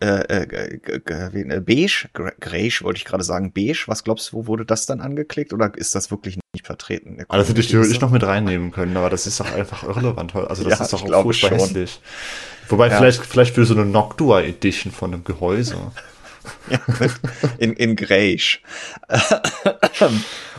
äh, 0.00 0.16
äh, 0.16 1.60
beige, 1.60 2.08
greige 2.40 2.78
wollte 2.82 2.98
ich 2.98 3.04
gerade 3.04 3.22
sagen, 3.22 3.52
beige. 3.52 3.84
Was 3.86 4.02
glaubst 4.02 4.32
du, 4.32 4.36
wo 4.36 4.46
wurde 4.46 4.64
das 4.64 4.86
dann 4.86 5.00
angeklickt 5.00 5.52
oder 5.52 5.72
ist 5.76 5.94
das 5.94 6.10
wirklich 6.10 6.40
nicht 6.52 6.66
vertreten? 6.66 7.24
Also 7.28 7.42
das 7.42 7.48
hätte 7.50 7.60
ich 7.60 7.68
theoretisch 7.68 8.00
noch 8.00 8.10
mit 8.10 8.24
reinnehmen 8.24 8.72
können, 8.72 8.96
aber 8.96 9.10
das 9.10 9.28
ist 9.28 9.38
doch 9.38 9.52
einfach 9.54 9.84
irrelevant. 9.84 10.34
Also 10.48 10.64
das 10.64 10.78
ja, 10.78 10.84
ist 10.84 10.92
doch 10.92 11.12
auch 11.12 11.22
furchtbar 11.22 11.52
hässlich. 11.52 12.00
Wobei 12.68 12.88
ja. 12.88 12.98
vielleicht, 12.98 13.24
vielleicht 13.24 13.54
für 13.54 13.64
so 13.64 13.74
eine 13.74 13.84
Noctua 13.84 14.40
Edition 14.42 14.92
von 14.92 15.14
einem 15.14 15.24
Gehäuse. 15.24 15.76
Ja, 16.70 16.78
in, 17.58 17.72
in 17.74 17.96
Greige. 17.96 18.58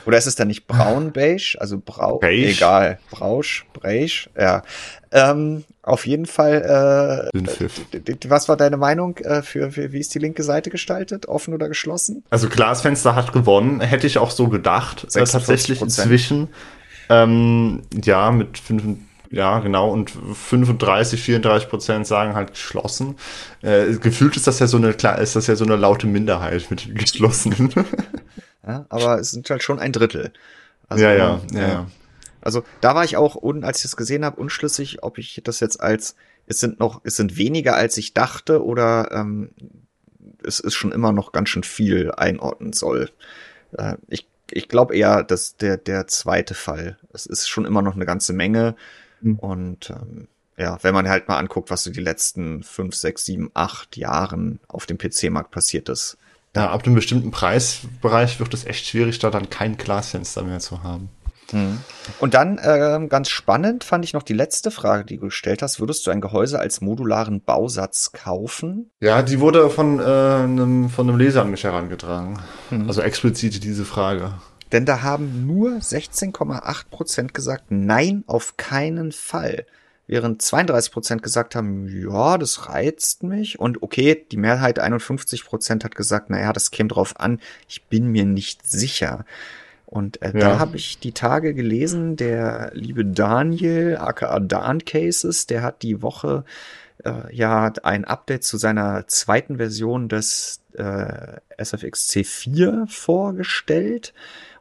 Oder 0.06 0.18
ist 0.18 0.26
es 0.26 0.36
dann 0.36 0.48
nicht 0.48 0.66
braun 0.68 1.12
beige? 1.12 1.56
Also 1.60 1.82
brau, 1.84 2.18
beige. 2.18 2.48
egal, 2.48 3.00
brausch, 3.12 3.66
beige, 3.80 4.30
ja. 4.38 4.64
Ähm, 5.12 5.66
auf 5.82 6.06
jeden 6.06 6.26
Fall, 6.26 7.30
äh, 7.34 8.28
was 8.28 8.48
war 8.48 8.58
deine 8.58 8.78
Meinung 8.78 9.18
äh, 9.18 9.42
für, 9.42 9.72
für, 9.72 9.92
wie 9.92 10.00
ist 10.00 10.14
die 10.14 10.20
linke 10.20 10.44
Seite 10.44 10.70
gestaltet? 10.70 11.28
Offen 11.28 11.54
oder 11.54 11.68
geschlossen? 11.68 12.24
Also 12.30 12.48
Glasfenster 12.48 13.16
hat 13.16 13.34
gewonnen, 13.34 13.82
hätte 13.82 14.08
ich 14.08 14.18
auch 14.18 14.32
so 14.32 14.50
gedacht. 14.50 15.08
Äh, 15.16 15.24
tatsächlich 15.26 15.82
inzwischen, 15.82 16.50
ähm, 17.10 17.82
ja, 17.92 18.32
mit 18.32 18.58
5, 18.58 18.98
ja, 19.32 19.60
genau. 19.60 19.92
Und 19.92 20.12
35, 20.12 21.22
34 21.22 21.70
Prozent 21.70 22.08
sagen 22.08 22.34
halt 22.34 22.52
geschlossen. 22.52 23.16
Äh, 23.62 23.94
gefühlt 23.98 24.36
ist 24.36 24.48
das 24.48 24.60
ja 24.60 24.68
so 24.68 24.78
eine, 24.78 24.90
ist 24.90 25.36
das 25.36 25.48
ja 25.48 25.56
so 25.56 25.66
eine 25.66 25.76
laute 25.76 26.08
Minderheit 26.08 26.70
mit 26.70 26.96
geschlossenen. 27.00 27.72
ja, 28.66 28.86
aber 28.90 29.20
es 29.20 29.32
sind 29.32 29.50
halt 29.50 29.64
schon 29.64 29.80
ein 29.80 29.92
Drittel. 29.92 30.32
Also, 30.88 31.04
ja, 31.04 31.14
ja, 31.14 31.42
ja, 31.52 31.68
ja. 31.68 31.88
Also 32.42 32.64
da 32.82 32.96
war 32.96 33.04
ich 33.04 33.18
auch, 33.18 33.42
als 33.62 33.80
ich 33.80 33.84
das 33.84 33.98
gesehen 33.98 34.26
habe, 34.26 34.40
unschlüssig, 34.40 35.04
ob 35.04 35.18
ich 35.18 35.42
das 35.44 35.60
jetzt 35.60 35.82
als, 35.82 36.16
es 36.48 36.60
sind 36.60 36.80
noch, 36.80 37.02
es 37.04 37.16
sind 37.16 37.38
weniger 37.38 37.76
als 37.76 37.98
ich 37.98 38.14
dachte 38.14 38.64
oder 38.64 39.12
ähm, 39.12 39.50
es 40.44 40.60
ist 40.60 40.76
schon 40.76 40.92
immer 40.92 41.12
noch 41.12 41.34
ganz 41.34 41.50
schön 41.50 41.64
viel 41.64 42.12
einordnen 42.12 42.74
soll. 42.74 43.12
Äh, 43.78 43.98
ich 44.08 44.30
ich 44.52 44.68
glaube 44.68 44.96
eher, 44.96 45.24
dass 45.24 45.58
der, 45.58 45.78
der 45.78 46.08
zweite 46.08 46.54
Fall. 46.54 46.98
Es 47.14 47.26
ist 47.26 47.48
schon 47.48 47.66
immer 47.66 47.82
noch 47.82 47.96
eine 47.96 48.06
ganze 48.06 48.34
Menge. 48.34 48.76
Mhm. 49.22 49.40
Und 49.40 49.90
ähm, 49.90 50.28
ja, 50.58 50.78
wenn 50.82 50.94
man 50.94 51.08
halt 51.08 51.28
mal 51.28 51.38
anguckt, 51.38 51.72
was 51.72 51.84
so 51.84 51.92
die 51.92 52.02
letzten 52.02 52.64
fünf, 52.64 52.96
sechs, 52.96 53.26
sieben, 53.26 53.50
acht 53.54 53.96
Jahren 53.98 54.60
auf 54.68 54.86
dem 54.86 54.98
PC-Markt 54.98 55.52
passiert 55.52 55.88
ist. 55.90 56.18
Ja, 56.56 56.72
ab 56.72 56.86
einem 56.86 56.96
bestimmten 56.96 57.32
Preisbereich 57.32 58.40
wird 58.40 58.54
es 58.54 58.66
echt 58.66 58.86
schwierig, 58.86 59.20
da 59.20 59.30
dann 59.30 59.50
kein 59.50 59.78
Glasfenster 59.78 60.44
mehr 60.44 60.60
zu 60.60 60.84
haben. 60.84 61.10
Mhm. 61.54 61.80
Und 62.20 62.34
dann 62.34 62.58
äh, 62.58 63.00
ganz 63.08 63.30
spannend 63.30 63.84
fand 63.84 64.04
ich 64.06 64.14
noch 64.14 64.24
die 64.24 64.34
letzte 64.34 64.72
Frage, 64.72 65.06
die 65.06 65.18
du 65.18 65.26
gestellt 65.26 65.62
hast. 65.62 65.80
Würdest 65.80 66.06
du 66.06 66.12
ein 66.12 66.22
Gehäuse 66.22 66.60
als 66.60 66.82
modularen 66.82 67.42
Bausatz 67.42 68.12
kaufen? 68.12 68.92
Ja, 69.00 69.22
die 69.22 69.40
wurde 69.40 69.70
von, 69.70 70.00
äh, 70.00 70.04
einem, 70.04 70.90
von 70.90 71.10
einem 71.10 71.18
Leser 71.18 71.42
an 71.42 71.52
mich 71.52 71.64
herangetragen. 71.64 72.40
Mhm. 72.70 72.88
Also 72.88 73.02
explizit 73.02 73.64
diese 73.64 73.86
Frage. 73.86 74.34
Denn 74.72 74.86
da 74.86 75.02
haben 75.02 75.48
nur 75.48 75.72
16,8 75.72 76.90
Prozent 76.90 77.34
gesagt, 77.34 77.66
nein, 77.70 78.24
auf 78.28 78.58
keinen 78.58 79.12
Fall. 79.12 79.66
Während 80.08 80.42
32 80.42 80.92
Prozent 80.92 81.24
gesagt 81.24 81.56
haben, 81.56 81.88
ja, 81.88 82.38
das 82.38 82.68
reizt 82.68 83.24
mich. 83.24 83.60
Und 83.60 83.84
okay, 83.84 84.26
die 84.32 84.38
Mehrheit 84.38 84.80
51 84.80 85.46
Prozent 85.46 85.84
hat 85.84 85.96
gesagt, 85.96 86.30
naja, 86.32 86.52
das 86.52 86.72
käme 86.72 86.90
drauf 86.90 87.20
an, 87.20 87.40
ich 87.68 87.84
bin 87.86 88.08
mir 88.08 88.26
nicht 88.26 88.68
sicher. 88.68 89.26
Und 89.86 90.22
äh, 90.22 90.34
ja. 90.34 90.40
da 90.40 90.60
habe 90.60 90.78
ich 90.78 91.00
die 91.00 91.14
Tage 91.14 91.54
gelesen, 91.56 92.16
der 92.16 92.72
liebe 92.74 93.06
Daniel, 93.06 93.98
aka 93.98 94.40
Dan 94.40 94.86
Cases, 94.86 95.48
der 95.48 95.64
hat 95.64 95.82
die 95.82 96.04
Woche 96.04 96.44
äh, 97.04 97.36
ja 97.36 97.72
ein 97.84 98.06
Update 98.06 98.44
zu 98.44 98.58
seiner 98.58 99.08
zweiten 99.08 99.58
Version 99.58 100.10
des 100.10 100.62
äh, 100.74 101.38
SFX 101.58 102.10
C4 102.10 102.88
vorgestellt 102.88 104.14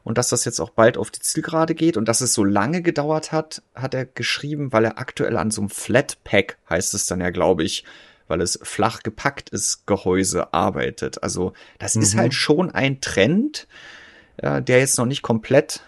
und 0.03 0.17
dass 0.17 0.29
das 0.29 0.45
jetzt 0.45 0.59
auch 0.59 0.71
bald 0.71 0.97
auf 0.97 1.11
die 1.11 1.19
Zielgerade 1.19 1.75
geht 1.75 1.97
und 1.97 2.07
dass 2.07 2.21
es 2.21 2.33
so 2.33 2.43
lange 2.43 2.81
gedauert 2.81 3.31
hat, 3.31 3.61
hat 3.75 3.93
er 3.93 4.05
geschrieben, 4.05 4.71
weil 4.71 4.85
er 4.85 4.97
aktuell 4.97 5.37
an 5.37 5.51
so 5.51 5.61
einem 5.61 5.69
Flatpack, 5.69 6.57
heißt 6.69 6.93
es 6.93 7.05
dann 7.05 7.21
ja, 7.21 7.29
glaube 7.29 7.63
ich, 7.63 7.83
weil 8.27 8.41
es 8.41 8.59
flach 8.61 9.03
gepackt 9.03 9.49
ist, 9.49 9.85
Gehäuse 9.87 10.53
arbeitet. 10.53 11.21
Also 11.23 11.53
das 11.79 11.95
mhm. 11.95 12.01
ist 12.01 12.15
halt 12.15 12.33
schon 12.33 12.71
ein 12.71 13.01
Trend, 13.01 13.67
äh, 14.37 14.61
der 14.61 14.79
jetzt 14.79 14.97
noch 14.97 15.05
nicht 15.05 15.21
komplett 15.21 15.81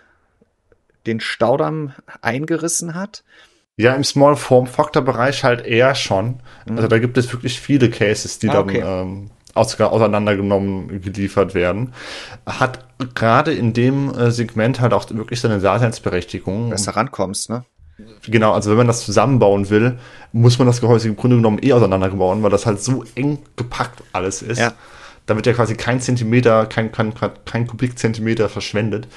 den 1.05 1.19
Staudamm 1.19 1.93
eingerissen 2.21 2.93
hat. 2.93 3.23
Ja, 3.77 3.93
im 3.93 4.03
Small 4.03 4.35
Form 4.35 4.67
Factor 4.67 5.01
Bereich 5.01 5.43
halt 5.43 5.65
eher 5.65 5.95
schon. 5.95 6.41
Mhm. 6.65 6.75
Also 6.75 6.87
da 6.87 6.99
gibt 6.99 7.17
es 7.17 7.31
wirklich 7.31 7.59
viele 7.59 7.89
Cases, 7.89 8.37
die 8.39 8.49
ah, 8.49 8.59
okay. 8.59 8.81
dann 8.81 9.07
ähm, 9.07 9.29
auseinandergenommen 9.53 11.01
geliefert 11.01 11.53
werden, 11.55 11.93
hat 12.45 12.85
gerade 13.15 13.53
in 13.53 13.73
dem 13.73 14.13
äh, 14.13 14.31
Segment 14.31 14.79
halt 14.79 14.93
auch 14.93 15.09
wirklich 15.11 15.41
seine 15.41 15.59
Daseinsberechtigung. 15.59 16.69
Dass 16.69 16.83
du 16.83 16.95
rankommst, 16.95 17.49
ne? 17.49 17.65
Genau, 18.27 18.53
also 18.53 18.69
wenn 18.71 18.77
man 18.77 18.87
das 18.87 19.05
zusammenbauen 19.05 19.69
will, 19.69 19.99
muss 20.31 20.57
man 20.57 20.67
das 20.67 20.81
Gehäuse 20.81 21.07
im 21.07 21.15
Grunde 21.15 21.35
genommen 21.37 21.59
eh 21.61 21.73
auseinanderbauen, 21.73 22.41
weil 22.41 22.49
das 22.49 22.65
halt 22.65 22.81
so 22.81 23.03
eng 23.15 23.39
gepackt 23.55 24.03
alles 24.13 24.41
ist. 24.41 24.59
Ja. 24.59 24.73
Da 25.25 25.35
wird 25.35 25.45
ja 25.45 25.53
quasi 25.53 25.75
kein 25.75 26.01
Zentimeter, 26.01 26.65
kein, 26.65 26.91
kein, 26.91 27.13
kein 27.45 27.67
Kubikzentimeter 27.67 28.49
verschwendet. 28.49 29.07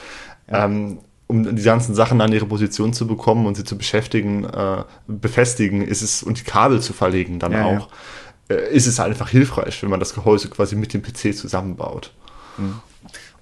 Ja. 0.50 0.64
Ähm, 0.66 0.98
um 1.26 1.56
die 1.56 1.62
ganzen 1.62 1.94
Sachen 1.94 2.20
an 2.20 2.32
ihre 2.32 2.46
Position 2.46 2.92
zu 2.92 3.06
bekommen 3.06 3.46
und 3.46 3.56
sie 3.56 3.64
zu 3.64 3.78
beschäftigen, 3.78 4.44
äh, 4.44 4.84
befestigen, 5.06 5.82
ist 5.82 6.02
es 6.02 6.22
und 6.22 6.40
die 6.40 6.44
Kabel 6.44 6.80
zu 6.80 6.92
verlegen 6.92 7.38
dann 7.38 7.52
ja, 7.52 7.64
auch. 7.64 7.88
Ja 7.88 7.88
äh, 8.48 8.74
ist 8.74 8.86
es 8.86 9.00
einfach 9.00 9.28
hilfreich, 9.28 9.82
wenn 9.82 9.90
man 9.90 10.00
das 10.00 10.14
Gehäuse 10.14 10.48
quasi 10.48 10.76
mit 10.76 10.92
dem 10.92 11.02
PC 11.02 11.34
zusammenbaut. 11.36 12.12
Mhm. 12.56 12.80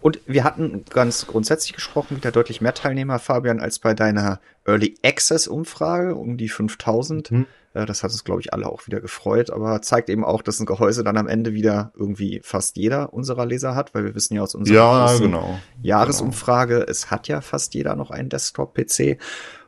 Und 0.01 0.21
wir 0.27 0.43
hatten 0.43 0.85
ganz 0.91 1.27
grundsätzlich 1.29 1.75
gesprochen, 1.75 2.17
wieder 2.17 2.33
deutlich 2.33 2.61
mehr 2.61 2.75
Teilnehmer, 2.75 3.21
Fabian, 3.21 3.61
als 3.61 3.79
bei 3.79 3.95
deiner 3.95 4.41
Early 4.65 4.97
Access 5.05 5.47
Umfrage 5.47 6.17
um 6.17 6.37
die 6.37 6.49
5000. 6.49 7.31
Mhm. 7.31 7.47
Äh, 7.75 7.87
das 7.87 8.03
hat 8.03 8.11
uns, 8.11 8.25
glaube 8.25 8.41
ich, 8.41 8.53
alle 8.53 8.67
auch 8.67 8.87
wieder 8.87 9.01
gefreut, 9.01 9.51
aber 9.51 9.83
zeigt 9.83 10.11
eben 10.11 10.25
auch, 10.25 10.43
dass 10.43 10.61
ein 10.61 10.67
Gehäuse 10.67 11.05
dann 11.05 11.17
am 11.17 11.29
Ende 11.29 11.53
wieder 11.53 11.93
irgendwie 11.97 12.41
fast 12.43 12.77
jeder 12.77 13.13
unserer 13.13 13.47
Leser 13.47 13.75
hat, 13.75 13.95
weil 13.95 14.05
wir 14.05 14.15
wissen 14.15 14.35
ja 14.35 14.43
aus 14.43 14.55
unserer 14.55 14.77
ja, 14.77 15.19
genau. 15.19 15.59
Jahresumfrage, 15.83 16.81
genau. 16.81 16.91
es 16.91 17.11
hat 17.11 17.29
ja 17.29 17.41
fast 17.41 17.75
jeder 17.75 17.97
noch 17.97 18.11
einen 18.11 18.29
Desktop-PC. 18.29 19.19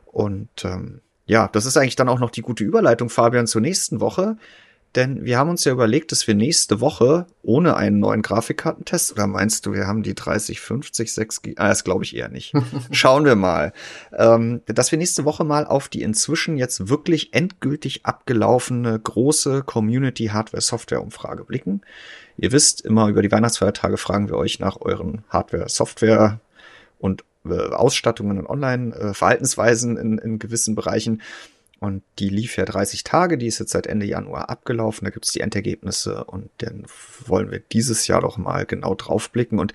Und 0.05 0.63
ähm, 0.63 1.01
ja, 1.25 1.49
das 1.51 1.65
ist 1.65 1.77
eigentlich 1.77 1.95
dann 1.95 2.09
auch 2.09 2.19
noch 2.19 2.29
die 2.29 2.41
gute 2.41 2.63
Überleitung, 2.63 3.09
Fabian, 3.09 3.47
zur 3.47 3.61
nächsten 3.61 3.99
Woche. 3.99 4.37
Denn 4.95 5.25
wir 5.25 5.37
haben 5.37 5.49
uns 5.49 5.65
ja 5.65 5.73
überlegt, 5.73 6.11
dass 6.13 6.25
wir 6.25 6.35
nächste 6.35 6.79
Woche 6.79 7.27
ohne 7.41 7.75
einen 7.75 7.99
neuen 7.99 8.21
Grafikkartentest, 8.21 9.11
oder 9.11 9.27
meinst 9.27 9.65
du, 9.65 9.73
wir 9.73 9.87
haben 9.87 10.03
die 10.03 10.15
30, 10.15 10.61
50, 10.61 11.13
6 11.13 11.41
G 11.41 11.53
ah, 11.57 11.67
das 11.67 11.83
glaube 11.83 12.05
ich 12.05 12.15
eher 12.15 12.29
nicht. 12.29 12.53
Schauen 12.91 13.25
wir 13.25 13.35
mal. 13.35 13.73
Ähm, 14.13 14.61
dass 14.67 14.91
wir 14.91 14.97
nächste 14.97 15.25
Woche 15.25 15.43
mal 15.43 15.65
auf 15.65 15.89
die 15.89 16.01
inzwischen 16.01 16.57
jetzt 16.57 16.87
wirklich 16.87 17.33
endgültig 17.33 18.05
abgelaufene 18.05 18.97
große 18.97 19.63
Community 19.63 20.27
Hardware 20.27 20.61
Software 20.61 21.01
Umfrage 21.01 21.43
blicken. 21.43 21.81
Ihr 22.37 22.51
wisst, 22.51 22.81
immer 22.81 23.09
über 23.09 23.21
die 23.21 23.31
Weihnachtsfeiertage 23.31 23.97
fragen 23.97 24.29
wir 24.29 24.37
euch 24.37 24.59
nach 24.59 24.79
euren 24.79 25.23
Hardware 25.29 25.67
Software 25.67 26.39
und 26.99 27.23
äh, 27.45 27.69
Ausstattungen 27.71 28.39
und 28.39 28.47
Online-Verhaltensweisen 28.47 29.97
äh, 29.97 30.01
in, 30.01 30.17
in 30.17 30.39
gewissen 30.39 30.75
Bereichen. 30.75 31.21
Und 31.79 32.03
die 32.19 32.29
lief 32.29 32.57
ja 32.57 32.65
30 32.65 33.03
Tage, 33.03 33.37
die 33.37 33.47
ist 33.47 33.59
jetzt 33.59 33.71
seit 33.71 33.85
Ende 33.85 34.05
Januar 34.05 34.49
abgelaufen, 34.49 35.05
da 35.05 35.11
gibt's 35.11 35.31
die 35.31 35.41
Endergebnisse 35.41 36.23
und 36.23 36.49
dann 36.59 36.85
wollen 37.25 37.51
wir 37.51 37.59
dieses 37.59 38.07
Jahr 38.07 38.21
doch 38.21 38.37
mal 38.37 38.65
genau 38.65 38.95
draufblicken. 38.95 39.59
Und 39.59 39.73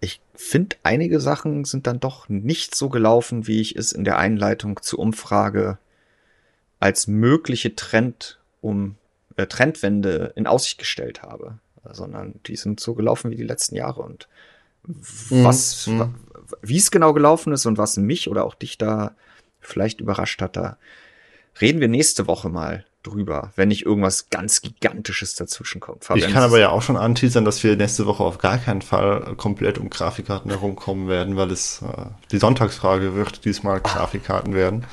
ich 0.00 0.20
finde, 0.34 0.76
einige 0.82 1.20
Sachen 1.20 1.64
sind 1.64 1.86
dann 1.86 2.00
doch 2.00 2.28
nicht 2.28 2.74
so 2.74 2.88
gelaufen, 2.88 3.46
wie 3.46 3.60
ich 3.60 3.76
es 3.76 3.92
in 3.92 4.04
der 4.04 4.18
Einleitung 4.18 4.82
zur 4.82 4.98
Umfrage 4.98 5.78
als 6.80 7.06
mögliche 7.06 7.74
Trend 7.74 8.38
um 8.60 8.96
äh, 9.36 9.46
Trendwende 9.46 10.32
in 10.36 10.46
Aussicht 10.46 10.78
gestellt 10.78 11.22
habe, 11.22 11.58
sondern 11.90 12.40
die 12.46 12.56
sind 12.56 12.80
so 12.80 12.94
gelaufen 12.94 13.30
wie 13.30 13.36
die 13.36 13.44
letzten 13.44 13.76
Jahre 13.76 14.02
und 14.02 14.28
was, 14.82 15.86
mhm. 15.86 16.14
wie 16.62 16.76
es 16.76 16.90
genau 16.90 17.12
gelaufen 17.12 17.52
ist 17.52 17.66
und 17.66 17.78
was 17.78 17.96
mich 17.96 18.28
oder 18.28 18.44
auch 18.44 18.54
dich 18.54 18.78
da 18.78 19.14
vielleicht 19.68 20.00
überrascht 20.00 20.42
hat, 20.42 20.56
da 20.56 20.78
reden 21.60 21.80
wir 21.80 21.88
nächste 21.88 22.26
Woche 22.26 22.48
mal 22.48 22.84
drüber, 23.02 23.52
wenn 23.56 23.68
nicht 23.68 23.86
irgendwas 23.86 24.30
ganz 24.30 24.60
Gigantisches 24.60 25.34
dazwischen 25.34 25.80
kommt. 25.80 26.04
Fabian, 26.04 26.28
ich 26.28 26.34
kann 26.34 26.42
aber 26.42 26.58
ja 26.58 26.70
auch 26.70 26.82
schon 26.82 26.96
anteasern, 26.96 27.44
dass 27.44 27.62
wir 27.62 27.76
nächste 27.76 28.06
Woche 28.06 28.24
auf 28.24 28.38
gar 28.38 28.58
keinen 28.58 28.82
Fall 28.82 29.34
komplett 29.36 29.78
um 29.78 29.88
Grafikkarten 29.88 30.50
herumkommen 30.50 31.08
werden, 31.08 31.36
weil 31.36 31.50
es 31.50 31.82
äh, 31.82 32.06
die 32.32 32.38
Sonntagsfrage 32.38 33.14
wird 33.14 33.44
diesmal 33.44 33.80
Grafikkarten 33.80 34.54
werden. 34.54 34.84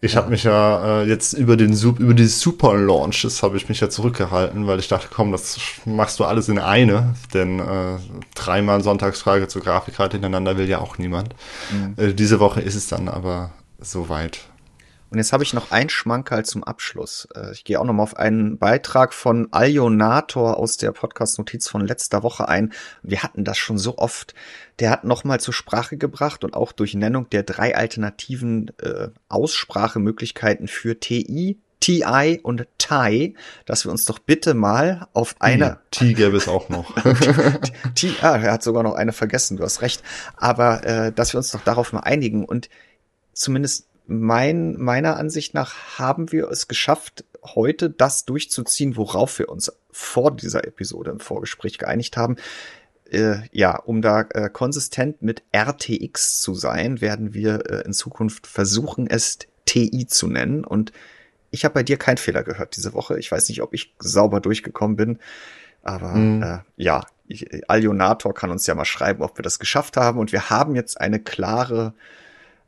Ich 0.00 0.12
ja. 0.12 0.20
habe 0.20 0.30
mich 0.30 0.44
ja 0.44 1.02
äh, 1.02 1.08
jetzt 1.08 1.32
über 1.32 1.56
den 1.56 1.72
über 1.72 2.14
die 2.14 2.26
Super 2.26 2.76
Launches 2.76 3.42
habe 3.42 3.56
ich 3.56 3.68
mich 3.68 3.80
ja 3.80 3.88
zurückgehalten, 3.88 4.66
weil 4.66 4.78
ich 4.78 4.88
dachte, 4.88 5.08
komm, 5.10 5.32
das 5.32 5.58
machst 5.84 6.18
du 6.18 6.24
alles 6.24 6.48
in 6.48 6.58
eine, 6.58 7.14
denn 7.32 7.60
äh, 7.60 7.98
dreimal 8.34 8.82
Sonntagsfrage 8.82 9.48
zur 9.48 9.62
Grafikkarte 9.62 10.16
hintereinander 10.16 10.58
will 10.58 10.68
ja 10.68 10.80
auch 10.80 10.98
niemand. 10.98 11.34
Mhm. 11.72 11.94
Äh, 11.96 12.14
diese 12.14 12.40
Woche 12.40 12.60
ist 12.60 12.74
es 12.74 12.88
dann 12.88 13.08
aber 13.08 13.52
soweit. 13.78 14.48
Und 15.08 15.18
jetzt 15.18 15.32
habe 15.32 15.44
ich 15.44 15.54
noch 15.54 15.70
ein 15.70 15.88
Schmankerl 15.88 16.44
zum 16.44 16.64
Abschluss. 16.64 17.28
Äh, 17.34 17.52
ich 17.52 17.64
gehe 17.64 17.80
auch 17.80 17.84
noch 17.84 17.92
mal 17.92 18.02
auf 18.02 18.16
einen 18.16 18.58
Beitrag 18.58 19.14
von 19.14 19.48
Alionator 19.52 20.56
aus 20.56 20.76
der 20.76 20.92
Podcast-Notiz 20.92 21.68
von 21.68 21.86
letzter 21.86 22.22
Woche 22.22 22.48
ein. 22.48 22.72
Wir 23.02 23.22
hatten 23.22 23.44
das 23.44 23.56
schon 23.56 23.78
so 23.78 23.98
oft. 23.98 24.34
Der 24.80 24.90
hat 24.90 25.04
noch 25.04 25.22
mal 25.22 25.38
zur 25.38 25.54
Sprache 25.54 25.96
gebracht 25.96 26.42
und 26.42 26.54
auch 26.54 26.72
durch 26.72 26.94
Nennung 26.94 27.30
der 27.30 27.44
drei 27.44 27.76
alternativen 27.76 28.72
äh, 28.82 29.08
Aussprachemöglichkeiten 29.28 30.66
für 30.66 30.98
TI, 30.98 31.56
TI 31.78 32.40
und 32.42 32.66
TI, 32.78 33.36
dass 33.64 33.84
wir 33.84 33.92
uns 33.92 34.06
doch 34.06 34.18
bitte 34.18 34.54
mal 34.54 35.06
auf 35.12 35.36
eine. 35.38 35.78
T 35.92 36.14
gäbe 36.14 36.36
es 36.36 36.48
auch 36.48 36.68
noch. 36.68 36.94
T, 37.94 38.10
ah, 38.22 38.38
er 38.38 38.52
hat 38.52 38.64
sogar 38.64 38.82
noch 38.82 38.94
eine 38.94 39.12
vergessen, 39.12 39.56
du 39.56 39.62
hast 39.62 39.82
recht. 39.82 40.02
Aber 40.36 40.84
äh, 40.84 41.12
dass 41.12 41.32
wir 41.32 41.38
uns 41.38 41.52
doch 41.52 41.62
darauf 41.62 41.92
mal 41.92 42.00
einigen 42.00 42.44
und 42.44 42.68
zumindest 43.36 43.88
mein, 44.06 44.76
meiner 44.76 45.16
Ansicht 45.16 45.54
nach 45.54 45.98
haben 45.98 46.32
wir 46.32 46.48
es 46.48 46.68
geschafft, 46.68 47.24
heute 47.42 47.90
das 47.90 48.24
durchzuziehen, 48.24 48.96
worauf 48.96 49.38
wir 49.38 49.48
uns 49.48 49.72
vor 49.90 50.34
dieser 50.34 50.66
Episode 50.66 51.10
im 51.10 51.20
Vorgespräch 51.20 51.78
geeinigt 51.78 52.16
haben. 52.16 52.36
Äh, 53.10 53.38
ja, 53.52 53.76
um 53.76 54.02
da 54.02 54.22
äh, 54.22 54.50
konsistent 54.50 55.22
mit 55.22 55.42
RTX 55.52 56.40
zu 56.40 56.54
sein, 56.54 57.00
werden 57.00 57.34
wir 57.34 57.70
äh, 57.70 57.82
in 57.84 57.92
Zukunft 57.92 58.46
versuchen, 58.46 59.06
es 59.08 59.38
TI 59.64 60.06
zu 60.06 60.26
nennen. 60.26 60.64
Und 60.64 60.92
ich 61.50 61.64
habe 61.64 61.74
bei 61.74 61.82
dir 61.82 61.98
keinen 61.98 62.16
Fehler 62.16 62.42
gehört 62.42 62.76
diese 62.76 62.94
Woche. 62.94 63.18
Ich 63.18 63.30
weiß 63.30 63.48
nicht, 63.48 63.62
ob 63.62 63.74
ich 63.74 63.94
sauber 63.98 64.40
durchgekommen 64.40 64.96
bin. 64.96 65.18
Aber 65.82 66.14
mhm. 66.14 66.42
äh, 66.42 66.58
ja, 66.76 67.02
Alionator 67.68 68.34
kann 68.34 68.50
uns 68.50 68.66
ja 68.66 68.74
mal 68.74 68.84
schreiben, 68.84 69.22
ob 69.22 69.38
wir 69.38 69.42
das 69.42 69.58
geschafft 69.58 69.96
haben. 69.96 70.18
Und 70.18 70.32
wir 70.32 70.50
haben 70.50 70.74
jetzt 70.74 71.00
eine 71.00 71.20
klare 71.20 71.94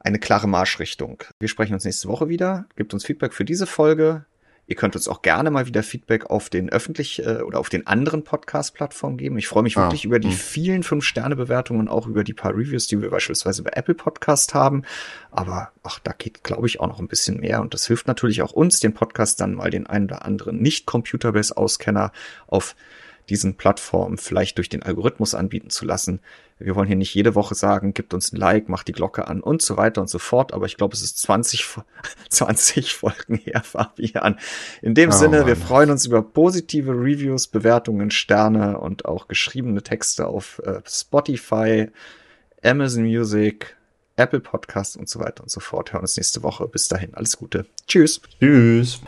eine 0.08 0.18
klare 0.18 0.48
Marschrichtung. 0.48 1.22
Wir 1.38 1.48
sprechen 1.48 1.74
uns 1.74 1.84
nächste 1.84 2.08
Woche 2.08 2.28
wieder. 2.28 2.66
Gebt 2.76 2.94
uns 2.94 3.04
Feedback 3.04 3.32
für 3.34 3.44
diese 3.44 3.66
Folge. 3.66 4.24
Ihr 4.66 4.76
könnt 4.76 4.96
uns 4.96 5.08
auch 5.08 5.22
gerne 5.22 5.50
mal 5.50 5.66
wieder 5.66 5.82
Feedback 5.82 6.26
auf 6.26 6.50
den 6.50 6.68
öffentlich 6.68 7.24
äh, 7.24 7.40
oder 7.40 7.58
auf 7.58 7.70
den 7.70 7.86
anderen 7.86 8.22
Podcast-Plattformen 8.22 9.16
geben. 9.16 9.38
Ich 9.38 9.48
freue 9.48 9.62
mich 9.62 9.78
ah, 9.78 9.84
wirklich 9.84 10.04
über 10.04 10.18
die 10.18 10.28
mh. 10.28 10.34
vielen 10.34 10.82
Fünf-Sterne-Bewertungen 10.82 11.80
und 11.80 11.88
auch 11.88 12.06
über 12.06 12.22
die 12.22 12.34
paar 12.34 12.52
Reviews, 12.52 12.86
die 12.86 13.00
wir 13.00 13.08
beispielsweise 13.08 13.62
bei 13.62 13.70
Apple 13.74 13.94
Podcast 13.94 14.52
haben. 14.52 14.82
Aber 15.30 15.72
ach, 15.82 16.00
da 16.00 16.12
geht, 16.12 16.44
glaube 16.44 16.66
ich, 16.66 16.80
auch 16.80 16.88
noch 16.88 17.00
ein 17.00 17.08
bisschen 17.08 17.40
mehr. 17.40 17.62
Und 17.62 17.72
das 17.72 17.86
hilft 17.86 18.06
natürlich 18.06 18.42
auch 18.42 18.52
uns, 18.52 18.80
den 18.80 18.92
Podcast 18.92 19.40
dann 19.40 19.54
mal 19.54 19.70
den 19.70 19.86
einen 19.86 20.06
oder 20.06 20.24
anderen 20.24 20.60
Nicht-Computerbase-Auskenner 20.60 22.12
auf 22.46 22.76
diesen 23.30 23.56
Plattformen 23.56 24.18
vielleicht 24.18 24.58
durch 24.58 24.68
den 24.68 24.82
Algorithmus 24.82 25.34
anbieten 25.34 25.70
zu 25.70 25.84
lassen. 25.86 26.20
Wir 26.58 26.74
wollen 26.74 26.88
hier 26.88 26.96
nicht 26.96 27.14
jede 27.14 27.34
Woche 27.34 27.54
sagen, 27.54 27.94
gibt 27.94 28.14
uns 28.14 28.32
ein 28.32 28.36
Like, 28.36 28.68
macht 28.68 28.88
die 28.88 28.92
Glocke 28.92 29.28
an 29.28 29.40
und 29.40 29.62
so 29.62 29.76
weiter 29.76 30.00
und 30.00 30.10
so 30.10 30.18
fort. 30.18 30.52
Aber 30.52 30.66
ich 30.66 30.76
glaube, 30.76 30.94
es 30.94 31.02
ist 31.02 31.18
20, 31.20 31.66
20 32.28 32.94
Folgen 32.94 33.36
her, 33.36 33.62
Fabian. 33.64 34.38
In 34.82 34.94
dem 34.94 35.10
oh, 35.10 35.12
Sinne, 35.12 35.38
Mann. 35.38 35.46
wir 35.46 35.56
freuen 35.56 35.90
uns 35.90 36.04
über 36.06 36.22
positive 36.22 36.92
Reviews, 36.92 37.46
Bewertungen, 37.46 38.10
Sterne 38.10 38.78
und 38.78 39.04
auch 39.04 39.28
geschriebene 39.28 39.82
Texte 39.82 40.26
auf 40.26 40.60
äh, 40.64 40.80
Spotify, 40.86 41.88
Amazon 42.62 43.04
Music, 43.04 43.76
Apple 44.16 44.40
Podcasts 44.40 44.96
und 44.96 45.08
so 45.08 45.20
weiter 45.20 45.44
und 45.44 45.50
so 45.50 45.60
fort. 45.60 45.92
Hören 45.92 46.02
uns 46.02 46.16
nächste 46.16 46.42
Woche. 46.42 46.66
Bis 46.66 46.88
dahin, 46.88 47.14
alles 47.14 47.36
Gute. 47.36 47.66
Tschüss. 47.86 48.20
Tschüss. 48.40 49.00